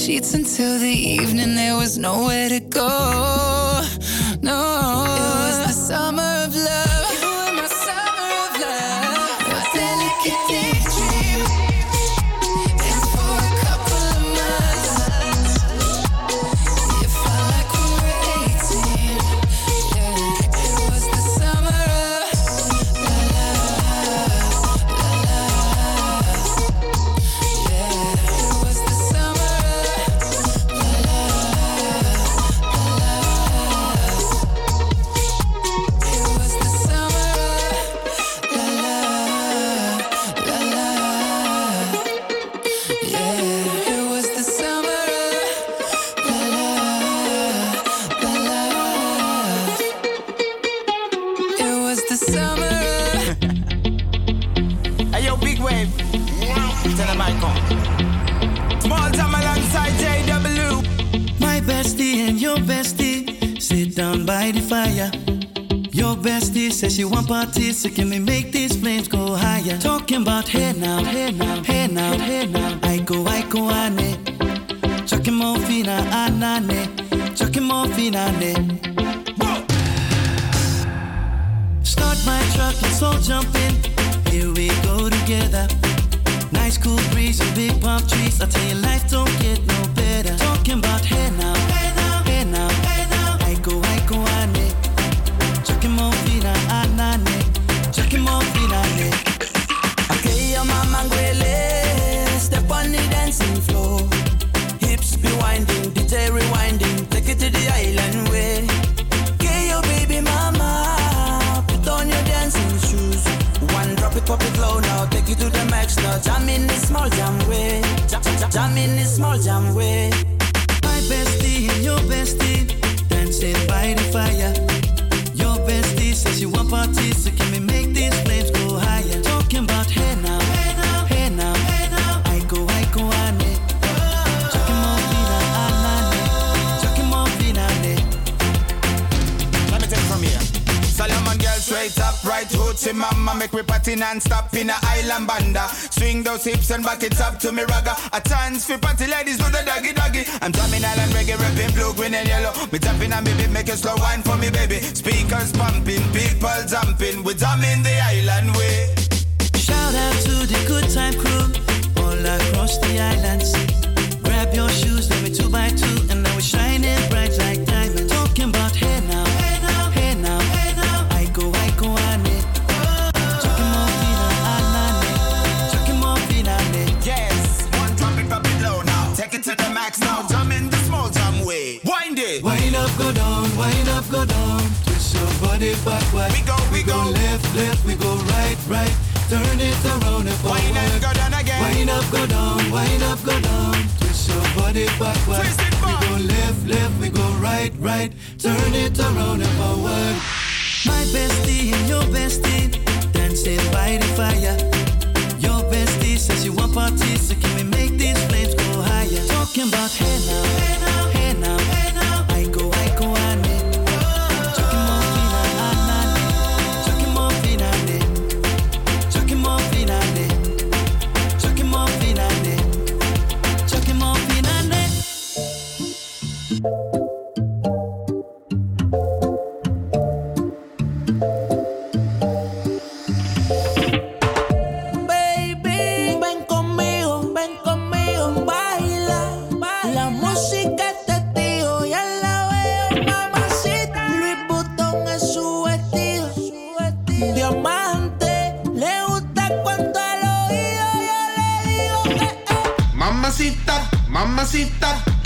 Sheets 0.07 0.33
until 0.33 0.79
the 0.79 0.87
evening, 0.87 1.53
there 1.55 1.75
was 1.75 1.97
nowhere 1.97 2.47
to 2.47 2.61
go. 2.61 3.46
you 66.97 67.09
want 67.09 67.27
party, 67.27 67.71
so 67.73 67.89
give 67.89 68.07
me 68.07 68.16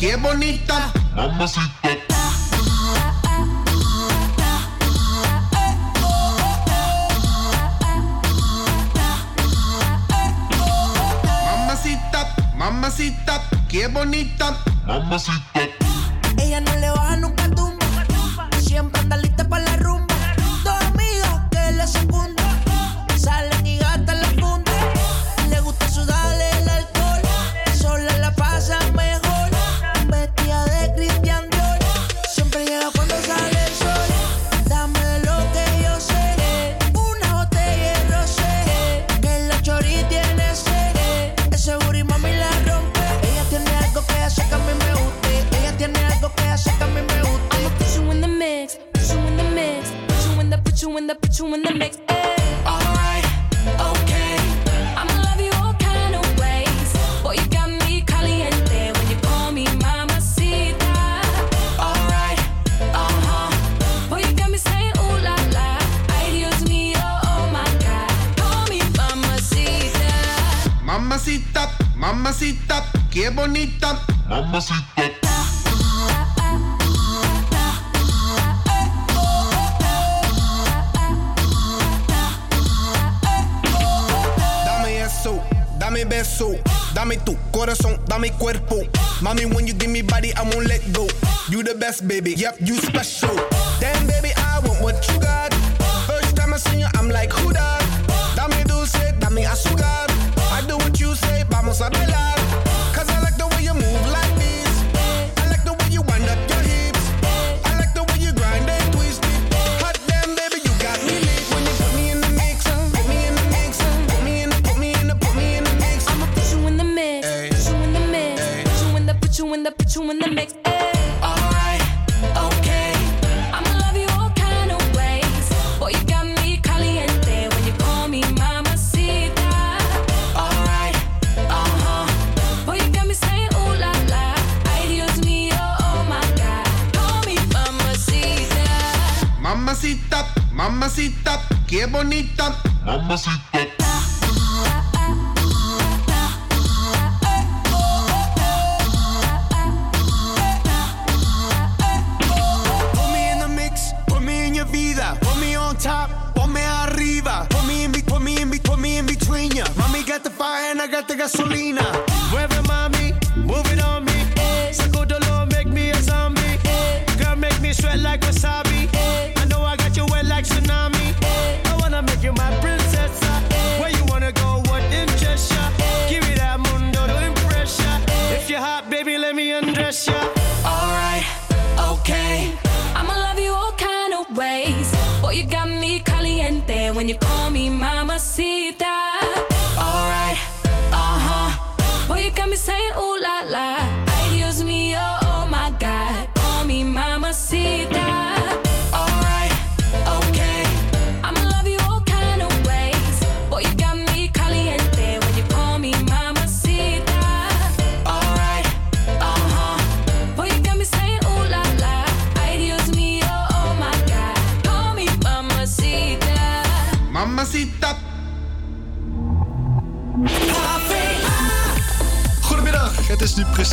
qué 0.01 0.15
bonita. 0.15 0.91
Mamacita. 1.15 1.69
Mamacita, 11.45 12.35
mamacita, 12.57 13.41
qué 13.69 13.87
bonita. 13.87 14.57
Mamacita. 14.87 15.50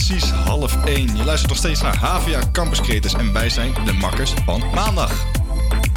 Precies 0.08 0.30
half 0.30 0.84
1. 0.84 1.16
Je 1.16 1.24
luistert 1.24 1.48
nog 1.48 1.58
steeds 1.58 1.82
naar 1.82 1.96
HVA 1.96 2.40
Campus 2.52 2.80
Creators 2.80 3.14
en 3.14 3.32
wij 3.32 3.48
zijn 3.48 3.74
de 3.84 3.92
makkers 3.92 4.32
van 4.44 4.62
maandag. 4.74 5.26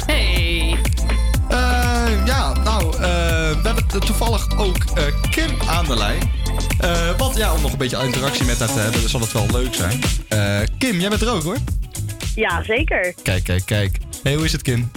Hey. 0.06 0.76
Eh, 1.48 2.26
ja, 2.26 2.52
nou, 2.52 2.94
eh, 2.94 3.00
we 3.00 3.60
hebben 3.62 3.88
toevallig 3.88 4.58
ook 4.58 4.84
eh, 4.94 5.04
Kim 5.30 5.50
aan 5.66 5.84
de 5.84 5.96
lijn. 5.96 6.30
Eh, 6.78 7.18
want 7.18 7.36
ja, 7.36 7.54
om 7.54 7.62
nog 7.62 7.72
een 7.72 7.78
beetje 7.78 8.04
interactie 8.04 8.44
met 8.44 8.58
haar 8.58 8.72
te 8.72 8.78
hebben, 8.78 9.08
zal 9.08 9.20
het 9.20 9.32
wel 9.32 9.46
leuk 9.50 9.74
zijn. 9.74 10.00
Eh, 10.28 10.60
Kim, 10.78 11.00
jij 11.00 11.08
bent 11.08 11.22
er 11.22 11.30
ook 11.30 11.42
hoor. 11.42 11.58
Ja, 12.34 12.62
zeker. 12.64 13.14
Kijk, 13.22 13.44
kijk, 13.44 13.66
kijk. 13.66 13.98
Hey, 14.22 14.34
hoe 14.34 14.44
is 14.44 14.52
het 14.52 14.62
Kim? 14.62 14.90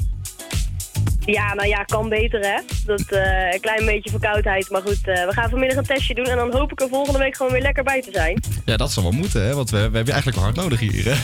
Ja, 1.25 1.53
nou 1.53 1.67
ja, 1.67 1.83
kan 1.83 2.09
beter 2.09 2.39
hè. 2.39 2.59
Dat 2.85 3.01
eh, 3.01 3.53
een 3.53 3.59
klein 3.59 3.85
beetje 3.85 4.09
verkoudheid. 4.09 4.69
Maar 4.69 4.81
goed, 4.81 5.07
eh, 5.07 5.25
we 5.25 5.33
gaan 5.33 5.49
vanmiddag 5.49 5.77
een 5.77 5.85
testje 5.85 6.13
doen. 6.13 6.25
En 6.25 6.37
dan 6.37 6.53
hoop 6.53 6.71
ik 6.71 6.81
er 6.81 6.87
volgende 6.89 7.19
week 7.19 7.35
gewoon 7.35 7.51
weer 7.51 7.61
lekker 7.61 7.83
bij 7.83 8.01
te 8.01 8.09
zijn. 8.11 8.43
Ja, 8.65 8.77
dat 8.77 8.91
zal 8.91 9.03
wel 9.03 9.11
moeten, 9.11 9.45
hè? 9.45 9.53
Want 9.53 9.69
we, 9.69 9.77
we 9.77 9.81
hebben 9.81 10.05
je 10.05 10.11
eigenlijk 10.11 10.35
wel 10.37 10.45
hard 10.45 10.57
nodig 10.57 10.79
hier. 10.79 11.05
Hè? 11.05 11.15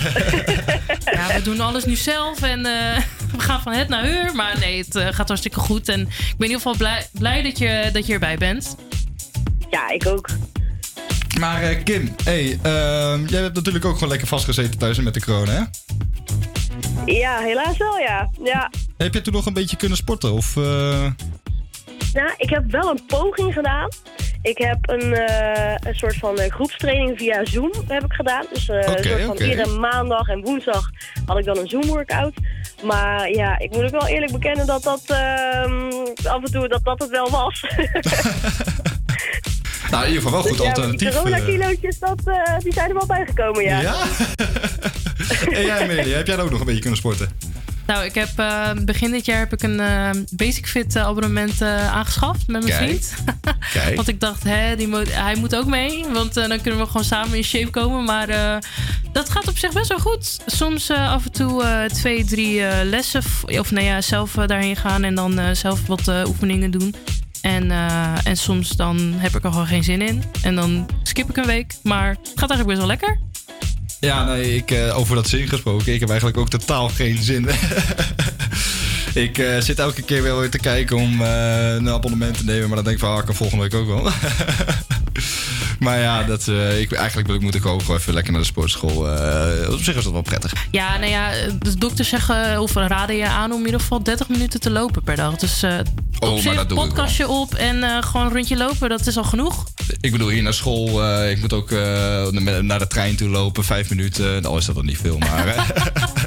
Ja, 1.11 1.35
we 1.35 1.41
doen 1.41 1.59
alles 1.59 1.85
nu 1.85 1.95
zelf 1.95 2.41
en 2.41 2.65
eh, 2.65 2.97
we 3.37 3.39
gaan 3.39 3.61
van 3.61 3.73
het 3.73 3.87
naar 3.87 4.03
heur. 4.03 4.35
Maar 4.35 4.59
nee, 4.59 4.77
het 4.77 4.97
gaat 5.15 5.27
hartstikke 5.27 5.59
goed. 5.59 5.89
En 5.89 5.99
ik 5.99 6.07
ben 6.07 6.17
in 6.37 6.43
ieder 6.43 6.55
geval 6.55 6.75
blij, 6.77 7.07
blij 7.11 7.41
dat, 7.41 7.57
je, 7.57 7.89
dat 7.93 8.05
je 8.05 8.13
erbij 8.13 8.37
bent. 8.37 8.75
Ja, 9.69 9.89
ik 9.89 10.07
ook. 10.07 10.29
Maar 11.39 11.61
eh, 11.63 11.83
Kim, 11.83 12.15
hey, 12.23 12.59
ehm, 12.61 13.25
jij 13.25 13.41
hebt 13.41 13.55
natuurlijk 13.55 13.85
ook 13.85 13.93
gewoon 13.93 14.09
lekker 14.09 14.27
vastgezeten 14.27 14.77
thuis 14.77 14.99
met 14.99 15.13
de 15.13 15.21
corona, 15.21 15.51
hè? 15.51 15.61
Ja, 17.05 17.39
helaas 17.39 17.77
wel 17.77 17.97
ja. 17.97 18.29
Ja. 18.43 18.69
Heb 18.97 19.13
je 19.13 19.21
toen 19.21 19.33
nog 19.33 19.45
een 19.45 19.53
beetje 19.53 19.77
kunnen 19.77 19.97
sporten? 19.97 20.31
Of, 20.31 20.57
eh, 20.57 21.11
Nou, 22.13 22.33
ik 22.37 22.49
heb 22.49 22.71
wel 22.71 22.89
een 22.89 23.05
poging 23.07 23.53
gedaan. 23.53 23.89
Ik 24.41 24.57
heb 24.57 24.77
een, 24.81 25.13
eh, 25.13 25.75
een 25.79 25.95
soort 25.95 26.15
van 26.15 26.37
eh, 26.39 26.51
groepstraining 26.51 27.17
via 27.17 27.45
Zoom 27.45 27.71
heb 27.87 28.03
ik 28.03 28.13
gedaan. 28.13 28.45
Dus 28.53 28.69
eh, 28.69 28.77
een 28.77 29.03
soort 29.03 29.21
van 29.21 29.37
iedere 29.37 29.77
maandag 29.79 30.27
en 30.27 30.41
woensdag 30.41 30.89
had 31.25 31.37
ik 31.37 31.45
dan 31.45 31.57
een 31.57 31.67
Zoom 31.67 31.85
workout. 31.85 32.33
Maar 32.83 33.29
ja, 33.29 33.59
ik 33.59 33.71
moet 33.71 33.83
ook 33.83 33.91
wel 34.01 34.07
eerlijk 34.07 34.31
bekennen 34.31 34.65
dat 34.65 34.83
dat 34.83 35.01
ehm, 35.05 35.89
af 36.23 36.43
en 36.43 36.51
toe 36.51 36.67
dat, 36.67 36.83
dat 36.83 36.99
het 36.99 37.09
wel 37.09 37.29
was. 37.29 37.63
Nou, 39.91 40.03
in 40.03 40.09
ieder 40.09 40.23
geval 40.23 40.43
wel 40.43 40.49
goed 40.51 40.57
Dus 40.57 40.67
ja, 40.67 40.73
alternatief. 40.73 41.09
Die 41.09 41.21
corona-kilootjes, 41.21 41.99
dat, 41.99 42.21
die 42.59 42.73
zijn 42.73 42.89
er 42.89 42.93
wel 42.95 43.05
bijgekomen, 43.05 43.63
ja. 43.63 43.81
Ja? 43.81 43.93
En 45.57 45.65
jij, 45.65 45.79
Amelia, 45.83 46.17
heb 46.17 46.27
jij 46.27 46.39
ook 46.39 46.49
nog 46.49 46.59
een 46.59 46.65
beetje 46.65 46.81
kunnen 46.81 46.99
sporten? 46.99 47.29
Nou, 47.91 48.05
ik 48.05 48.15
heb 48.15 48.29
eh, 48.35 48.71
begin 48.85 49.11
dit 49.11 49.25
jaar 49.25 49.39
heb 49.39 49.53
ik 49.53 49.63
een 49.63 49.79
eh, 49.79 50.09
Basic 50.31 50.67
Fit 50.67 50.95
eh, 50.95 51.03
abonnement 51.03 51.61
eh, 51.61 51.93
aangeschaft 51.93 52.47
met 52.47 52.63
mijn 52.63 52.77
Kijk. 52.77 52.83
vriend. 52.83 53.13
Kijk. 53.73 53.95
want 53.95 54.07
ik 54.07 54.19
dacht, 54.19 54.43
hè, 54.43 54.75
die 54.75 54.95
hij 55.09 55.35
moet 55.35 55.55
ook 55.55 55.65
mee. 55.65 56.05
Want 56.13 56.33
dan 56.33 56.61
kunnen 56.61 56.79
we 56.79 56.85
gewoon 56.85 57.03
samen 57.03 57.37
in 57.37 57.43
shape 57.43 57.69
komen. 57.69 58.03
Maar 58.03 58.27
dat 59.11 59.29
gaat 59.29 59.47
op 59.47 59.57
zich 59.57 59.73
best 59.73 59.87
wel 59.87 59.99
goed. 59.99 60.39
Soms 60.45 60.89
af 60.89 61.25
en 61.25 61.31
toe 61.31 61.87
twee, 61.93 62.25
drie 62.25 62.61
lessen. 62.83 63.21
Of 63.59 63.71
nou 63.71 63.85
ja, 63.85 64.01
zelf 64.01 64.31
daarheen 64.31 64.75
gaan 64.75 65.03
en 65.03 65.15
dan 65.15 65.55
zelf 65.55 65.87
wat 65.87 66.07
oefeningen 66.27 66.71
doen. 66.71 66.95
En, 67.41 67.71
en 68.23 68.37
soms 68.37 68.69
dan 68.69 69.13
heb 69.17 69.35
ik 69.35 69.43
er 69.43 69.51
gewoon 69.51 69.67
geen 69.67 69.83
zin 69.83 70.01
in. 70.01 70.23
En 70.41 70.55
dan 70.55 70.89
skip 71.03 71.29
ik 71.29 71.37
een 71.37 71.45
week. 71.45 71.73
Maar 71.83 72.09
het 72.09 72.31
gaat 72.35 72.49
eigenlijk 72.49 72.67
best 72.67 72.77
wel 72.77 72.87
lekker. 72.87 73.30
Ja, 74.01 74.25
nee, 74.25 74.55
ik, 74.55 74.71
eh, 74.71 74.97
over 74.97 75.15
dat 75.15 75.27
zin 75.27 75.47
gesproken. 75.47 75.93
Ik 75.93 75.99
heb 75.99 76.09
eigenlijk 76.09 76.39
ook 76.39 76.49
totaal 76.49 76.89
geen 76.89 77.23
zin. 77.23 77.47
ik 79.13 79.37
eh, 79.37 79.59
zit 79.59 79.79
elke 79.79 80.01
keer 80.01 80.23
wel 80.23 80.39
weer 80.39 80.49
te 80.49 80.59
kijken 80.59 80.97
om 80.97 81.21
eh, 81.21 81.73
een 81.73 81.89
abonnement 81.89 82.37
te 82.37 82.43
nemen. 82.43 82.67
Maar 82.67 82.75
dan 82.75 82.83
denk 82.83 82.95
ik 82.95 83.03
van, 83.03 83.15
ah, 83.15 83.25
kan 83.25 83.35
volgende 83.35 83.63
week 83.63 83.73
ook 83.73 83.87
wel. 83.87 84.11
maar 85.81 85.99
ja, 85.99 86.23
dat, 86.23 86.47
eh, 86.47 86.79
ik, 86.79 86.91
eigenlijk 86.91 87.27
wil 87.27 87.35
ik- 87.35 87.41
moet 87.41 87.55
ik 87.55 87.65
ook 87.65 87.81
gewoon 87.81 87.97
even 87.97 88.13
lekker 88.13 88.31
naar 88.31 88.41
de 88.41 88.47
sportschool. 88.47 89.09
Eh, 89.17 89.69
op 89.73 89.79
zich 89.81 89.95
is 89.95 90.03
dat 90.03 90.13
wel 90.13 90.21
prettig. 90.21 90.53
Ja, 90.71 90.97
nou 90.97 91.11
ja, 91.11 91.29
de 91.59 91.77
dokters 91.77 92.09
zeggen 92.09 92.59
of 92.61 92.73
raden 92.73 93.15
je 93.15 93.27
aan 93.27 93.51
om 93.51 93.59
in 93.59 93.65
ieder 93.65 93.79
geval 93.79 94.03
30 94.03 94.29
minuten 94.29 94.59
te 94.59 94.69
lopen 94.71 95.03
per 95.03 95.15
dag. 95.15 95.35
Dus 95.35 95.63
eh 95.63 95.79
Oh, 96.19 96.31
op 96.31 96.39
zich, 96.39 96.55
dat 96.55 96.67
podcastje 96.67 97.27
op 97.27 97.53
en 97.53 97.83
eh, 97.83 98.03
gewoon 98.03 98.25
een 98.25 98.31
rondje 98.33 98.57
lopen, 98.57 98.89
dat 98.89 99.07
is 99.07 99.17
al 99.17 99.23
genoeg. 99.23 99.65
Ik 100.01 100.11
bedoel, 100.11 100.29
hier 100.29 100.43
naar 100.43 100.53
school. 100.53 101.03
eh, 101.03 101.31
ik 101.31 101.39
moet 101.41 101.53
ook 101.53 101.71
eh, 101.71 102.27
naar 102.61 102.79
de 102.79 102.87
trein 102.87 103.15
toe 103.15 103.29
lopen, 103.29 103.63
vijf 103.63 103.89
minuten. 103.89 104.41
Nou 104.41 104.57
is 104.57 104.65
dat 104.65 104.75
dan 104.75 104.85
niet 104.85 104.97
veel, 104.97 105.17
maar... 105.17 105.55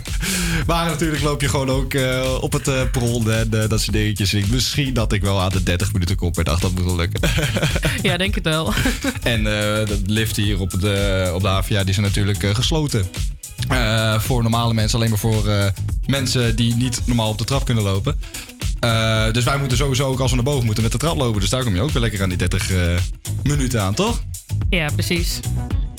maar 0.66 0.86
natuurlijk 0.86 1.22
loop 1.22 1.40
je 1.40 1.48
gewoon 1.48 1.70
ook 1.70 1.94
eh, 1.94 2.38
op 2.40 2.52
het 2.52 2.68
eh 2.68 2.82
perron 2.90 3.30
en 3.30 3.62
eh, 3.62 3.68
dat 3.68 3.80
soort 3.80 3.92
dingetjes. 3.92 4.34
Ik, 4.34 4.48
misschien 4.48 4.94
dat 4.94 5.12
ik 5.12 5.22
wel 5.22 5.40
aan 5.40 5.50
de 5.50 5.62
30 5.62 5.92
minuten 5.92 6.16
kom 6.16 6.32
per 6.32 6.44
dag, 6.44 6.60
dat 6.60 6.72
moet 6.72 6.84
wel 6.84 6.96
lukken. 6.96 7.30
ja, 8.02 8.16
denk 8.16 8.34
het 8.34 8.44
wel. 8.44 8.72
en 9.22 9.44
de 9.44 10.02
lift 10.06 10.36
hier 10.36 10.60
op 10.60 10.80
de, 10.80 11.30
op 11.34 11.42
de 11.42 11.48
AVA, 11.48 11.84
die 11.84 11.94
zijn 11.94 12.06
natuurlijk 12.06 12.46
gesloten. 12.52 13.06
Voor 14.18 14.42
normale 14.42 14.74
mensen, 14.74 14.98
alleen 14.98 15.10
maar 15.10 15.18
voor 15.18 15.72
mensen 16.06 16.56
die 16.56 16.74
niet 16.74 17.00
normaal 17.04 17.28
op 17.28 17.38
de 17.38 17.44
trap 17.44 17.64
kunnen 17.64 17.84
lopen. 17.84 18.18
Eh, 18.84 19.32
dus 19.32 19.44
wij 19.44 19.58
moeten 19.58 19.76
sowieso 19.76 20.08
ook 20.08 20.20
als 20.20 20.30
we 20.30 20.36
naar 20.36 20.44
boven 20.44 20.64
moeten 20.64 20.82
met 20.82 20.92
de 20.92 20.98
trap 20.98 21.16
lopen. 21.16 21.40
Dus 21.40 21.50
daar 21.50 21.64
kom 21.64 21.74
je 21.74 21.80
ook 21.80 21.90
weer 21.90 22.02
lekker 22.02 22.22
aan 22.22 22.28
die 22.28 22.38
30 22.38 22.70
eh, 22.70 22.78
minuten 23.42 23.82
aan, 23.82 23.94
toch? 23.94 24.22
Ja, 24.70 24.88
precies. 24.94 25.40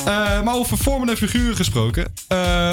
Eh, 0.05 0.41
maar 0.41 0.55
over 0.55 0.77
vormen 0.77 1.09
en 1.09 1.17
figuren 1.17 1.55
gesproken. 1.55 2.13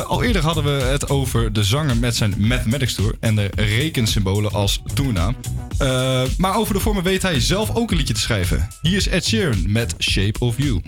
al 0.07 0.23
eerder 0.23 0.43
hadden 0.43 0.65
we 0.65 0.85
het 0.85 1.09
over 1.09 1.53
de 1.53 1.65
zanger 1.65 1.97
met 1.97 2.17
zijn 2.17 2.35
Mathematics 2.39 2.95
Tour 2.95 3.15
en 3.21 3.37
de 3.37 3.51
rekensymbolen 3.55 4.53
als 4.53 4.83
toernaam. 4.95 5.37
Eh, 5.83 6.23
maar 6.39 6.57
over 6.57 6.75
de 6.75 6.81
vormen 6.81 7.03
weet 7.03 7.23
hij 7.23 7.41
zelf 7.41 7.75
ook 7.75 7.91
een 7.91 7.97
liedje 7.97 8.15
te 8.15 8.21
schrijven. 8.21 8.69
Hier 8.83 8.97
is 8.97 9.09
Ed 9.09 9.25
Sheeran 9.25 9.65
met 9.67 9.95
Shape 9.99 10.39
of 10.39 10.57
You. 10.57 10.81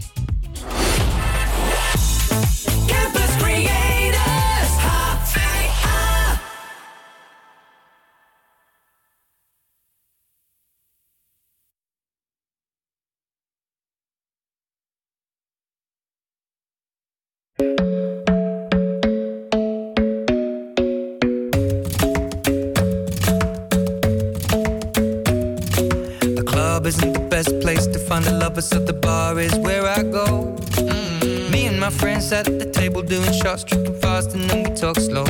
fast 34.14 34.34
and 34.36 34.48
then 34.48 34.62
we 34.62 34.70
talk 34.76 34.96
slow. 34.96 35.24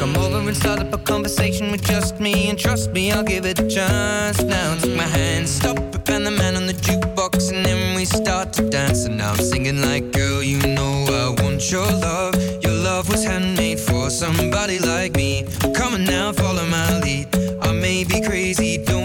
Come 0.00 0.16
over 0.16 0.38
and 0.38 0.56
start 0.56 0.78
up 0.80 0.94
a 0.94 0.98
conversation 0.98 1.70
with 1.70 1.82
just 1.84 2.18
me, 2.20 2.48
and 2.48 2.58
trust 2.58 2.90
me, 2.92 3.12
I'll 3.12 3.22
give 3.22 3.44
it 3.44 3.58
a 3.58 3.68
chance. 3.68 4.42
Now 4.42 4.76
take 4.80 4.96
my 4.96 5.10
hand, 5.18 5.46
stop 5.46 5.76
it, 5.78 6.08
and 6.08 6.24
the 6.24 6.30
man 6.30 6.56
on 6.56 6.66
the 6.66 6.76
jukebox, 6.86 7.52
and 7.52 7.66
then 7.66 7.94
we 7.94 8.04
start 8.06 8.54
to 8.54 8.62
dance. 8.70 9.04
And 9.04 9.18
now 9.18 9.32
I'm 9.32 9.44
singing 9.52 9.82
like, 9.82 10.04
girl, 10.12 10.42
you 10.42 10.58
know 10.76 10.94
I 11.22 11.42
want 11.42 11.70
your 11.70 11.90
love. 12.08 12.34
Your 12.64 12.76
love 12.88 13.10
was 13.10 13.24
handmade 13.24 13.80
for 13.80 14.08
somebody 14.08 14.78
like 14.78 15.14
me. 15.14 15.44
Come 15.74 15.92
on 15.94 16.04
now, 16.04 16.32
follow 16.32 16.64
my 16.66 16.98
lead. 17.00 17.26
I 17.60 17.72
may 17.72 18.04
be 18.04 18.22
crazy. 18.22 18.78
Don't 18.78 18.95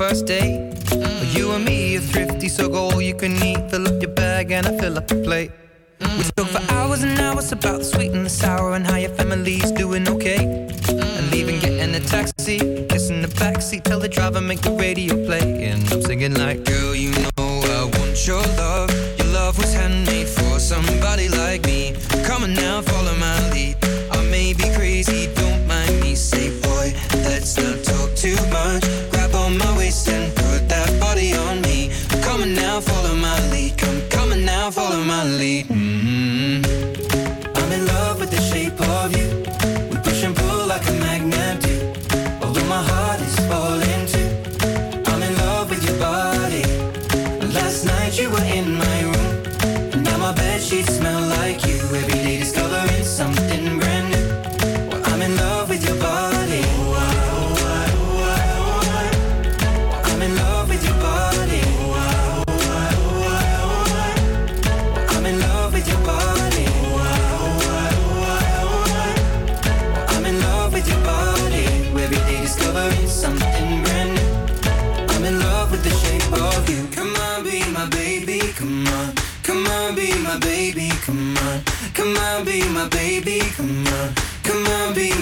first 0.00 0.24
date. 0.24 0.72
Mm. 0.96 1.36
You 1.36 1.52
and 1.52 1.62
me 1.62 1.98
are 1.98 2.00
thrifty, 2.00 2.48
so 2.48 2.70
go 2.70 2.88
all 2.88 3.02
you 3.02 3.14
can 3.14 3.34
eat. 3.42 3.70
Fill 3.70 3.86
up 3.86 4.00
your 4.00 4.14
bag 4.14 4.50
and 4.50 4.66
I 4.66 4.78
fill 4.78 4.96
up 4.96 5.06
the 5.08 5.16
plate. 5.16 5.50
Mm. 5.98 6.16
We 6.16 6.24
spoke 6.24 6.48
for 6.48 6.62
hours 6.72 7.02
and 7.02 7.20
hours 7.20 7.52
about 7.52 7.80
the 7.80 7.84
sweet 7.84 8.12
and 8.12 8.24
the 8.24 8.30
sour 8.30 8.72
and 8.76 8.86
how 8.86 8.96
your 8.96 9.10
family's 9.10 9.70
doing 9.72 10.08
okay. 10.08 10.38
Mm. 10.38 11.18
And 11.18 11.30
leaving, 11.30 11.60
getting 11.60 11.94
a 11.94 12.00
taxi, 12.00 12.58
kissing 12.86 13.20
the 13.20 13.28
backseat, 13.42 13.84
tell 13.84 14.00
the 14.00 14.08
driver 14.08 14.40
make 14.40 14.62
the 14.62 14.70
radio 14.70 15.12
play, 15.26 15.66
and 15.68 15.82
I'm 15.92 16.00
singing 16.00 16.32
like, 16.32 16.64
girl, 16.64 16.94
you 16.94 17.10
know 17.10 17.50
I 17.78 17.84
want 17.98 18.26
your 18.26 18.42
love. 18.56 18.99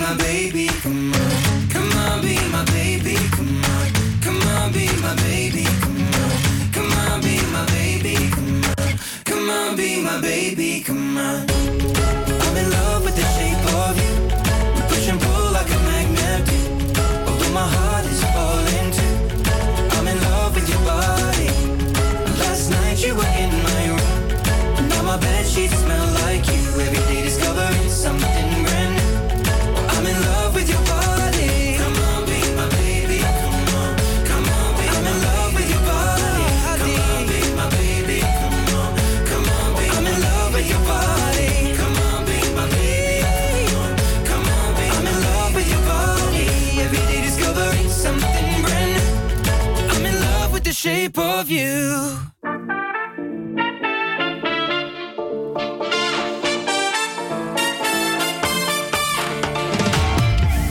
my 0.09 0.16
baby. 0.16 0.68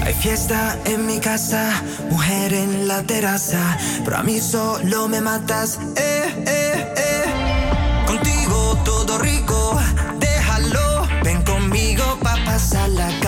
Hay 0.04 0.14
fiesta 0.14 0.78
en 0.86 1.08
mi 1.08 1.20
casa, 1.20 1.84
mujer 2.12 2.54
en 2.54 2.88
la 2.88 3.02
terraza, 3.04 3.78
pero 4.04 4.18
a 4.18 4.24
mí 4.24 4.40
solo 4.40 5.08
me 5.08 5.22
matas, 5.22 5.80
eh, 5.96 6.44
eh, 6.46 6.94
eh. 6.98 8.06
Contigo 8.06 8.78
todo 8.86 9.18
rico, 9.18 9.80
déjalo, 10.20 11.08
ven 11.24 11.42
conmigo 11.44 12.18
pa' 12.22 12.38
pasar 12.46 12.90
la 12.90 13.08
casa. 13.20 13.27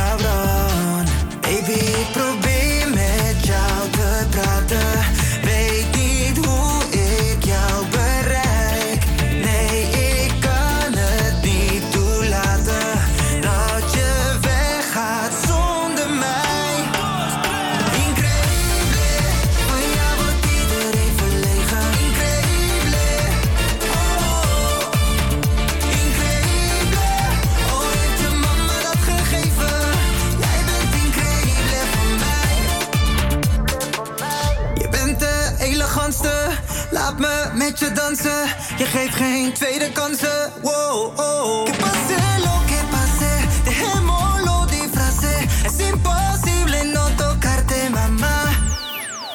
Je 38.79 38.85
geeft 38.85 39.15
geen 39.15 39.53
tweede 39.53 39.91
kansen. 39.91 40.51
Wow, 40.61 41.19
oh. 41.19 41.65
Que 41.65 41.71
pase 41.71 42.39
lo 42.43 42.65
que 42.65 42.81
pase, 42.91 43.47
dejémoslo 43.63 44.67
frase. 44.91 45.47
Es 45.65 45.79
imposible 45.87 46.83
no 46.83 47.09
tocarte, 47.15 47.89
mama. 47.89 48.43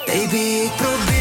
Baby, 0.06 0.62
ik. 0.64 1.13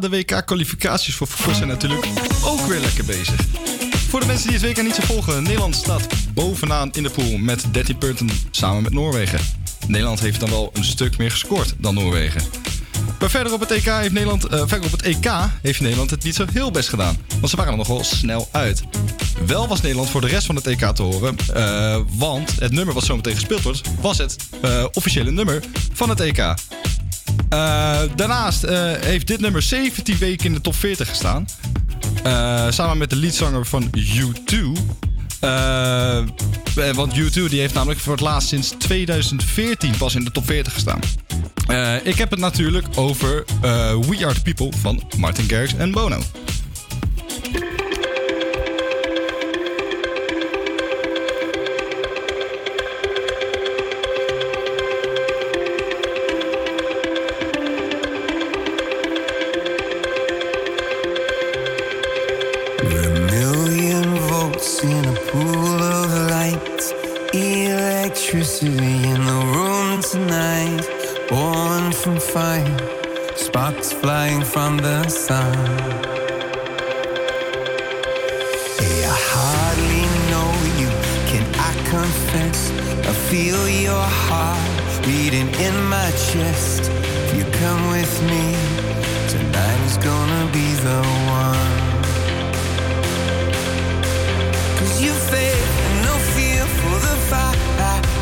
De 0.00 0.08
WK-kwalificaties 0.08 1.14
voor 1.14 1.26
voetbal 1.26 1.54
zijn 1.54 1.68
natuurlijk 1.68 2.06
ook 2.44 2.60
weer 2.60 2.80
lekker 2.80 3.04
bezig. 3.04 3.40
Voor 4.08 4.20
de 4.20 4.26
mensen 4.26 4.48
die 4.50 4.58
het 4.58 4.68
WK 4.68 4.82
niet 4.82 4.94
zo 4.94 5.02
volgen, 5.02 5.42
Nederland 5.42 5.74
staat 5.74 6.06
bovenaan 6.34 6.92
in 6.92 7.02
de 7.02 7.10
pool 7.10 7.36
met 7.36 7.64
13 7.70 7.98
punten 7.98 8.30
samen 8.50 8.82
met 8.82 8.92
Noorwegen. 8.92 9.40
Nederland 9.86 10.20
heeft 10.20 10.40
dan 10.40 10.50
wel 10.50 10.70
een 10.72 10.84
stuk 10.84 11.16
meer 11.18 11.30
gescoord 11.30 11.74
dan 11.78 11.94
Noorwegen. 11.94 12.42
Maar 13.20 13.30
verder 13.30 13.52
op 13.52 13.60
het 13.60 13.70
EK 13.70 13.84
heeft 13.84 14.12
Nederland, 14.12 14.44
eh, 14.44 14.62
verder 14.66 14.84
op 14.84 14.92
het 14.92 15.02
EK 15.02 15.30
heeft 15.62 15.80
Nederland 15.80 16.10
het 16.10 16.24
niet 16.24 16.34
zo 16.34 16.44
heel 16.52 16.70
best 16.70 16.88
gedaan. 16.88 17.16
Want 17.38 17.50
ze 17.50 17.56
waren 17.56 17.72
er 17.72 17.78
nog 17.78 17.86
wel 17.86 18.04
snel 18.04 18.48
uit. 18.52 18.82
Wel 19.46 19.68
was 19.68 19.80
Nederland 19.80 20.10
voor 20.10 20.20
de 20.20 20.26
rest 20.26 20.46
van 20.46 20.56
het 20.56 20.66
EK 20.66 20.80
te 20.80 21.02
horen. 21.02 21.36
eh, 21.54 22.00
want 22.12 22.60
het 22.60 22.72
nummer 22.72 22.94
wat 22.94 23.04
zometeen 23.04 23.34
gespeeld 23.34 23.62
wordt, 23.62 23.80
was 24.00 24.18
het 24.18 24.36
eh, 24.60 24.84
officiële 24.92 25.30
nummer 25.30 25.62
van 25.92 26.08
het 26.08 26.20
EK. 26.20 26.54
Eh, 27.54 28.00
daarnaast 28.16 28.62
eh, 28.62 28.92
heeft 29.00 29.26
dit 29.26 29.40
nummer 29.40 29.62
17 29.62 30.18
weken 30.18 30.46
in 30.46 30.52
de 30.52 30.60
top 30.60 30.74
40 30.74 31.08
gestaan. 31.08 31.46
Eh, 32.22 32.70
samen 32.70 32.98
met 32.98 33.10
de 33.10 33.16
leadzanger 33.16 33.66
van 33.66 33.90
U2. 33.94 34.72
Eh, 35.40 36.18
eh, 36.18 36.24
want 36.94 37.14
U2 37.18 37.48
die 37.48 37.60
heeft 37.60 37.74
namelijk 37.74 38.00
voor 38.00 38.12
het 38.12 38.22
laatst 38.22 38.48
sinds 38.48 38.74
2014 38.78 39.96
pas 39.96 40.14
in 40.14 40.24
de 40.24 40.30
top 40.30 40.46
40 40.46 40.72
gestaan. 40.72 41.00
Ik 42.02 42.14
heb 42.14 42.30
het 42.30 42.38
natuurlijk 42.38 42.86
over 42.94 43.44
We 44.08 44.16
Are 44.24 44.34
The 44.34 44.42
People 44.42 44.72
van 44.80 45.02
Martin 45.18 45.48
Garrix 45.48 45.74
en 45.74 45.92
Bono. 45.92 46.20
Electricity 68.34 69.08
in 69.10 69.24
the 69.26 69.40
room 69.54 70.02
tonight. 70.02 70.82
Born 71.28 71.92
from 71.92 72.18
fire, 72.18 72.78
sparks 73.36 73.92
flying 73.92 74.42
from 74.42 74.76
the 74.76 75.08
sun. 75.08 75.54
Hey, 78.80 79.04
I 79.06 79.18
hardly 79.34 80.04
know 80.32 80.50
you. 80.80 80.90
Can 81.30 81.46
I 81.54 81.72
confess? 81.88 82.72
I 83.06 83.12
feel 83.30 83.68
your 83.68 84.06
heart 84.26 85.04
beating 85.06 85.48
in 85.66 85.76
my 85.84 86.10
chest. 86.26 86.90
If 86.90 87.36
you 87.36 87.44
come 87.62 87.82
with 87.90 88.14
me, 88.32 88.46
tonight 89.28 89.80
is 89.86 89.96
gonna 89.98 90.50
be 90.50 90.68
the 90.88 91.00
one. 91.44 91.72
Cause 94.78 95.00
you 95.00 95.12
and 95.12 96.02
no 96.02 96.14
fear 96.34 96.66
for 96.66 96.98
the 96.98 97.16
fight. 97.30 98.13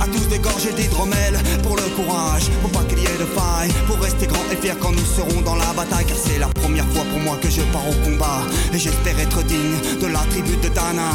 À 0.00 0.06
tous 0.06 0.26
des 0.28 0.38
gorgées 0.38 0.72
d'hydromel 0.72 1.34
pour 1.62 1.76
le 1.76 1.82
courage, 1.96 2.48
pour 2.62 2.70
pas 2.70 2.84
qu'il 2.84 2.98
y 2.98 3.06
ait 3.06 3.18
de 3.18 3.24
faille, 3.24 3.70
pour 3.86 3.98
rester 3.98 4.26
grand 4.26 4.44
et 4.52 4.56
fier 4.56 4.76
quand 4.78 4.92
nous 4.92 5.04
serons 5.04 5.40
dans 5.42 5.56
la 5.56 5.72
bataille. 5.72 6.06
Car 6.06 6.16
c'est 6.16 6.38
la 6.38 6.48
première 6.48 6.86
fois 6.88 7.04
pour 7.10 7.20
moi 7.20 7.36
que 7.40 7.50
je 7.50 7.62
pars 7.72 7.88
au 7.88 7.94
combat 8.04 8.42
et 8.72 8.78
j'espère 8.78 9.18
être 9.18 9.42
digne 9.44 9.78
de 10.00 10.06
la 10.06 10.20
tribu 10.30 10.56
de 10.56 10.68
Dana. 10.68 11.10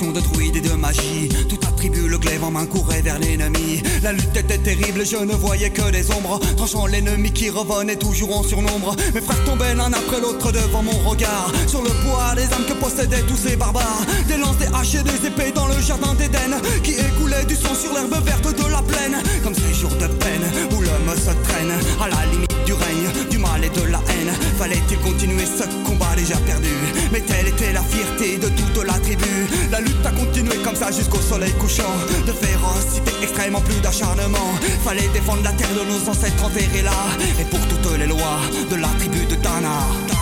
De 0.00 0.20
druides 0.20 0.56
et 0.56 0.60
de 0.60 0.72
magie, 0.72 1.28
tout 1.50 1.58
attribue 1.68 2.08
le 2.08 2.16
glaive 2.16 2.42
en 2.42 2.50
main 2.50 2.64
courait 2.64 3.02
vers 3.02 3.18
l'ennemi. 3.18 3.82
La 4.02 4.12
lutte 4.12 4.34
était 4.34 4.56
terrible, 4.56 5.04
je 5.04 5.16
ne 5.16 5.34
voyais 5.34 5.68
que 5.68 5.90
des 5.90 6.10
ombres, 6.10 6.40
tranchant 6.56 6.86
l'ennemi 6.86 7.30
qui 7.30 7.50
revenait 7.50 7.96
toujours 7.96 8.38
en 8.38 8.42
surnombre. 8.42 8.96
Mes 9.14 9.20
frères 9.20 9.44
tombaient 9.44 9.74
l'un 9.74 9.92
après 9.92 10.20
l'autre 10.20 10.50
devant 10.50 10.82
mon 10.82 10.96
regard, 11.08 11.52
sur 11.66 11.82
le 11.82 11.90
poids 11.90 12.34
des 12.34 12.44
âmes 12.54 12.64
que 12.66 12.72
possédaient 12.72 13.22
tous 13.28 13.36
ces 13.36 13.54
barbares. 13.56 14.06
Des 14.28 14.38
lances, 14.38 14.56
des 14.56 14.66
haches 14.66 14.94
et 14.94 15.02
des 15.02 15.26
épées 15.26 15.52
dans 15.54 15.66
le 15.66 15.78
jardin 15.80 16.14
d'Éden, 16.14 16.58
qui 16.82 16.92
écoulaient 16.92 17.44
du 17.44 17.54
sang 17.54 17.74
sur 17.74 17.92
l'herbe 17.92 18.16
verte 18.24 18.48
de 18.48 18.70
la 18.70 18.80
plaine. 18.80 19.22
Comme 19.44 19.54
ces 19.54 19.74
jours 19.74 19.94
de 20.00 20.06
peine 20.06 20.44
où 20.74 20.80
l'homme 20.80 21.16
se 21.16 21.32
traîne 21.46 21.72
à 22.00 22.08
la 22.08 22.32
limite 22.32 22.61
du 23.30 23.38
mal 23.38 23.64
et 23.64 23.70
de 23.70 23.82
la 23.86 23.98
haine. 23.98 24.32
Fallait-il 24.58 24.98
continuer 24.98 25.46
ce 25.46 25.64
combat 25.84 26.14
déjà 26.16 26.36
perdu? 26.36 26.68
Mais 27.12 27.20
telle 27.20 27.48
était 27.48 27.72
la 27.72 27.82
fierté 27.82 28.38
de 28.38 28.48
toute 28.48 28.84
la 28.84 28.98
tribu. 28.98 29.46
La 29.70 29.80
lutte 29.80 30.04
a 30.04 30.10
continué 30.10 30.56
comme 30.64 30.76
ça 30.76 30.90
jusqu'au 30.90 31.20
soleil 31.20 31.52
couchant. 31.52 31.94
De 32.26 32.32
férocité 32.32 33.12
extrême 33.22 33.56
en 33.56 33.60
plus 33.60 33.80
d'acharnement. 33.80 34.54
Fallait 34.84 35.08
défendre 35.12 35.42
la 35.44 35.52
terre 35.52 35.74
de 35.74 35.84
nos 35.90 36.08
ancêtres 36.08 36.44
enterrés 36.44 36.82
là. 36.82 36.92
Et 37.40 37.44
pour 37.44 37.60
toutes 37.68 37.98
les 37.98 38.06
lois 38.06 38.40
de 38.70 38.76
la 38.76 38.88
tribu 38.98 39.24
de 39.26 39.36
Dana. 39.36 40.21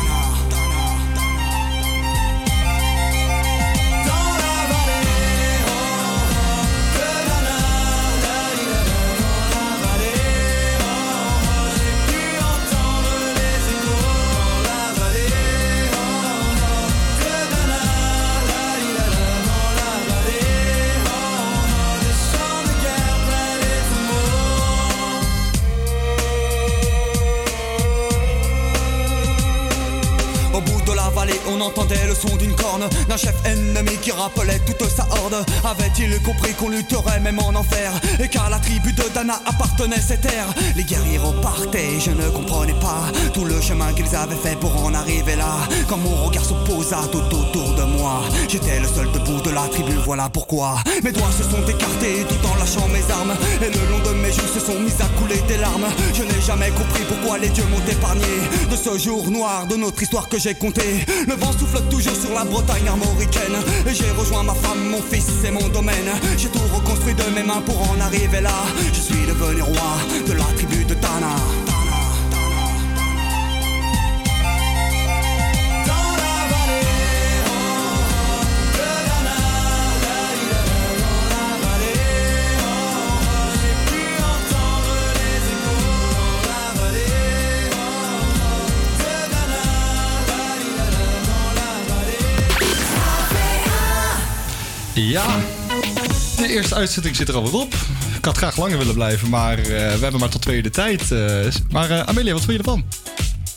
Le 32.78 32.82
son 32.82 32.88
d'une 32.88 32.90
corne 32.90 33.06
d'un 33.09 33.16
chef 33.16 33.34
ennemi 33.44 33.97
qui 34.02 34.12
rappelait 34.12 34.60
toute 34.66 34.88
sa 34.88 35.06
horde. 35.10 35.44
Avait-il 35.64 36.20
compris 36.22 36.52
qu'on 36.55 36.68
lutterait 36.68 37.20
même 37.20 37.38
en 37.38 37.55
enfer 37.55 37.92
et 38.18 38.28
qu'à 38.28 38.48
la 38.51 38.59
tribu 38.59 38.92
de 38.92 39.05
Dana 39.14 39.40
appartenait 39.47 40.01
ces 40.01 40.18
terres? 40.18 40.52
Les 40.76 40.84
guerriers 40.84 41.18
repartaient, 41.18 42.01
je 42.01 42.10
ne 42.10 42.28
comprenais 42.30 42.78
pas 42.80 43.05
tout 43.32 43.44
le 43.44 43.60
chemin 43.60 43.92
qu'ils 43.92 44.14
avaient 44.14 44.36
fait 44.36 44.59
pour 44.59 44.84
en 44.84 44.94
arriver 44.94 45.36
là. 45.36 45.55
Quand 45.88 45.98
mon 45.98 46.24
regard 46.24 46.44
se 46.44 46.55
posa 46.70 46.98
tout 47.10 47.18
autour 47.18 47.74
de 47.74 47.82
moi, 47.82 48.22
j'étais 48.48 48.80
le 48.80 48.88
seul 48.88 49.10
debout 49.12 49.40
de 49.40 49.51
la 49.51 49.66
tribu, 49.68 49.92
voilà 50.05 50.28
pourquoi. 50.28 50.76
Mes 51.02 51.12
doigts 51.12 51.32
se 51.36 51.44
sont 51.44 51.64
écartés 51.66 52.24
tout 52.28 52.47
en 52.47 52.55
lâchant 52.56 52.88
mes 52.88 53.05
armes 53.12 53.34
et 53.62 53.70
le 53.70 53.90
long 53.90 54.02
de 54.05 54.19
mes 54.31 54.36
joues 54.36 54.55
se 54.55 54.61
sont 54.61 54.78
mis 54.78 54.93
à 55.01 55.09
couler 55.19 55.40
des 55.48 55.57
larmes. 55.57 55.86
Je 56.15 56.23
n'ai 56.23 56.40
jamais 56.40 56.70
compris 56.70 57.02
pourquoi 57.09 57.39
les 57.39 57.48
dieux 57.48 57.65
m'ont 57.70 57.85
épargné 57.90 58.32
de 58.70 58.77
ce 58.77 58.97
jour 58.98 59.31
noir 59.31 59.66
de 59.66 59.77
notre 59.77 60.01
histoire 60.02 60.28
que 60.28 60.39
j'ai 60.39 60.55
compté. 60.55 61.05
Le 61.27 61.35
vent 61.35 61.52
souffle 61.52 61.82
toujours 61.90 62.15
sur 62.15 62.32
la 62.32 62.44
Bretagne 62.44 62.86
armoricaine 62.89 63.57
et 63.86 63.94
j'ai 63.94 64.11
rejoint 64.12 64.43
ma 64.43 64.55
femme, 64.55 64.89
mon 64.89 65.02
fils 65.02 65.28
et 65.44 65.51
mon 65.51 65.69
domaine. 65.69 66.11
J'ai 66.39 66.48
tout 66.48 66.61
reconstruit 66.73 67.15
de 67.15 67.24
mes 67.35 67.43
mains 67.43 67.62
pour 67.62 67.81
en 67.90 68.01
arriver 68.01 68.40
là. 68.40 68.55
Je 68.93 69.01
suis 69.01 69.27
devenu 69.27 69.62
roi 69.62 69.93
de 70.27 70.32
la 70.32 70.44
tribu 70.57 70.85
de 70.85 70.94
Tana. 70.94 71.35
Ja, 95.09 95.36
de 96.36 96.48
eerste 96.48 96.74
uitzending 96.74 97.16
zit 97.16 97.28
er 97.28 97.35
alweer 97.35 97.55
op. 97.55 97.74
Ik 98.16 98.24
had 98.24 98.36
graag 98.36 98.56
langer 98.56 98.78
willen 98.78 98.94
blijven, 98.94 99.28
maar 99.28 99.59
eh, 99.59 99.64
we 99.64 99.98
hebben 100.01 100.20
maar 100.20 100.28
tot 100.28 100.43
twee 100.43 100.56
uur 100.56 100.62
de 100.62 100.70
tijd. 100.70 101.12
eh. 101.12 101.47
maar 101.70 101.90
eh, 101.90 102.01
Amelia, 102.01 102.32
wat 102.32 102.44
vond 102.44 102.52
je 102.52 102.59
ervan? 102.59 102.85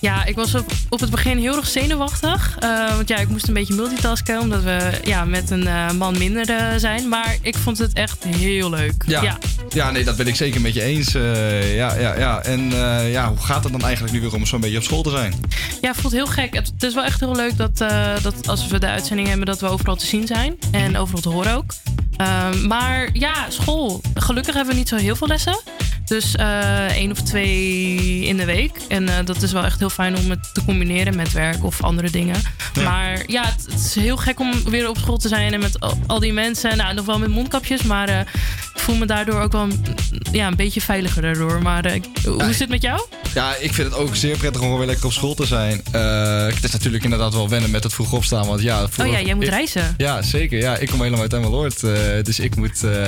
Ja, 0.04 0.26
ik 0.26 0.36
was 0.36 0.56
op, 0.56 0.72
op 0.90 1.00
het 1.00 1.10
begin 1.10 1.38
heel 1.38 1.56
erg 1.56 1.68
zenuwachtig. 1.68 2.58
Eh, 2.60 2.96
want 2.96 3.08
ja, 3.08 3.18
ik 3.18 3.30
moest 3.30 3.48
een 3.48 3.54
beetje 3.54 3.74
multitasken, 3.74 4.40
omdat 4.40 4.64
we 4.64 5.00
ja, 5.04 5.26
met 5.26 5.50
een 5.50 5.68
eh, 5.68 5.92
man 5.92 6.18
minder 6.18 6.50
eh, 6.50 6.78
zijn. 6.78 7.10
Maar 7.10 7.38
ik 7.42 7.56
vond 7.56 7.78
het 7.78 7.94
echt 7.94 8.24
heel 8.24 8.70
leuk. 8.70 9.04
Ja. 9.06 9.38
ja. 9.70 9.92
nee, 9.92 10.04
dat 10.04 10.16
ben 10.16 10.28
ik 10.28 10.36
zeker 10.36 10.62
met 10.62 10.74
je 10.74 10.82
eens. 10.82 11.12
ja, 11.12 12.00
ja, 12.00 12.18
ja. 12.18 12.42
En 12.42 12.70
ja, 13.10 13.28
hoe 13.28 13.38
gaat 13.38 13.64
het 13.64 13.72
dan 13.72 13.82
eigenlijk 13.82 14.14
nu 14.14 14.22
weer 14.22 14.34
om 14.34 14.46
zo'n 14.46 14.60
beetje 14.60 14.78
op 14.78 14.84
school 14.84 15.02
te 15.02 15.10
zijn? 15.10 15.34
Ja, 15.82 15.92
het 15.92 15.98
voelt 15.98 16.14
heel 16.14 16.28
gek. 16.28 16.54
Het, 16.54 16.68
het 16.74 16.84
is 16.84 16.94
wel 16.94 17.04
echt 17.04 17.20
heel 17.20 17.36
leuk 17.36 17.58
dat, 17.58 17.78
dat 18.22 18.48
als 18.48 18.68
we 18.68 18.80
de 18.80 18.88
uitzending 18.88 19.28
hebben, 19.28 19.46
dat 19.46 19.60
we 19.60 19.68
overal 19.68 19.96
te 19.96 20.06
zien 20.06 20.28
zijn. 20.28 20.56
En 20.72 20.98
overal 20.98 21.22
te 21.22 21.30
horen 21.30 21.56
ook. 21.56 21.74
Ehm, 22.18 22.68
maar 22.68 23.10
ja, 23.14 23.50
school. 23.50 24.02
Gelukkig 24.14 24.54
hebben 24.54 24.74
we 24.74 24.80
niet 24.80 24.90
zo 24.90 24.96
heel 24.96 25.16
veel 25.16 25.28
lessen. 25.28 25.60
Dus 26.06 26.36
eh 26.36 26.86
één 26.86 27.12
of 27.12 27.22
twee 27.22 28.26
in 28.26 28.38
de 28.38 28.46
week. 28.46 28.72
En 28.88 29.10
eh, 29.10 29.26
dat 29.26 29.42
is 29.42 29.52
wel 29.52 29.64
echt 29.64 29.80
heel 29.80 29.90
fijn 29.90 30.18
om 30.18 30.30
het 30.30 30.54
te 30.54 30.66
combineren 30.66 31.16
met 31.16 31.32
werk 31.32 31.64
of 31.64 31.84
andere 31.84 32.10
dingen. 32.10 32.36
Maar 32.84 33.24
ja, 33.28 33.44
het, 33.46 33.66
het 33.72 33.80
is 33.80 33.96
heel 33.96 34.18
gek 34.18 34.40
om 34.40 34.64
weer 34.64 34.90
op 34.90 34.98
school 34.98 35.18
te 35.18 35.28
zijn 35.28 35.54
en 35.54 35.60
met 35.60 35.80
al, 35.80 35.98
al 36.08 36.20
die 36.20 36.34
mensen. 36.34 36.78
Nou, 36.78 36.94
nog 36.94 37.06
wel 37.06 37.20
met 37.20 37.30
mondkapjes, 37.30 37.84
maar 37.84 38.10
eh, 38.10 38.20
ik 38.74 38.80
voel 38.80 38.96
me 38.96 39.06
daardoor 39.06 39.42
ook 39.42 39.52
wel 39.52 39.62
een, 39.62 39.84
ja, 40.32 40.48
een 40.48 40.56
beetje 40.56 40.82
veiliger 40.82 41.22
daardoor. 41.22 41.62
Maar 41.62 41.98
hoe 42.26 42.44
zit 42.44 42.60
het 42.60 42.70
met 42.70 42.82
jou? 42.82 43.02
Ja, 43.34 43.56
ik 43.56 43.74
vind 43.74 43.90
het 43.92 43.98
ook 44.00 44.16
zeer 44.16 44.38
prettig 44.38 44.62
om 44.62 44.78
weer 44.78 44.86
lekker 44.88 45.06
op 45.06 45.12
school 45.14 45.34
te 45.34 45.46
zijn. 45.46 45.82
Eh, 45.92 46.46
het 46.46 46.64
is 46.64 46.72
natuurlijk 46.72 47.04
inderdaad 47.04 47.34
wel 47.34 47.50
wennen 47.50 47.72
met 47.72 47.84
het 47.84 47.94
vroeg 47.94 48.14
opstaan. 48.14 48.48
Want 48.48 48.62
ja, 48.62 48.84
Oh 49.00 49.08
ja, 49.08 49.22
jij 49.22 49.34
moet 49.34 49.44
ik- 49.44 49.50
reizen. 49.50 49.94
Ja, 49.98 50.22
zeker. 50.22 50.58
Ja, 50.60 50.78
ik 50.78 50.88
kom 50.90 50.98
helemaal 51.00 51.22
uit 51.22 51.34
Emmeloord. 51.34 51.84
eh 51.84 51.92
dus 52.24 52.40
ik 52.40 52.56
moet... 52.56 52.84
eh, 52.84 53.08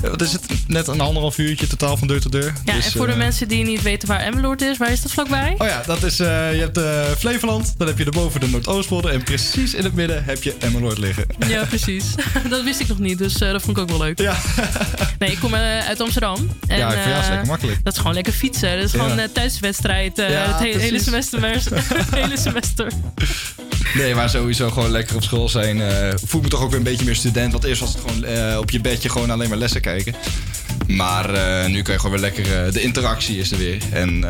wat 0.00 0.22
is 0.22 0.32
het? 0.32 0.42
Net 0.66 0.86
een 0.88 1.00
anderhalf 1.00 1.38
uurtje 1.38 1.66
totaal 1.66 1.96
van 1.96 2.08
deur 2.08 2.20
tot 2.20 2.32
deur. 2.32 2.52
Ja, 2.64 2.72
Dus, 2.74 2.84
en 2.84 2.92
voor 2.92 3.06
de 3.06 3.14
mensen 3.16 3.48
die 3.48 3.64
niet 3.64 3.82
weten 3.82 4.08
waar 4.08 4.20
Emmeloord 4.20 4.62
is, 4.62 4.76
waar 4.76 4.92
is 4.92 5.02
dat 5.02 5.12
vlakbij? 5.12 5.54
Oh 5.58 5.66
ja, 5.66 5.82
dat 5.86 6.02
is, 6.02 6.16
je 6.16 6.24
hebt 6.72 6.80
Flevoland, 7.18 7.74
dan 7.76 7.86
heb 7.86 7.98
je 7.98 8.04
erboven 8.04 8.40
de 8.40 8.48
Noordoostpolder 8.48 9.10
en 9.10 9.22
precies 9.22 9.74
in 9.74 9.84
het 9.84 9.94
midden 9.94 10.24
heb 10.24 10.42
je 10.42 10.54
Emmeloord 10.58 10.98
liggen. 10.98 11.26
Ja, 11.48 11.64
precies. 11.74 12.04
dat 12.50 12.62
wist 12.64 12.80
ik 12.80 12.88
nog 12.88 12.98
niet, 12.98 13.18
dus 13.18 13.34
dat 13.34 13.62
vond 13.62 13.76
ik 13.76 13.82
ook 13.82 13.88
wel 13.88 13.98
leuk. 13.98 14.18
Ja. 14.20 14.36
nee, 15.18 15.30
ik 15.30 15.38
kom 15.40 15.54
uit 15.54 16.00
Amsterdam. 16.00 16.50
En, 16.66 16.78
Ja, 16.78 16.90
voor 16.90 16.98
jou 16.98 17.08
is 17.10 17.14
het 17.14 17.22
eh, 17.24 17.28
lekker 17.30 17.46
makkelijk. 17.48 17.78
Dat 17.84 17.92
is 17.92 17.98
gewoon 17.98 18.14
lekker 18.14 18.32
fietsen. 18.32 18.76
Dat 18.76 18.84
is 18.84 18.92
Ja. 18.92 18.98
gewoon 19.02 19.18
een 19.18 19.32
thuiswedstrijd. 19.60 20.18
eh, 20.18 20.30
Ja, 20.30 20.46
het 20.46 20.58
he- 20.58 20.64
hele, 20.64 20.78
precies. 20.88 21.04
semester, 21.28 21.44
hele 22.20 22.38
semester. 22.38 22.92
Nee, 23.94 24.14
maar 24.14 24.30
sowieso 24.30 24.70
gewoon 24.70 24.90
lekker 24.90 25.16
op 25.16 25.22
school 25.22 25.48
zijn. 25.48 25.80
eh 25.80 26.14
voel 26.24 26.40
me 26.40 26.48
toch 26.48 26.60
ook 26.60 26.68
weer 26.70 26.78
een 26.78 26.84
beetje 26.84 27.04
meer 27.04 27.16
student. 27.16 27.52
Want 27.52 27.64
eerst 27.64 27.80
was 27.80 27.92
het 27.94 28.00
gewoon 28.06 28.24
eh, 28.24 28.58
op 28.58 28.70
je 28.70 28.80
bedje 28.80 29.08
gewoon 29.08 29.30
alleen 29.30 29.48
maar 29.48 29.58
lessen 29.58 29.80
kijken. 29.80 30.14
Maar 30.86 31.28
nu 31.70 31.82
kan 31.82 31.94
je 31.94 32.00
gewoon 32.00 32.20
weer 32.20 32.30
lekker... 32.32 32.72
de 32.72 32.82
interactie 32.82 33.38
is 33.38 33.50
er 33.50 33.58
weer. 33.58 33.82
En 33.92 34.20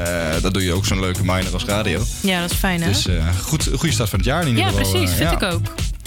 dat 0.42 0.54
doe 0.54 0.64
je 0.64 0.72
ook 0.72 0.86
zo'n 0.86 1.00
leuke 1.00 1.20
minor 1.24 1.52
als 1.52 1.64
radio. 1.64 2.02
Ja, 2.20 2.40
dat 2.40 2.50
is 2.50 2.56
fijn, 2.56 2.82
hè? 2.82 2.88
Dus 2.88 3.06
goed, 3.42 3.68
goede 3.74 3.94
start 3.94 4.08
van 4.08 4.18
het 4.18 4.28
jaar 4.28 4.42
in 4.42 4.48
ieder 4.48 4.62
ja, 4.64 4.68
geval. 4.70 4.90
precies. 4.90 5.10
eh, 5.10 5.16
Vind 5.16 5.30
ja. 5.30 5.36
ik 5.46 5.52
ook. 5.52 5.62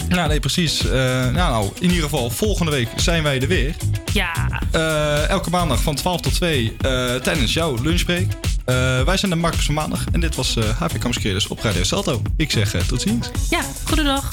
Ja, 0.10 0.28
nee, 0.28 0.40
precies. 0.40 0.82
Nou, 0.82 1.32
nou, 1.32 1.70
in 1.80 1.88
ieder 1.90 2.04
geval, 2.04 2.30
volgende 2.30 2.72
week 2.72 2.88
zijn 2.96 3.24
wij 3.24 3.42
er 3.42 3.48
weer. 3.48 3.76
Ja. 4.14 4.62
Elke 5.28 5.50
maandag 5.50 5.82
van 5.82 5.96
12 5.96 6.22
tot 6.22 6.34
2 6.34 6.76
eh, 6.82 7.16
tijdens 7.16 7.54
jouw 7.54 7.78
lunchbreak. 7.82 8.26
Eh, 8.66 9.02
wij 9.04 9.18
zijn 9.18 9.32
de 9.32 9.38
Marcus 9.38 9.66
van 9.66 9.74
Maandag. 9.74 10.06
En 10.12 10.20
dit 10.20 10.36
was 10.36 10.56
eh 10.56 10.64
HV 10.82 10.98
Campus 10.98 11.20
Creators 11.20 11.48
op 11.48 11.60
Radio 11.60 11.84
Salto. 11.84 12.22
Ik 12.38 12.52
zeg 12.52 12.74
eh, 12.74 12.82
tot 12.82 13.02
ziens. 13.02 13.30
Ja, 13.50 13.62
goedendag. 13.88 14.32